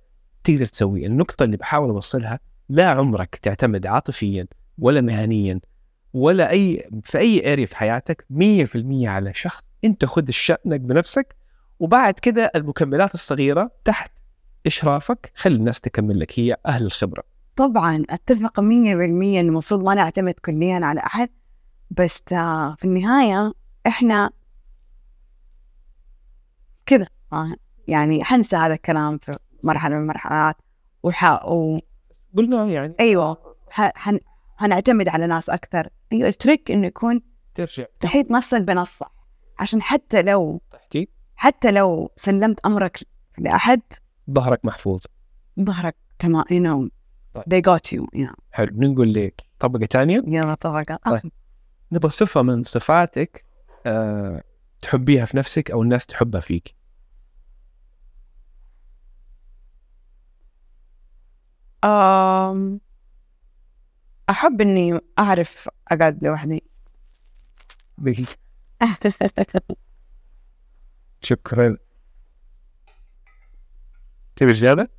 تقدر 0.44 0.66
تسويه. 0.66 1.06
النقطة 1.06 1.42
اللي 1.42 1.56
بحاول 1.56 1.90
أوصلها 1.90 2.38
لا 2.68 2.88
عمرك 2.88 3.36
تعتمد 3.42 3.86
عاطفيا 3.86 4.46
ولا 4.78 5.00
مهنيا 5.00 5.60
ولا 6.14 6.50
أي 6.50 6.88
في 7.02 7.18
أي 7.18 7.52
اريا 7.52 7.66
في 7.66 7.76
حياتك 7.76 8.26
100% 8.30 9.08
على 9.08 9.34
شخص. 9.34 9.70
أنت 9.84 10.04
خذ 10.04 10.30
شأنك 10.30 10.80
بنفسك 10.80 11.36
وبعد 11.80 12.14
كده 12.14 12.50
المكملات 12.56 13.14
الصغيرة 13.14 13.70
تحت 13.84 14.12
إشرافك 14.66 15.32
خلي 15.34 15.54
الناس 15.56 15.80
تكمل 15.80 16.20
لك. 16.20 16.38
هي 16.38 16.56
أهل 16.66 16.84
الخبرة. 16.84 17.22
طبعا 17.56 18.04
أتفق 18.10 18.60
مية 18.60 18.94
بالمية 18.96 19.40
انه 19.40 19.48
المفروض 19.48 19.82
ما 19.82 19.94
نعتمد 19.94 20.34
كليا 20.34 20.80
على 20.82 21.00
أحد 21.00 21.28
بس 21.90 22.22
آه، 22.32 22.74
في 22.78 22.84
النهاية 22.84 23.52
إحنا 23.89 24.30
كذا 26.86 27.07
يعني 27.89 28.24
حنسى 28.24 28.57
هذا 28.57 28.74
الكلام 28.74 29.18
في 29.18 29.39
مرحلة 29.64 29.97
من 29.97 30.03
المرحلات 30.03 30.57
وح... 31.03 31.45
و... 31.45 31.78
قلنا 32.36 32.64
يعني 32.64 32.95
أيوه. 33.01 33.57
حن... 33.70 34.18
حنعتمد 34.57 35.09
على 35.09 35.26
ناس 35.26 35.51
أكثر 35.51 35.89
أيوه 36.12 36.28
التريك 36.28 36.70
إنه 36.70 36.86
يكون 36.86 37.22
ترجع 37.55 37.84
تحيط 38.01 38.30
نفسك 38.30 38.61
بنصح 38.61 39.12
عشان 39.59 39.82
حتى 39.82 40.22
لو 40.22 40.62
تحتي 40.70 41.09
حتى 41.36 41.70
لو 41.70 42.11
سلمت 42.16 42.61
أمرك 42.66 42.99
لأحد 43.39 43.80
ظهرك 44.30 44.64
محفوظ 44.64 45.01
ظهرك 45.61 45.97
تمام 46.18 46.45
you 46.45 46.62
know 46.62 46.91
طيب. 47.34 47.45
they 47.45 47.62
got 47.70 47.99
you 47.99 48.26
know. 48.26 48.34
حلو 48.53 48.72
ننقل 48.74 49.12
لك 49.12 49.43
طبقة 49.59 49.86
ثانية 49.86 50.22
يلا 50.26 50.55
طبقة 50.55 50.99
طيب. 51.05 51.32
نبغى 51.93 52.11
صفة 52.11 52.43
من 52.43 52.62
صفاتك 52.62 53.45
أه 53.86 54.42
تحبيها 54.82 55.24
في 55.24 55.36
نفسك 55.36 55.70
أو 55.70 55.82
الناس 55.82 56.06
تحبها 56.06 56.40
فيك؟ 56.40 56.74
أم... 61.84 62.80
أحب 64.30 64.60
إني 64.60 65.00
أعرف 65.18 65.68
أقعد 65.88 66.24
لوحدي. 66.24 66.64
شكرا. 71.20 71.76
تبي 74.36 74.52
زيادة؟ 74.52 74.90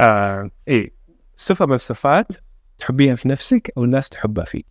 آه 0.00 0.50
إيه. 0.68 0.92
صفة 1.36 1.66
من 1.66 1.72
الصفات 1.72 2.47
تحبيها 2.78 3.14
في 3.14 3.28
نفسك 3.28 3.72
أو 3.76 3.84
الناس 3.84 4.08
تحبها 4.08 4.44
فيك؟ 4.44 4.66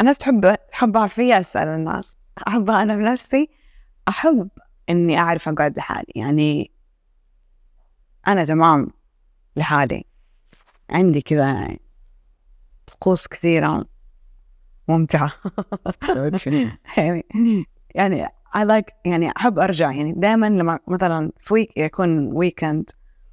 الناس 0.00 0.18
تحب 0.18 0.56
تحبها 0.70 1.06
فيا 1.06 1.40
أسأل 1.40 1.68
الناس. 1.68 2.16
أحبها 2.48 2.82
أنا 2.82 2.96
بنفسي 2.96 3.50
أحب 4.08 4.48
إني 4.90 5.18
أعرف 5.18 5.48
أقعد 5.48 5.76
لحالي. 5.76 6.12
يعني 6.14 6.70
أنا 8.28 8.44
تمام 8.44 8.88
لحالي. 9.56 10.04
عندي 10.90 11.20
كذا 11.20 11.76
طقوس 12.86 13.28
كثيرة 13.28 13.84
ممتعة. 14.88 15.32
يعني 16.96 17.26
يعني 17.94 18.26
I 18.56 18.58
like 18.58 18.92
يعني 19.04 19.32
أحب 19.36 19.58
أرجع. 19.58 19.92
يعني 19.92 20.12
دائما 20.12 20.46
لما 20.46 20.78
مثلا 20.88 21.32
في 21.38 21.54
week 21.54 21.76
يكون 21.76 22.32
weekend 22.32 22.90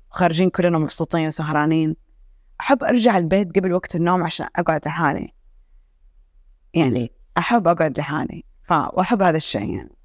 خارجين 0.09 0.49
كلنا 0.49 0.77
مبسوطين 0.77 1.27
وسهرانين 1.27 1.95
أحب 2.63 2.83
أرجع 2.83 3.17
البيت 3.17 3.59
قبل 3.59 3.73
وقت 3.73 3.95
النوم 3.95 4.23
عشان 4.23 4.47
أقعد 4.55 4.81
لحالي. 4.85 5.33
يعني 6.73 7.11
أحب 7.37 7.67
أقعد 7.67 7.99
لحالي 7.99 8.43
ف 8.63 8.71
وأحب 8.71 9.21
هذا 9.21 9.37
الشيء 9.37 9.75
يعني. 9.75 9.95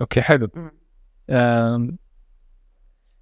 okay 0.00 0.20
حلو. 0.20 0.48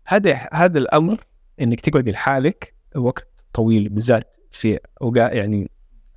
هذا 0.06 0.48
هذا 0.52 0.78
الأمر 0.78 1.26
إنك 1.60 1.80
تقعدي 1.80 2.10
لحالك 2.10 2.74
وقت 2.96 3.28
طويل 3.52 3.88
بالذات 3.88 4.36
في 4.50 4.78
أوقات 5.02 5.32
يعني 5.32 5.70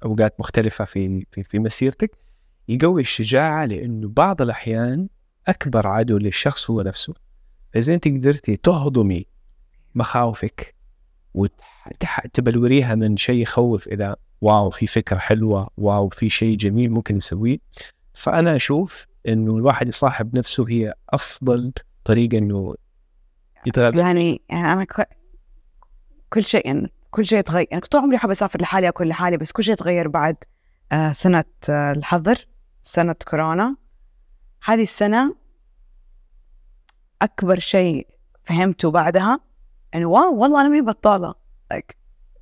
أوقات 0.05 0.39
مختلفة 0.39 0.85
في 0.85 1.25
في, 1.31 1.43
في 1.43 1.59
مسيرتك 1.59 2.17
يقوي 2.67 3.01
الشجاعة 3.01 3.65
لأنه 3.65 4.07
بعض 4.07 4.41
الأحيان 4.41 5.07
أكبر 5.47 5.87
عدو 5.87 6.17
للشخص 6.17 6.69
هو 6.69 6.81
نفسه. 6.81 7.13
فاذا 7.73 7.93
أنت 7.93 8.07
قدرتي 8.07 8.55
تهضمي 8.55 9.25
مخاوفك 9.95 10.78
وتبلوريها 11.33 12.95
من 12.95 13.17
شيء 13.17 13.41
يخوف 13.41 13.87
إلى 13.87 14.15
واو 14.41 14.69
في 14.69 14.87
فكرة 14.87 15.17
حلوة 15.17 15.69
واو 15.77 16.09
في 16.09 16.29
شيء 16.29 16.57
جميل 16.57 16.91
ممكن 16.91 17.15
نسويه. 17.15 17.57
فأنا 18.13 18.55
أشوف 18.55 19.05
إنه 19.27 19.57
الواحد 19.57 19.87
يصاحب 19.87 20.37
نفسه 20.37 20.69
هي 20.69 20.93
أفضل 21.09 21.73
طريقة 22.03 22.37
إنه 22.37 22.75
يتغلب. 23.65 23.95
يعني 24.49 24.85
ك... 24.85 25.07
كل 26.29 26.43
شيء 26.43 26.67
يعني 26.67 26.91
كل 27.11 27.25
شيء 27.25 27.41
تغير 27.41 27.67
يعني 27.71 27.81
طول 27.81 28.01
عمري 28.01 28.17
أحب 28.17 28.29
أسافر 28.29 28.61
لحالي 28.61 28.87
أكون 28.87 29.07
لحالي 29.07 29.37
بس 29.37 29.51
كل 29.51 29.63
شيء 29.63 29.75
تغير 29.75 30.07
بعد 30.07 30.35
آه 30.91 31.11
سنة 31.11 31.45
آه 31.69 31.91
الحظر 31.91 32.45
سنة 32.83 33.15
كورونا. 33.27 33.75
هذه 34.63 34.83
السنة 34.83 35.35
أكبر 37.21 37.59
شيء 37.59 38.07
فهمته 38.43 38.91
بعدها 38.91 39.39
إنه 39.95 40.05
واو 40.05 40.35
والله 40.35 40.61
أنا 40.61 40.69
ماني 40.69 40.81
بطالة. 40.81 41.33
Like 41.73 41.95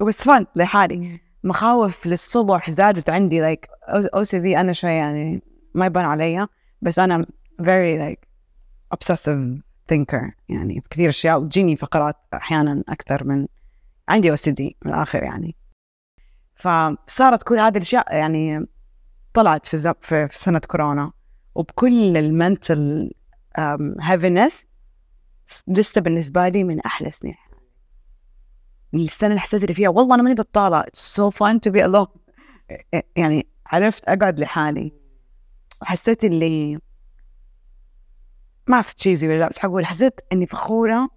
it 0.04 0.06
was 0.06 0.24
fun 0.24 0.46
لحالي 0.56 1.20
مخاوف 1.44 2.08
للصبح 2.08 2.70
زادت 2.70 3.10
عندي 3.10 3.42
like 3.42 3.66
أو 3.90 4.24
سي 4.24 4.40
دي 4.40 4.58
أنا 4.60 4.74
شوي 4.74 4.92
يعني 4.92 5.42
ما 5.74 5.86
يبان 5.86 6.06
عليا. 6.06 6.48
بس 6.82 7.00
أنا 7.00 7.26
very 7.62 8.00
like 8.00 8.28
obsessive 8.96 9.62
thinker 9.94 10.32
يعني 10.50 10.84
كثير 10.90 11.10
أشياء 11.10 11.42
وتجيني 11.42 11.76
فقرات 11.76 12.16
أحيانا 12.34 12.84
أكثر 12.90 13.24
من 13.24 13.48
عندي 14.10 14.32
OCD 14.32 14.78
من 14.86 14.94
الآخر 14.94 15.24
يعني. 15.24 15.56
فصارت 16.56 17.44
كل 17.44 17.60
هذه 17.60 17.78
الأشياء 17.78 18.16
يعني 18.16 18.68
طلعت 19.34 19.66
في, 19.66 19.94
في, 20.02 20.28
في 20.28 20.40
سنة 20.40 20.60
كورونا. 20.60 21.12
وبكل 21.56 22.18
ال 22.18 22.31
mental 22.31 23.12
heaviness 24.02 24.68
لسه 25.68 26.02
بالنسبة 26.02 26.48
لي 26.48 26.64
من 26.64 26.80
أحلى 26.80 27.12
سنين. 27.12 27.34
حياتي. 27.34 27.58
السنة 28.94 29.30
اللي 29.30 29.40
حسيت 29.40 29.64
اللي 29.64 29.74
فيها 29.74 29.90
والله 29.90 30.16
أنا 30.16 30.24
ماني 30.24 30.36
بطالة. 30.36 30.82
It's 30.82 31.16
so 31.16 31.32
fun 31.32 31.60
to 31.68 31.74
be 31.74 31.82
alone. 31.82 32.20
يعني 33.16 33.48
عرفت 33.66 34.04
أقعد 34.10 34.40
لحالي. 34.40 34.94
وحسيت 35.82 36.24
اللي 36.24 36.80
ما 38.68 38.76
أعرف 38.76 38.94
cheesy 38.94 39.28
ولا 39.28 39.40
لا 39.40 39.48
بس 39.48 39.60
حقول 39.60 39.86
حسيت 39.86 40.22
إني 40.34 40.48
فخورة 40.48 41.10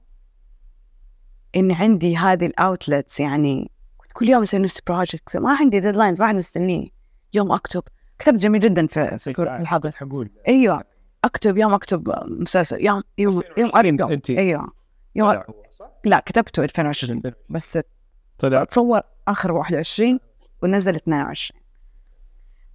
إني 1.56 1.74
عندي 1.74 2.16
هذه 2.16 2.46
ال 2.46 2.56
outlets 2.56 3.20
يعني 3.20 3.70
كنت 3.98 4.12
كل 4.12 4.28
يوم 4.28 4.42
أسوي 4.42 4.60
نفس 4.60 4.80
project 4.86 5.36
ما 5.36 5.56
عندي 5.56 5.80
deadlines 5.80 6.20
ما 6.20 6.28
حد 6.28 6.34
مستنيني 6.34 6.92
يوم 7.34 7.52
أكتب. 7.52 7.82
كتبت 8.18 8.40
جميل 8.40 8.60
جدا 8.60 8.86
في 8.86 9.18
في 9.18 9.30
الحظر 9.42 9.92
حقول. 9.92 10.30
أيوه. 10.48 10.84
اكتب 11.24 11.58
يوم 11.58 11.74
اكتب 11.74 12.12
مسلسل 12.26 12.84
يوم 12.84 13.02
يوم 13.18 13.42
يوم 13.58 13.70
ارسم 13.76 14.04
أنت. 14.04 14.30
أيوه 14.30 14.72
يوم. 15.14 15.42
لا 16.04 16.20
كتبته 16.26 16.64
2020 16.64 17.22
بس 17.50 17.78
طلع. 18.38 18.62
اتصور 18.62 19.00
آخر 19.28 19.52
21 19.52 20.20
ونزل 20.62 20.96
22 20.96 21.60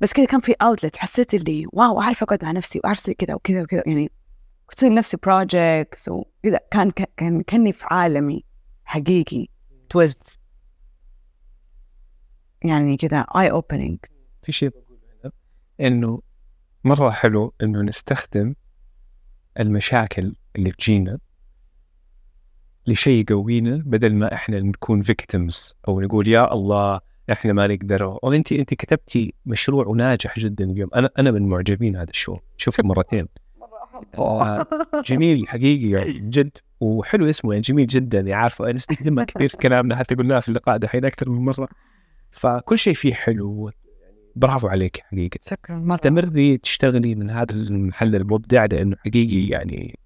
بس 0.02 0.14
كذا 0.14 0.26
كان 0.26 0.40
في 0.40 0.56
outlet 0.62 0.98
حسيت 0.98 1.34
اللي 1.34 1.66
wow 1.74 2.02
أعرف 2.02 2.24
أقعد 2.24 2.44
مع 2.44 2.52
نفسي 2.52 2.80
وأعرف 2.84 2.98
أسوي 2.98 3.14
كذا 3.16 3.36
وكذا 3.36 3.62
وكذا 3.64 3.84
يعني 3.86 4.12
كنت 4.68 4.84
لنفسي 4.84 5.18
projects 5.18 6.10
وكذا 6.10 6.60
كان 6.72 6.92
كان 6.92 7.42
كأني 7.42 7.72
في 7.74 7.86
عالمي 7.86 8.44
حقيقي. 8.86 9.48
twist 9.90 10.40
يعني 12.64 12.98
كذا 12.98 13.20
eye 13.20 13.52
opening 13.52 13.98
في 14.44 14.52
شيء 14.52 14.70
بقوله 14.70 15.00
هنا؟ 15.24 15.32
إنه 15.82 16.22
مرة 16.86 17.10
حلو 17.10 17.54
إنه 17.64 17.82
نستخدم 17.82 18.56
المشاكل 19.60 20.36
اللي 20.56 20.72
تجينا 20.72 21.18
لشيء 22.88 23.26
يقوينا 23.32 23.84
بدل 23.86 24.16
ما 24.16 24.34
إحنا 24.34 24.60
نكون 24.60 25.02
فيكتيمز 25.02 25.76
أو 25.88 26.02
نقول 26.02 26.28
يا 26.28 26.54
الله 26.54 27.00
إحنا 27.32 27.54
ما 27.54 27.68
نقدر. 27.68 28.20
أو 28.24 28.34
انت 28.34 28.52
انت 28.52 28.74
كتبتي 28.74 29.34
مشروع 29.46 29.88
وناجح 29.88 30.40
جدا 30.40 30.66
اليوم. 30.66 30.90
أنا 30.96 31.10
أنا 31.20 31.32
من 31.32 31.50
معجبين 31.50 31.96
هذا 31.96 32.10
الشغل. 32.10 32.40
شفته 32.58 32.84
مرتين. 32.84 33.28
آه، 34.18 34.66
جميل 35.06 35.48
حقيقي 35.48 36.14
جد. 36.36 36.58
وحلو 36.80 37.30
اسمه 37.30 37.54
يعني 37.54 37.62
جميل 37.62 37.88
جدا. 37.88 38.18
يعني 38.18 38.34
عارفه 38.34 38.72
نستخدمها 38.72 39.24
كثير 39.24 39.50
في 39.50 39.58
كلامنا 39.58 39.96
حتى 39.96 40.16
قلناها 40.16 40.40
في 40.40 40.50
اللقاء 40.50 40.78
دحين 40.78 41.06
أكثر 41.06 41.30
من 41.30 41.46
مرة. 41.46 41.68
فكل 42.32 42.80
شيء 42.80 42.94
فيه 42.94 43.14
حلو. 43.14 43.72
برافو 44.36 44.68
عليك 44.68 45.04
حقيقة. 45.12 45.40
شكرا. 45.42 45.76
مرة. 45.76 45.96
استمري 45.96 46.58
تشتغلي 46.58 47.16
من 47.16 47.30
هذا 47.30 47.54
المحل 47.54 48.16
المبدع 48.16 48.66
لأنه 48.66 48.96
حقيقي 48.96 49.48
يعني 49.48 50.00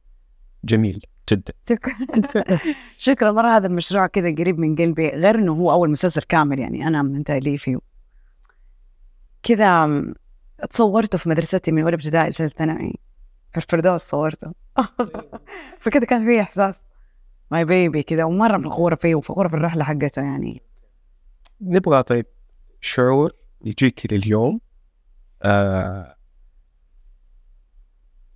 جميل 0.63 1.05
جدا. 1.29 1.53
شكرا. 1.69 1.95
شكرا. 2.97 3.31
مرة 3.31 3.47
هذا 3.47 3.67
المشروع 3.67 4.07
كذا 4.07 4.35
قريب 4.35 4.59
من 4.59 4.75
قلبي 4.75 5.09
غير 5.09 5.35
إنه 5.35 5.53
هو 5.53 5.71
أول 5.71 5.91
مسلسل 5.91 6.21
كامل 6.21 6.59
يعني 6.59 6.87
أنا 6.87 7.01
من 7.01 7.23
تاليفي 7.23 7.77
كذا 9.43 10.03
تصورته 10.69 11.17
في 11.17 11.29
مدرستي 11.29 11.71
من 11.71 11.81
اولى 11.81 11.95
ابتدائي 11.95 12.29
لثالث 12.29 12.53
ثانوي. 12.53 12.93
في 13.51 13.57
الفردوس 13.57 14.01
صورته. 14.01 14.53
فكذا 15.81 16.05
كان 16.05 16.25
في 16.25 16.41
إحساس. 16.41 16.81
ماي 17.51 17.65
بيبي 17.65 18.03
كذا 18.03 18.23
ومرة 18.23 18.57
فخوره 18.57 18.95
فيه 18.95 19.15
وفخوره 19.15 19.47
في 19.47 19.53
الرحلة 19.53 19.83
حقته 19.83 20.21
يعني. 20.21 20.61
نبغى 21.61 22.03
طيب 22.03 22.25
شعور 22.81 23.38
يجيك 23.65 24.13
لليوم 24.13 24.59
آه 25.43 26.15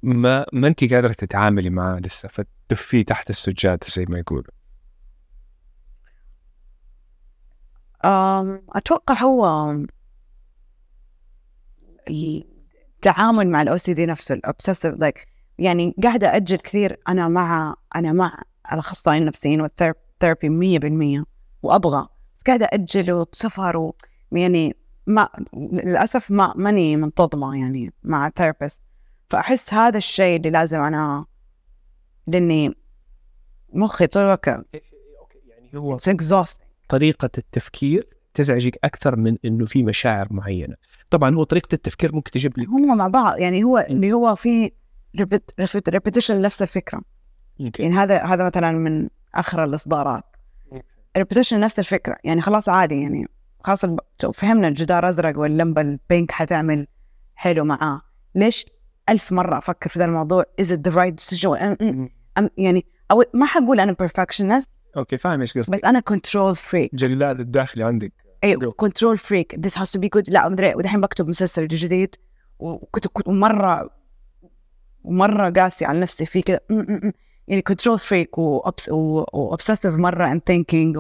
ما 0.03 0.45
ما 0.53 0.67
انت 0.67 0.93
قادرة 0.93 1.13
تتعاملي 1.13 1.69
معاه 1.69 1.99
لسه 1.99 2.29
فتدفيه 2.29 3.05
تحت 3.05 3.29
السجادة 3.29 3.87
زي 3.95 4.05
ما 4.09 4.19
يقولوا. 4.19 4.51
أتوقع 8.75 9.13
هو 9.13 9.75
التعامل 12.09 13.47
مع 13.47 13.61
ال 13.61 13.77
OCD 13.77 14.05
نفسه 14.05 14.35
ال 14.35 14.41
obsessive 14.41 14.95
like 14.95 15.27
يعني 15.57 15.95
قاعدة 16.03 16.35
أجل 16.35 16.57
كثير 16.57 16.99
أنا 17.07 17.27
مع 17.27 17.75
أنا 17.95 18.11
مع 18.11 18.41
الأخصائيين 18.73 19.23
النفسيين 19.23 19.61
وال 19.61 19.81
therapy 19.81 20.49
100% 21.21 21.25
وأبغى 21.63 22.07
بس 22.35 22.41
قاعدة 22.47 22.69
أجل 22.73 23.11
وسفر 23.11 23.91
يعني 24.31 24.75
ما 25.07 25.29
للأسف 25.53 26.31
ما 26.31 26.53
ماني 26.55 26.95
منتظمة 26.95 27.57
يعني 27.57 27.93
مع 28.03 28.29
therapist 28.29 28.81
فأحس 29.29 29.73
هذا 29.73 29.97
الشيء 29.97 30.37
اللي 30.37 30.49
لازم 30.49 30.81
أنا 30.81 31.25
لأني 32.27 32.75
مخي 33.73 34.07
طول 34.07 34.23
الوقت 34.23 34.47
يعني 34.47 34.65
هو 35.75 35.97
طريقة 36.89 37.29
التفكير 37.37 38.07
تزعجك 38.33 38.79
أكثر 38.83 39.15
من 39.15 39.37
إنه 39.45 39.65
في 39.65 39.83
مشاعر 39.83 40.27
معينة. 40.31 40.75
طبعا 41.09 41.35
هو 41.35 41.43
طريقة 41.43 41.73
التفكير 41.73 42.15
ممكن 42.15 42.31
تجيب 42.31 42.59
لك 42.59 42.67
هم 42.67 42.97
مع 42.97 43.07
بعض 43.07 43.37
يعني 43.39 43.63
هو 43.63 43.77
اللي 43.77 44.13
هو 44.13 44.35
في 44.35 44.71
repetition 45.89 46.41
نفس 46.41 46.61
الفكرة. 46.61 47.01
يمكن 47.59 47.83
يعني 47.83 47.95
هذا 47.95 48.23
هذا 48.23 48.45
مثلا 48.45 48.71
من 48.71 49.09
آخر 49.35 49.63
الإصدارات. 49.63 50.35
repetition 51.17 51.59
نفس 51.59 51.79
الفكرة. 51.79 52.17
يعني 52.23 52.41
خلاص 52.41 52.69
عادي 52.69 53.01
يعني. 53.01 53.27
خلاص 53.63 53.83
الب- 53.83 53.99
فهمنا 54.33 54.67
الجدار 54.67 55.09
أزرق 55.09 55.39
واللمبة 55.39 55.81
ال 55.81 55.91
pink 55.91 56.31
حتعمل 56.31 56.87
حلو 57.35 57.63
معاه. 57.63 58.01
ليش 58.35 58.65
ألف 59.09 59.31
مرة 59.31 59.57
أفكر 59.57 59.89
في 59.89 59.99
ذا 59.99 60.05
الموضوع؟ 60.05 60.43
Is 60.61 60.65
it 60.65 60.77
the 60.89 60.91
right 60.93 61.13
decision 61.23 61.75
أم- 62.39 62.49
يعني 62.57 62.85
أو 63.11 63.23
ما 63.33 63.45
حقول 63.45 63.79
أنا 63.79 63.95
perfectionist 64.03 64.65
okay 64.97 65.17
فاهم 65.17 65.41
إيش 65.41 65.57
قصدك. 65.57 65.73
بس 65.79 65.85
أنا 65.85 66.03
control 66.11 66.55
freak. 66.57 66.89
جلاد 66.93 67.39
الداخلي 67.39 67.83
عندك. 67.83 68.13
أيوه 68.43 68.71
control 68.71 69.17
freak 69.17 69.55
this 69.55 69.79
has 69.79 69.87
to 69.89 69.99
be 69.99 70.07
good. 70.17 70.23
لا 70.27 70.49
مدري 70.49 70.75
ودحين 70.75 71.01
بكتب 71.01 71.27
مسلسل 71.27 71.67
جديد 71.67 72.15
وكنت 72.59 73.07
كنت 73.07 73.27
مره 73.29 73.89
مرة 75.05 75.49
قاسي 75.49 75.85
على 75.85 75.99
نفسي 75.99 76.25
في 76.25 76.41
كذا. 76.41 76.59
م- 76.69 76.73
م- 76.75 77.07
م. 77.07 77.11
يعني 77.47 77.61
control 77.61 77.99
freak 77.99 78.37
و 78.37 78.53
obsessive 78.53 79.95
مرة 79.95 80.31
in 80.31 80.41
thinking 80.47 80.97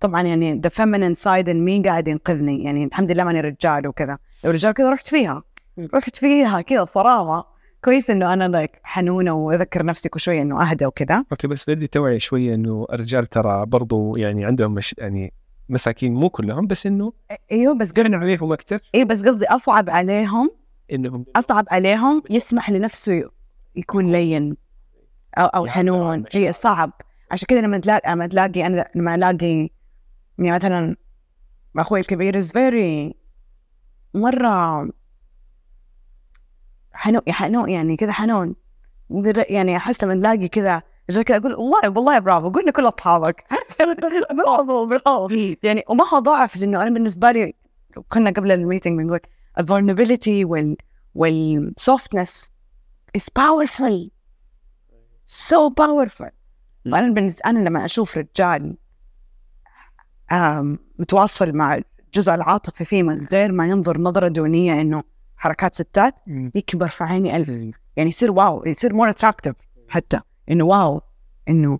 طبعا 0.00 0.22
يعني 0.22 0.62
the 0.66 0.70
feminine 0.70 1.18
side 1.18 1.46
in 1.46 1.68
me 1.68 1.86
قاعد 1.86 2.08
ينقذني. 2.08 2.64
يعني 2.64 2.84
الحمد 2.84 3.10
لله 3.10 3.24
ماني 3.24 3.40
رجال 3.40 3.88
وكذا. 3.88 4.18
لو 4.44 4.50
رجال 4.50 4.72
كذا 4.72 4.90
رحت 4.90 5.08
فيها. 5.08 5.42
رحت 5.94 6.16
فيها 6.16 6.60
كذا 6.60 6.84
صراحة. 6.84 7.56
كويس 7.84 8.10
إنه 8.10 8.32
أنا 8.32 8.48
like 8.48 8.80
حنونة 8.82 9.32
وأذكر 9.32 9.84
نفسي 9.84 10.08
كل 10.08 10.20
شوية 10.20 10.42
إنه 10.42 10.70
أهدى 10.70 10.86
وكذا. 10.86 11.24
okay 11.32 11.46
بس 11.46 11.70
بدي 11.70 11.86
توعي 11.86 12.20
شوية 12.20 12.54
إنه 12.54 12.86
الرجال 12.92 13.26
ترى 13.26 13.66
برضو 13.66 14.16
يعني 14.16 14.44
عندهم 14.44 14.74
مش 14.74 14.94
يعني 14.98 15.32
مساكين 15.68 16.14
مو 16.14 16.30
كلهم 16.30 16.66
بس 16.66 16.86
إنه 16.86 17.12
أيوه 17.52 17.74
بس 17.74 17.92
قرن 17.92 18.14
عليهم 18.14 18.52
أكثر 18.52 18.80
أيوه 18.94 19.06
بس 19.06 19.24
قصدي 19.24 19.46
أصعب 19.46 19.90
عليهم. 19.90 20.50
إنهم 20.92 21.24
أصعب 21.36 21.64
عليهم 21.70 22.22
يسمح 22.30 22.70
لنفسه 22.70 23.30
يكون 23.76 24.12
لين 24.12 24.56
أو 25.38 25.46
أو 25.46 25.66
حنون. 25.66 26.24
هي 26.32 26.52
صعب. 26.52 26.92
عشان 27.30 27.46
كذا 27.48 27.60
لما 27.60 27.78
تلاقي 27.78 28.12
لما 28.12 28.26
تلاقي 28.26 28.66
أنا 28.66 28.88
لما 28.94 29.14
ألاقي 29.14 29.70
يعني 30.38 30.56
مثلا 30.56 30.96
أخوي 31.76 32.00
الكبير 32.00 32.38
is 32.38 32.52
very 32.52 33.14
مرة 34.14 34.88
حنون 36.92 37.22
حنون 37.28 37.70
يعني 37.70 37.96
كذا 37.96 38.12
حنون. 38.12 38.54
يعني 39.48 39.76
أحس 39.76 40.04
لما 40.04 40.14
نلاقي 40.14 40.48
كذا 40.48 40.82
رجال 41.10 41.22
كذا 41.22 41.36
أقول 41.36 41.54
والله 41.54 41.88
والله 41.88 42.18
برافو 42.18 42.50
قول 42.50 42.64
لكل 42.66 42.88
أصحابك. 42.88 43.44
bravo 44.38 44.86
bravo. 44.86 45.28
يعني 45.62 45.84
وما 45.88 46.08
هو 46.08 46.18
ضعف 46.18 46.56
لأنه 46.56 46.82
أنا 46.82 46.90
بالنسبة 46.90 47.30
لي 47.30 47.54
كنا 48.08 48.30
قبل 48.30 48.52
ال 48.52 48.58
meeting 48.58 48.98
بنقول 48.98 49.20
ال 49.58 49.64
vulnerability 49.64 50.44
وال 50.44 50.76
وال 51.14 51.41
softness 51.41 52.50
is 53.18 53.22
powerful. 53.22 54.10
So 55.26 55.70
powerful. 55.70 56.30
فأنا 56.84 57.14
بالنسبة 57.14 57.40
أنا 57.46 57.68
لما 57.68 57.84
أشوف 57.84 58.18
رجال 58.18 58.76
متواصل 60.98 61.52
مع 61.52 61.80
الجزء 62.06 62.34
العاطفي 62.34 62.84
فيه 62.84 63.02
من 63.02 63.26
غير 63.26 63.52
ما 63.52 63.66
ينظر 63.66 64.00
نظرة 64.00 64.28
دونية 64.28 64.80
إنه 64.80 65.02
حركات 65.36 65.74
ستات 65.74 66.14
يكبر 66.54 66.88
في 66.88 67.04
عيني 67.04 67.36
ألف. 67.36 67.48
يعني 67.96 68.10
يصير 68.10 68.30
wow 68.30 68.64
يصير 68.66 68.92
more 68.94 69.10
attractive 69.10 69.54
حتى. 69.88 70.20
إنه 70.50 70.64
wow 70.64 71.00
إنه 71.48 71.78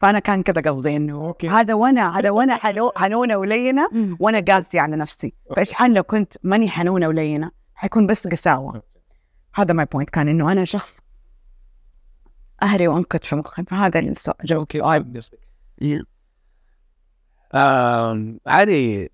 فأنا 0.00 0.18
كان 0.18 0.42
كذا 0.42 0.70
قصدي 0.70 0.96
إنه 0.96 1.14
okay. 1.26 1.48
هذا 1.48 1.74
وأنا 1.74 2.18
هذا 2.18 2.30
وأنا 2.30 2.56
حنو- 2.56 2.92
حنونة 2.96 3.36
ولينة 3.36 3.88
وأنا 4.20 4.40
قاسية 4.40 4.80
على 4.80 4.96
نفسي. 4.96 5.34
فإيش 5.56 5.72
حال 5.72 5.94
لو 5.94 6.02
كنت 6.02 6.34
ماني 6.42 6.68
حنونة 6.68 7.08
ولينة؟ 7.08 7.50
حيكون 7.74 8.06
بس 8.06 8.26
قساوة. 8.28 8.82
هذا 9.54 9.74
my 9.74 9.86
point 9.92 10.10
كان 10.10 10.28
إنه 10.28 10.52
أنا 10.52 10.64
شخص 10.64 11.00
أهري 12.62 12.88
وأنكت 12.88 13.24
في 13.24 13.36
مخي. 13.36 13.64
فهذا 13.64 13.98
اللي 14.00 14.14
سو- 14.14 14.32
عادي 18.46 19.10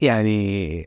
يعني 0.00 0.86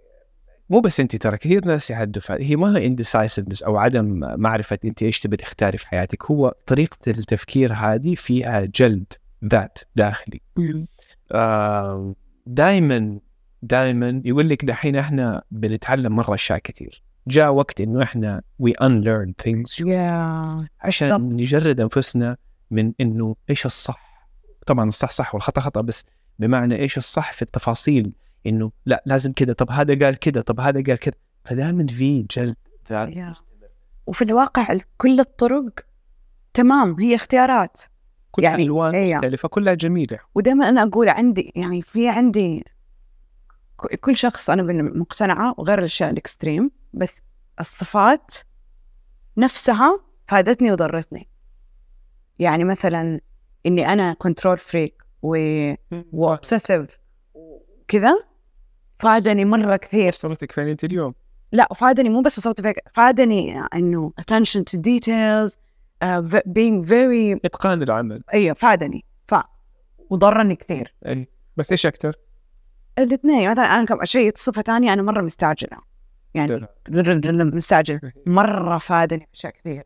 مو 0.70 0.80
بس 0.80 1.00
أنت 1.00 1.16
ترى 1.16 1.38
كثير 1.38 1.66
ناس 1.66 1.92
يحدوا 1.92 2.22
هي 2.30 2.56
ما 2.56 2.78
هي 2.78 2.88
indecisiveness 2.88 3.64
أو 3.64 3.78
عدم 3.78 4.20
معرفة 4.42 4.80
أنت 4.86 5.04
إيش 5.04 5.20
تبي 5.20 5.38
تختاري 5.38 5.78
في 5.78 5.88
حياتك. 5.88 6.32
هو 6.32 6.56
طريقة 6.66 6.98
التفكير 7.08 7.74
هذه 7.74 8.16
فيها 8.16 8.66
جلد 8.76 9.14
ذات 9.46 9.80
داخلي. 9.96 10.42
دائما 12.46 13.20
دائما 13.62 14.22
يقول 14.26 14.50
لك 14.50 14.66
دحين 14.66 14.96
إحنا 14.96 15.44
بنتعلم 15.52 16.16
مرة 16.16 16.34
أشياء 16.36 16.60
كثير. 16.60 17.04
جاء 17.28 17.54
وقت 17.54 17.82
إنه 17.82 18.04
إحنا 18.04 18.42
we 18.64 18.72
unlearn 18.84 19.32
things 19.44 19.88
يا 19.88 20.68
عشان. 20.82 21.30
نجرد 21.30 21.80
أنفسنا 21.80 22.38
من 22.72 22.94
إنه 23.02 23.36
إيش 23.50 23.66
الصح. 23.66 24.30
طبعا 24.68 24.90
الصح 24.90 25.12
صح 25.12 25.36
والخطأ 25.36 25.62
خطأ 25.62 25.82
بس 25.82 26.06
بمعنى 26.40 26.76
إيش 26.76 26.98
الصح 26.98 27.34
في 27.34 27.42
التفاصيل؟ 27.42 28.14
إنه 28.48 28.72
لا 28.86 29.04
لازم 29.06 29.34
كذا 29.34 29.54
طب 29.54 29.72
هذا 29.72 30.06
قال 30.06 30.16
كذا 30.16 30.42
طب 30.42 30.60
هذا 30.60 30.84
قال 30.84 30.98
كذا 31.00 31.14
فدائما 31.44 31.88
في 31.88 32.26
جلد 32.32 32.56
ذات. 32.90 33.38
وفي 34.08 34.22
الواقع 34.22 34.78
كل 34.98 35.20
الطرق 35.20 35.80
تمام 36.54 37.00
هي 37.00 37.16
اختيارات. 37.16 37.82
كلها 38.32 38.50
يعني 38.50 38.64
ألوان 38.64 38.96
إيه. 38.96 39.16
مختلفة 39.16 39.48
كلها 39.48 39.74
جميلة. 39.74 40.20
ودائما 40.36 40.70
أنا 40.70 40.84
أقول 40.84 41.10
عندي 41.10 41.52
يعني 41.56 41.82
في 41.82 42.10
عندي 42.10 42.64
كل 44.02 44.18
شخص 44.18 44.50
أنا 44.50 44.64
مقتنعه 44.84 45.56
غير 45.60 45.80
الأشياء 45.80 46.10
ال 46.10 46.17
extreme 46.17 46.72
بس 46.94 47.22
الصفات 47.60 48.36
نفسها 49.38 50.00
فادتني 50.28 50.72
وضرتني. 50.72 51.30
يعني 52.40 52.64
مثلا 52.64 53.20
إني 53.66 53.94
أنا 53.94 54.14
control 54.14 54.58
freak 54.58 55.05
و 55.22 55.38
و 56.14 56.22
obsessive 56.22 56.98
كذا؟ 57.88 58.16
فادني 59.00 59.46
مرة 59.46 59.76
كثير. 59.76 60.12
صرتك 60.12 60.52
فين 60.52 60.68
أنت 60.68 60.84
اليوم؟ 60.84 61.14
لا 61.52 61.68
فادني 61.76 62.10
مو 62.10 62.22
بس 62.22 62.38
وصلت 62.38 62.62
فيه 62.62 62.76
فادني 62.94 63.62
إنه 63.74 64.14
attention 64.22 64.60
to 64.62 64.78
details 64.80 65.54
uh, 66.04 66.40
being 66.40 66.86
very 66.88 67.40
إتقان 67.46 67.84
العمل. 67.84 68.24
أيوه 68.34 68.54
فادني. 68.54 69.06
ف 69.28 69.36
وضرني 70.10 70.56
كثير. 70.56 70.96
اي 71.08 71.28
بس 71.58 71.72
إيش 71.72 71.86
أكثر؟ 71.86 72.16
الاثنين. 72.98 73.50
مثلا 73.52 73.64
أنا 73.64 73.86
كم 73.86 74.06
شيء 74.06 74.32
صفه 74.36 74.62
ثانية 74.62 74.94
أنا 74.94 75.02
مرة 75.02 75.22
مستعجلة. 75.22 75.78
يعني 76.34 76.68
مستعجل. 77.56 78.00
مرة 78.26 78.78
فادني 78.78 79.20
في 79.20 79.28
اشياء 79.34 79.54
كثير. 79.54 79.84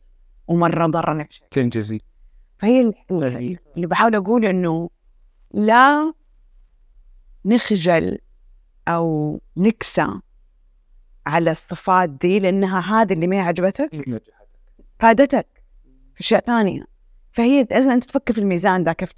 ومرة 0.48 0.88
ضرني 0.88 1.24
في 1.24 1.30
اشياء 1.30 1.48
تنجزي. 1.52 2.02
فهي 2.60 2.82
ال- 2.82 2.94
اللي 3.76 3.88
بحاول 3.88 4.16
أقول 4.16 4.46
إنه 4.46 4.90
لا 5.52 6.14
نخجل 7.46 8.18
أو 8.88 9.40
نكسى 9.58 10.08
على 11.28 11.52
الصفات 11.52 12.10
دي 12.10 12.40
لأنها 12.40 12.80
هذه 13.02 13.14
اللي 13.14 13.28
ما 13.28 13.42
عجبتك. 13.42 13.90
فادتك 15.00 15.48
في 16.16 16.20
أشياء 16.20 16.42
ثانية. 16.46 16.86
فهي 17.32 17.68
لازم 17.72 17.92
أنت 17.92 18.04
تفكر 18.04 18.34
في 18.34 18.40
الميزان 18.40 18.84
ده 18.84 18.94
كيف 18.94 19.12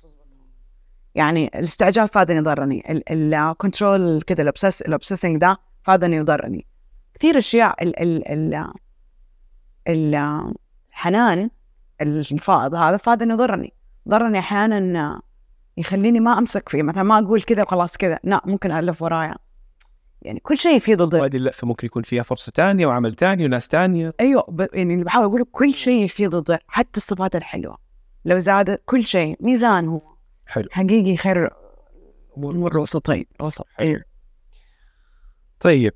يعني 1.16 1.48
الاستعجال 1.56 2.08
فادني 2.08 2.40
ضرني 2.40 3.04
ال 3.12 3.25
control 3.26 4.22
كده 4.22 4.44
ال 4.44 4.49
obsess 4.49 4.82
ال 4.82 4.87
obsessing 4.87 5.38
ده 5.38 5.58
فادني 5.84 6.22
وضرني 6.22 6.66
كثير 7.14 7.38
أشياء 7.38 7.84
ال 7.84 8.00
ال 8.00 8.28
ال 8.28 8.74
ال 9.88 10.16
الحنان 10.92 11.50
الفائض 12.02 12.76
هذا 12.76 12.98
فادني 12.98 13.34
وضرني 13.34 13.74
ضرني 14.10 14.40
أحيانا 14.40 15.22
يخليني 15.78 16.20
ما 16.20 16.38
أمسك 16.38 16.70
فيه 16.70 16.84
مثلا 16.84 17.04
ما 17.04 17.20
أقول 17.20 17.42
كذا 17.42 17.62
وخلاص 17.62 17.98
كذا. 17.98 18.20
لا 18.24 18.42
ممكن 18.46 18.72
ألف 18.72 19.02
ورايا. 19.02 19.36
يعني 20.22 20.40
كل 20.40 20.58
شيء 20.58 20.80
فيه 20.80 20.96
ضد. 20.96 21.16
وهذه 21.16 21.36
اللفه 21.36 21.68
ممكن 21.68 21.86
يكون 21.86 22.04
فيها 22.04 22.24
فرصة 22.24 22.52
ثانية 22.56 22.88
وعمل 22.88 23.16
ثاني 23.16 23.46
وناس 23.46 23.68
ثانية 23.68 24.14
أيوه 24.20 24.46
ب... 24.50 24.68
يعني 24.74 24.94
اللي 24.94 25.06
بحاول 25.06 25.26
أقوله 25.26 25.46
كل 25.52 25.74
شيء 25.74 26.08
فيه 26.08 26.28
ضد 26.28 26.60
حتى 26.68 26.98
الصفات 26.98 27.36
الحلوة. 27.36 27.78
لو 28.26 28.40
زادت 28.40 28.82
كل 28.86 29.06
شيء 29.06 29.38
ميزان 29.40 29.88
هو. 29.88 30.02
حلو. 30.46 30.68
حقيقي 30.72 31.18
خير 31.18 31.50
امور 32.38 32.78
وسطين 32.78 33.26
وسط 33.40 33.68
أيوه 33.80 34.04
طيب 35.60 35.94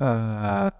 آه. 0.00 0.72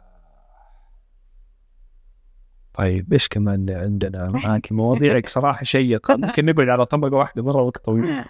طيب 2.74 3.12
إيش 3.12 3.28
كمان 3.28 3.70
عندنا؟ 3.70 4.30
معك 4.30 4.72
مواضيعك 4.72 5.28
صراحة 5.28 5.64
شيقة. 5.64 6.16
ممكن 6.16 6.44
نقعد 6.44 6.68
على 6.68 6.86
طبقة 6.86 7.16
واحدة 7.16 7.42
مرة 7.42 7.62
وقت 7.62 7.84
طويل. 7.84 8.24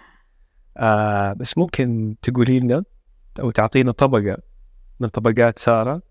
آه 0.77 1.33
بس 1.33 1.57
ممكن 1.57 2.15
تقولي 2.21 2.59
لنا 2.59 2.83
أو 3.39 3.51
تعطينا 3.51 3.91
طبقة 3.91 4.37
من 4.99 5.07
طبقات 5.07 5.59
سارة 5.59 6.01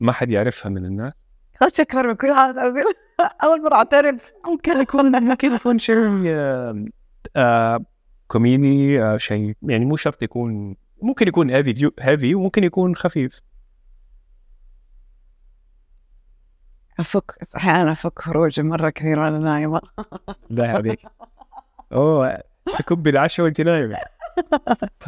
ما 0.00 0.12
حد 0.12 0.30
يعرفها 0.30 0.70
من 0.70 0.84
الناس. 0.84 1.26
خش 1.60 1.80
أكثر 1.80 2.08
من 2.08 2.14
كل 2.14 2.26
هذا. 2.26 2.60
أقول 2.60 2.94
أول 3.44 3.62
مرة 3.62 3.74
أعترف. 3.74 4.32
ممكن 4.46 4.80
يكون 4.80 5.24
ممكن 5.24 5.52
يكون 5.54 5.78
شيء 5.78 6.22
آه 7.36 7.84
كوميدي 8.26 9.02
آه 9.02 9.16
شيء. 9.16 9.54
يعني 9.62 9.84
مو 9.84 9.96
شرط 9.96 10.22
يكون 10.22 10.76
ممكن 11.02 11.28
يكون 11.28 11.50
هيفي 11.50 11.90
هيفي 12.00 12.34
وممكن 12.34 12.64
يكون 12.64 12.96
خفيف. 12.96 13.40
أفك 17.00 17.38
أحيانا 17.56 17.92
أفك 17.92 18.18
خروجي 18.18 18.62
مرة 18.62 18.90
كثير 18.90 19.18
وأنا 19.20 19.38
نايمة. 19.38 19.80
لا 20.50 20.70
عليك 20.70 21.00
أوه 21.92 22.38
تكبي 22.78 23.10
العشاء 23.10 23.44
وانت 23.44 23.60
نايمة. 23.60 23.96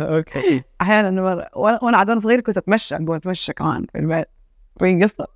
أوكي. 0.01 0.63
أحيانا 0.81 1.23
مرة 1.23 1.49
وأنا 1.55 1.97
عاد 1.97 2.09
وأنا 2.11 2.21
صغير 2.21 2.41
كنت 2.41 2.57
أتمشى 2.57 2.97
أقول 2.97 3.17
أتمشى 3.17 3.53
كمان 3.53 3.87
في 3.93 3.99
البيت. 3.99 4.27
في 4.79 5.05
قصة. 5.05 5.27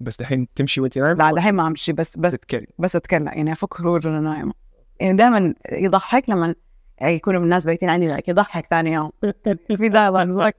بس 0.00 0.20
دحين 0.20 0.46
تمشي 0.54 0.80
وانت 0.80 0.98
نايمة؟ 0.98 1.24
لا 1.24 1.34
دحين 1.34 1.54
ما 1.54 1.66
أمشي 1.66 1.92
بس 1.92 2.16
بس 2.18 2.32
تتكلم. 2.32 2.66
بس 2.78 2.96
أتكلم. 2.96 3.26
يعني 3.28 3.52
أفك 3.52 3.74
خروج 3.74 4.06
وأنا 4.06 4.20
نايمة. 4.20 4.52
يعني 5.00 5.16
دائما 5.16 5.54
يضحك 5.72 6.30
لما 6.30 6.54
يعني 6.98 7.14
يكونوا 7.14 7.40
الناس 7.40 7.66
بايتين 7.66 7.90
عندي 7.90 8.14
like 8.14 8.28
يضحك 8.28 8.66
ثاني 8.70 8.92
يوم. 8.92 9.10
في 9.76 9.88
دائما 9.88 10.52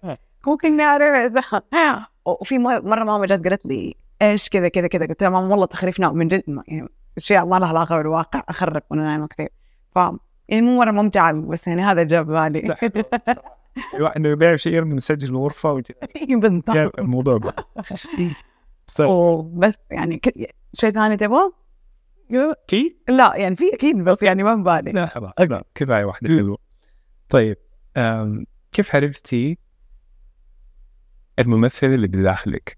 ممكن 0.47 0.77
نعرف. 0.77 1.33
وفي 2.25 2.57
مرة 2.57 3.03
ماما 3.03 3.25
جت 3.25 3.47
قالت 3.47 3.65
لي 3.65 3.95
إيش 4.21 4.49
كذا 4.49 4.67
كذا 4.67 4.87
كذا. 4.87 5.05
قلت 5.05 5.21
لها 5.23 5.29
ماما 5.29 5.47
والله 5.47 5.65
تخريفنا 5.65 6.11
من 6.11 6.27
جد 6.27 6.43
يعني 6.67 6.87
اشياء 7.17 7.45
ما 7.45 7.55
لها 7.59 7.67
علاقه 7.67 7.97
بالواقع 7.97 8.43
اخرف 8.49 8.83
وأنا 8.89 9.03
نايمه 9.03 9.27
كثير 9.27 9.49
ف 9.95 9.99
يعني 10.49 10.61
مو 10.65 10.77
مرة 10.77 10.91
ممتعة 10.91 11.41
بس 11.41 11.67
يعني 11.67 11.81
هذا 11.81 12.03
جاب 12.03 12.25
بالي. 12.27 12.75
الواحد 13.93 14.15
إنه 14.15 14.29
يبيع 14.29 14.55
شيء 14.55 14.73
يرمي 14.73 14.93
مسجل 14.95 15.29
الغرفة 15.29 15.71
وانت 15.71 15.87
بالضبط. 16.41 16.99
الموضوع. 16.99 17.39
طيب. 18.97 19.59
بس 19.59 19.73
يعني 19.91 20.17
ك- 20.17 20.55
شيء 20.73 20.89
ثاني 20.91 21.17
تبغى؟ 21.17 21.51
كي؟ 22.67 22.97
لا 23.09 23.35
يعني 23.35 23.55
في 23.55 23.73
أكيد 23.73 23.97
بس 24.03 24.23
يعني 24.23 24.43
ما 24.43 24.55
ببالي 24.55 24.91
لا 24.91 25.05
خلاص 25.05 25.31
لا 25.39 25.63
كفاية 25.75 26.05
واحدة 26.05 26.29
حلوة. 26.29 26.57
طيب 27.29 27.57
كيف 28.71 28.95
عرفتي 28.95 29.57
الممثل 31.39 31.87
اللي 31.87 32.07
بداخلك؟ 32.07 32.77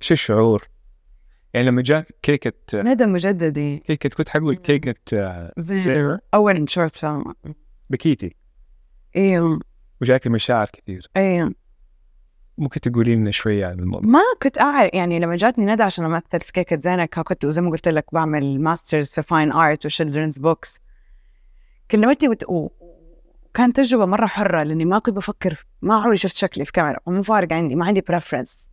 شو 0.00 0.14
الشعور؟ 0.14 0.68
يعني 1.54 1.66
لما 1.66 1.82
جاك 1.82 2.06
كيكة 2.22 2.52
ندى 2.74 3.06
مجددي 3.06 3.78
كيكة 3.78 4.08
كنت 4.08 4.28
حقول 4.28 4.56
كيكة 4.56 4.94
آه، 5.12 5.52
زينة؟ 5.58 6.18
أول 6.34 6.70
short 6.70 6.96
film 6.96 7.34
بكيتي. 7.90 8.36
أيوه 9.16 9.60
وجاك 10.02 10.26
مشاعر 10.26 10.66
كثير. 10.66 11.06
أيوه 11.16 11.54
ممكن 12.58 12.80
تقولي 12.80 13.14
لنا 13.14 13.30
شوية 13.30 13.66
عن 13.66 13.78
الموضوع؟ 13.78 14.10
ما 14.10 14.20
كنت 14.42 14.58
أعرف 14.58 14.94
يعني 14.94 15.18
لما 15.18 15.36
جاتني 15.36 15.64
ندى 15.66 15.82
عشان 15.82 16.04
أمثل 16.04 16.40
في 16.40 16.52
كيكة 16.52 16.78
زينة 16.80 17.06
كنت 17.06 17.46
زي 17.46 17.60
ما 17.60 17.70
قلت 17.70 17.88
لك 17.88 18.04
بعمل 18.12 18.60
masters 18.60 19.08
في 19.10 19.22
fine 19.22 19.52
art 19.52 19.86
و 19.86 19.91
children's 19.91 20.38
books 20.38 20.80
كلمتني 21.90 22.28
وت... 22.28 22.44
وكانت 22.48 23.76
تجربة 23.76 24.06
مرة 24.06 24.26
حرة 24.26 24.62
لأني 24.62 24.84
ما 24.84 24.98
كنت 24.98 25.16
بفكر 25.16 25.66
ما 25.82 25.94
عمري 25.94 26.16
شفت 26.16 26.36
شكلي 26.36 26.64
في 26.64 26.72
كاميرا 26.72 26.98
ومو 27.06 27.22
فارق 27.22 27.52
عندي 27.52 27.74
ما 27.74 27.86
عندي 27.86 28.00
بريفرنس 28.00 28.69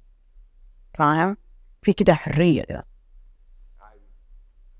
فاهم 0.98 1.38
في 1.82 1.94
كده 1.94 2.14
حرية 2.14 2.64
كده. 2.64 2.88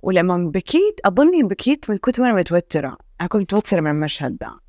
ولما 0.02 0.52
بكيت 0.52 1.00
أظني 1.06 1.44
بكيت 1.44 1.90
من 1.90 1.98
كنت 1.98 2.20
وأنا 2.20 2.34
متوترة. 2.34 2.98
أنا 3.22 3.28
كنت 3.28 3.42
متوترة 3.42 3.80
من 3.80 3.92
المشهد 3.92 4.38
ده. 4.38 4.60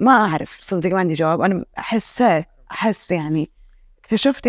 ما 0.00 0.12
أعرف 0.12 0.60
صدق 0.60 0.90
ما 0.90 0.98
عندي 0.98 1.14
جواب. 1.14 1.40
أنا 1.40 1.64
حسيت 1.74 2.46
أحس 2.70 3.10
يعني 3.10 3.50
اكتشفت 3.98 4.46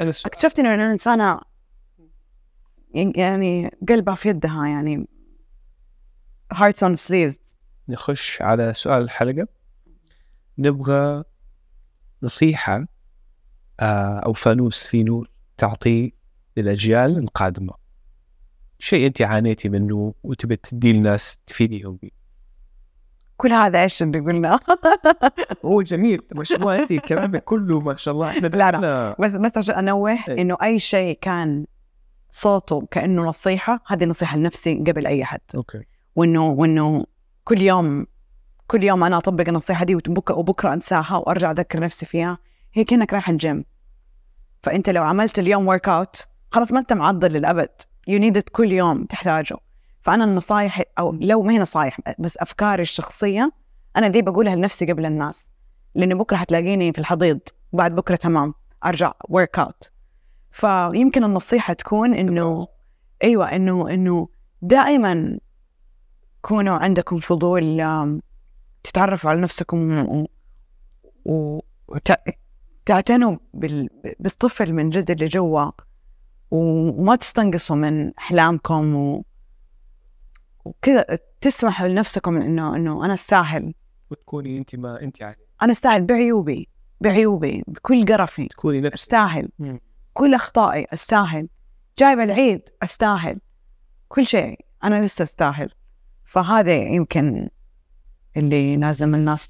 أنا 0.00 0.08
السؤال 0.08 0.32
اكتشفت 0.32 0.58
إنه 0.58 0.74
أنا 0.74 0.92
إنسانة 0.92 1.40
يعني 2.94 3.70
قلبها 3.88 4.14
في 4.14 4.28
يدها 4.28 4.66
يعني 4.66 5.08
hearts 6.54 6.86
on 6.86 6.96
sleeves. 7.08 7.54
نخش 7.88 8.42
على 8.42 8.72
سؤال 8.72 9.02
الحلقة. 9.02 9.48
نبغى 10.58 11.24
نصيحة 12.22 12.86
آه، 13.80 14.18
أو 14.18 14.32
فانوس 14.32 14.86
في 14.86 15.02
نور 15.02 15.30
تعطيه 15.58 16.10
للأجيال 16.56 17.18
القادمة. 17.18 17.72
شيء 18.78 19.06
أنت 19.06 19.22
عانيتي 19.22 19.68
منه 19.68 20.14
وتبي 20.22 20.56
تدي 20.56 20.90
الناس 20.90 21.38
تفيديهم 21.46 21.98
به 22.02 22.10
كل 23.36 23.52
هذا 23.52 23.82
إيش 23.82 24.02
اللي 24.02 24.20
قلناه 24.20 24.60
هو 25.64 25.82
جميل. 25.82 26.22
ما 26.34 26.44
شاء 26.44 26.58
الله 26.58 26.78
أنت 26.78 26.92
كلامك 26.92 27.44
كله 27.44 27.80
ما 27.80 27.96
شاء 27.96 28.14
الله. 28.14 28.30
إحنا 28.30 28.46
لا، 28.46 28.70
لا. 28.70 29.16
بس 29.18 29.36
بس 29.36 29.58
عشان 29.58 29.74
أنوه 29.74 30.10
إيه. 30.10 30.40
إنه 30.42 30.56
أي 30.62 30.78
شيء 30.78 31.18
كان 31.20 31.66
صوته 32.30 32.86
كأنه 32.90 33.22
نصيحة 33.22 33.82
هذه 33.86 34.04
نصيحة 34.04 34.36
لنفسي 34.36 34.74
قبل 34.86 35.06
أي 35.06 35.24
حد. 35.24 35.40
okay. 35.54 35.82
وإنه 36.16 36.46
وإنه 36.46 37.06
كل 37.44 37.62
يوم 37.62 38.06
كل 38.66 38.82
يوم 38.84 39.04
أنا 39.04 39.18
أطبق 39.18 39.48
النصيحة 39.48 39.84
دي 39.84 39.94
وبكرة 39.94 40.34
وبكرة 40.34 40.74
أنساها 40.74 41.16
وأرجع 41.16 41.50
أذكر 41.50 41.80
نفسي 41.80 42.06
فيها. 42.06 42.38
هي 42.74 42.84
كانك 42.84 43.12
رايح 43.12 43.28
الجيم. 43.28 43.64
فإنت 44.62 44.90
لو 44.90 45.02
عملت 45.04 45.38
اليوم 45.38 45.68
workout 45.68 46.26
خلاص 46.50 46.72
ما 46.72 46.78
أنت 46.80 46.92
معضل 46.92 47.32
للأبد. 47.32 47.68
you 48.08 48.18
need 48.18 48.38
كل 48.38 48.72
يوم 48.72 49.04
تحتاجه. 49.04 49.56
فأنا 50.02 50.24
النصايح 50.24 50.82
أو 50.98 51.12
لو 51.12 51.42
ما 51.42 51.52
هي 51.52 51.58
نصايح 51.58 52.00
بس 52.18 52.36
أفكاري 52.38 52.82
الشخصية 52.82 53.52
أنا 53.96 54.08
دي 54.08 54.22
بقولها 54.22 54.54
لنفسي 54.56 54.86
قبل 54.92 55.06
الناس. 55.06 55.50
لأنه 55.94 56.14
بكرة 56.14 56.36
حتلاقيني 56.36 56.92
في 56.92 56.98
الحضيض 56.98 57.40
بعد 57.72 57.94
بكرة 57.94 58.16
تمام. 58.16 58.54
أرجع 58.86 59.12
workout 59.28 59.90
فيمكن 60.50 61.24
النصيحة 61.24 61.72
تكون 61.74 62.14
إنه 62.14 62.68
أيوه 63.24 63.54
إنه 63.54 63.90
إنه 63.90 64.28
دائما 64.62 65.38
كونوا 66.42 66.76
عندكم 66.76 67.18
فضول 67.18 67.82
تتعرفوا 68.84 69.30
على 69.30 69.40
نفسكم 69.40 69.98
و- 69.98 70.28
و- 71.24 71.60
وتعتنوا 72.84 73.36
بال- 73.54 73.88
بالطفل 74.20 74.72
من 74.72 74.90
جد 74.90 75.10
اللي 75.10 75.26
جوا 75.26 75.70
وما 76.50 77.16
تستنقصوا 77.16 77.76
من 77.76 78.14
أحلامكم 78.18 78.94
و... 78.94 79.24
وكذا 80.64 81.18
تسمحوا 81.40 81.88
لنفسكم 81.88 82.36
إنه 82.42 82.76
إنه 82.76 83.04
أنا 83.04 83.14
أستاهل. 83.14 83.74
وتكوني 84.10 84.58
أنت 84.58 84.76
ما 84.76 85.02
أنت 85.02 85.20
يعني. 85.20 85.36
أنا 85.62 85.72
أستاهل 85.72 86.04
بعيوبي 86.04 86.68
بعيوبي 87.00 87.64
بكل 87.66 88.06
قرفي. 88.06 88.48
تكوني 88.48 88.80
نفسك. 88.80 88.94
أستاهل. 88.94 89.48
مم. 89.58 89.80
كل 90.12 90.34
أخطائي 90.34 90.86
أستاهل. 90.92 91.48
جايبة 91.98 92.22
العيد 92.24 92.62
أستاهل. 92.82 93.40
كل 94.08 94.26
شيء 94.26 94.60
أنا 94.84 95.04
لسه 95.04 95.22
أستاهل. 95.22 95.70
فهذا 96.24 96.74
يمكن 96.76 97.48
اللي 98.36 98.76
لازم 98.76 99.14
الناس 99.14 99.48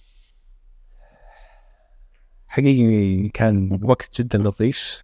حقيقي 2.55 3.29
كان 3.29 3.81
وقت 3.83 4.21
جدا 4.21 4.39
لطيف. 4.39 5.03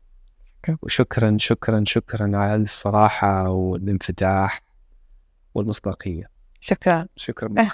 وشكرا 0.82 1.36
شكرا 1.40 1.84
شكرا 1.86 2.36
على 2.36 2.62
الصراحة 2.62 3.48
والانفتاح 3.48 4.61
والمصداقية. 5.55 6.30
شكرا. 6.61 7.07
شكرا 7.16 7.55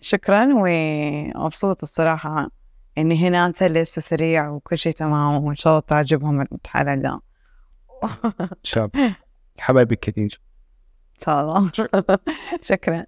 شكرا 0.00 0.48
ومبسوطة 0.54 1.82
الصراحة 1.82 2.50
إني 2.98 3.28
هنا 3.28 3.52
سلس 3.56 3.98
وسريع 3.98 4.48
وكل 4.48 4.78
شيء 4.78 4.94
تمام 4.94 5.44
وإن 5.44 5.56
شاء 5.56 5.72
الله 5.72 5.84
تعجبهم 5.86 6.40
الحلقة 6.40 6.94
ده 6.94 7.20
شاب 8.62 8.90
حبايبي 9.58 9.96
كثير 9.96 10.40
إن 11.14 11.24
شاء 11.24 11.40
الله. 11.40 11.70
شكرا. 12.62 13.06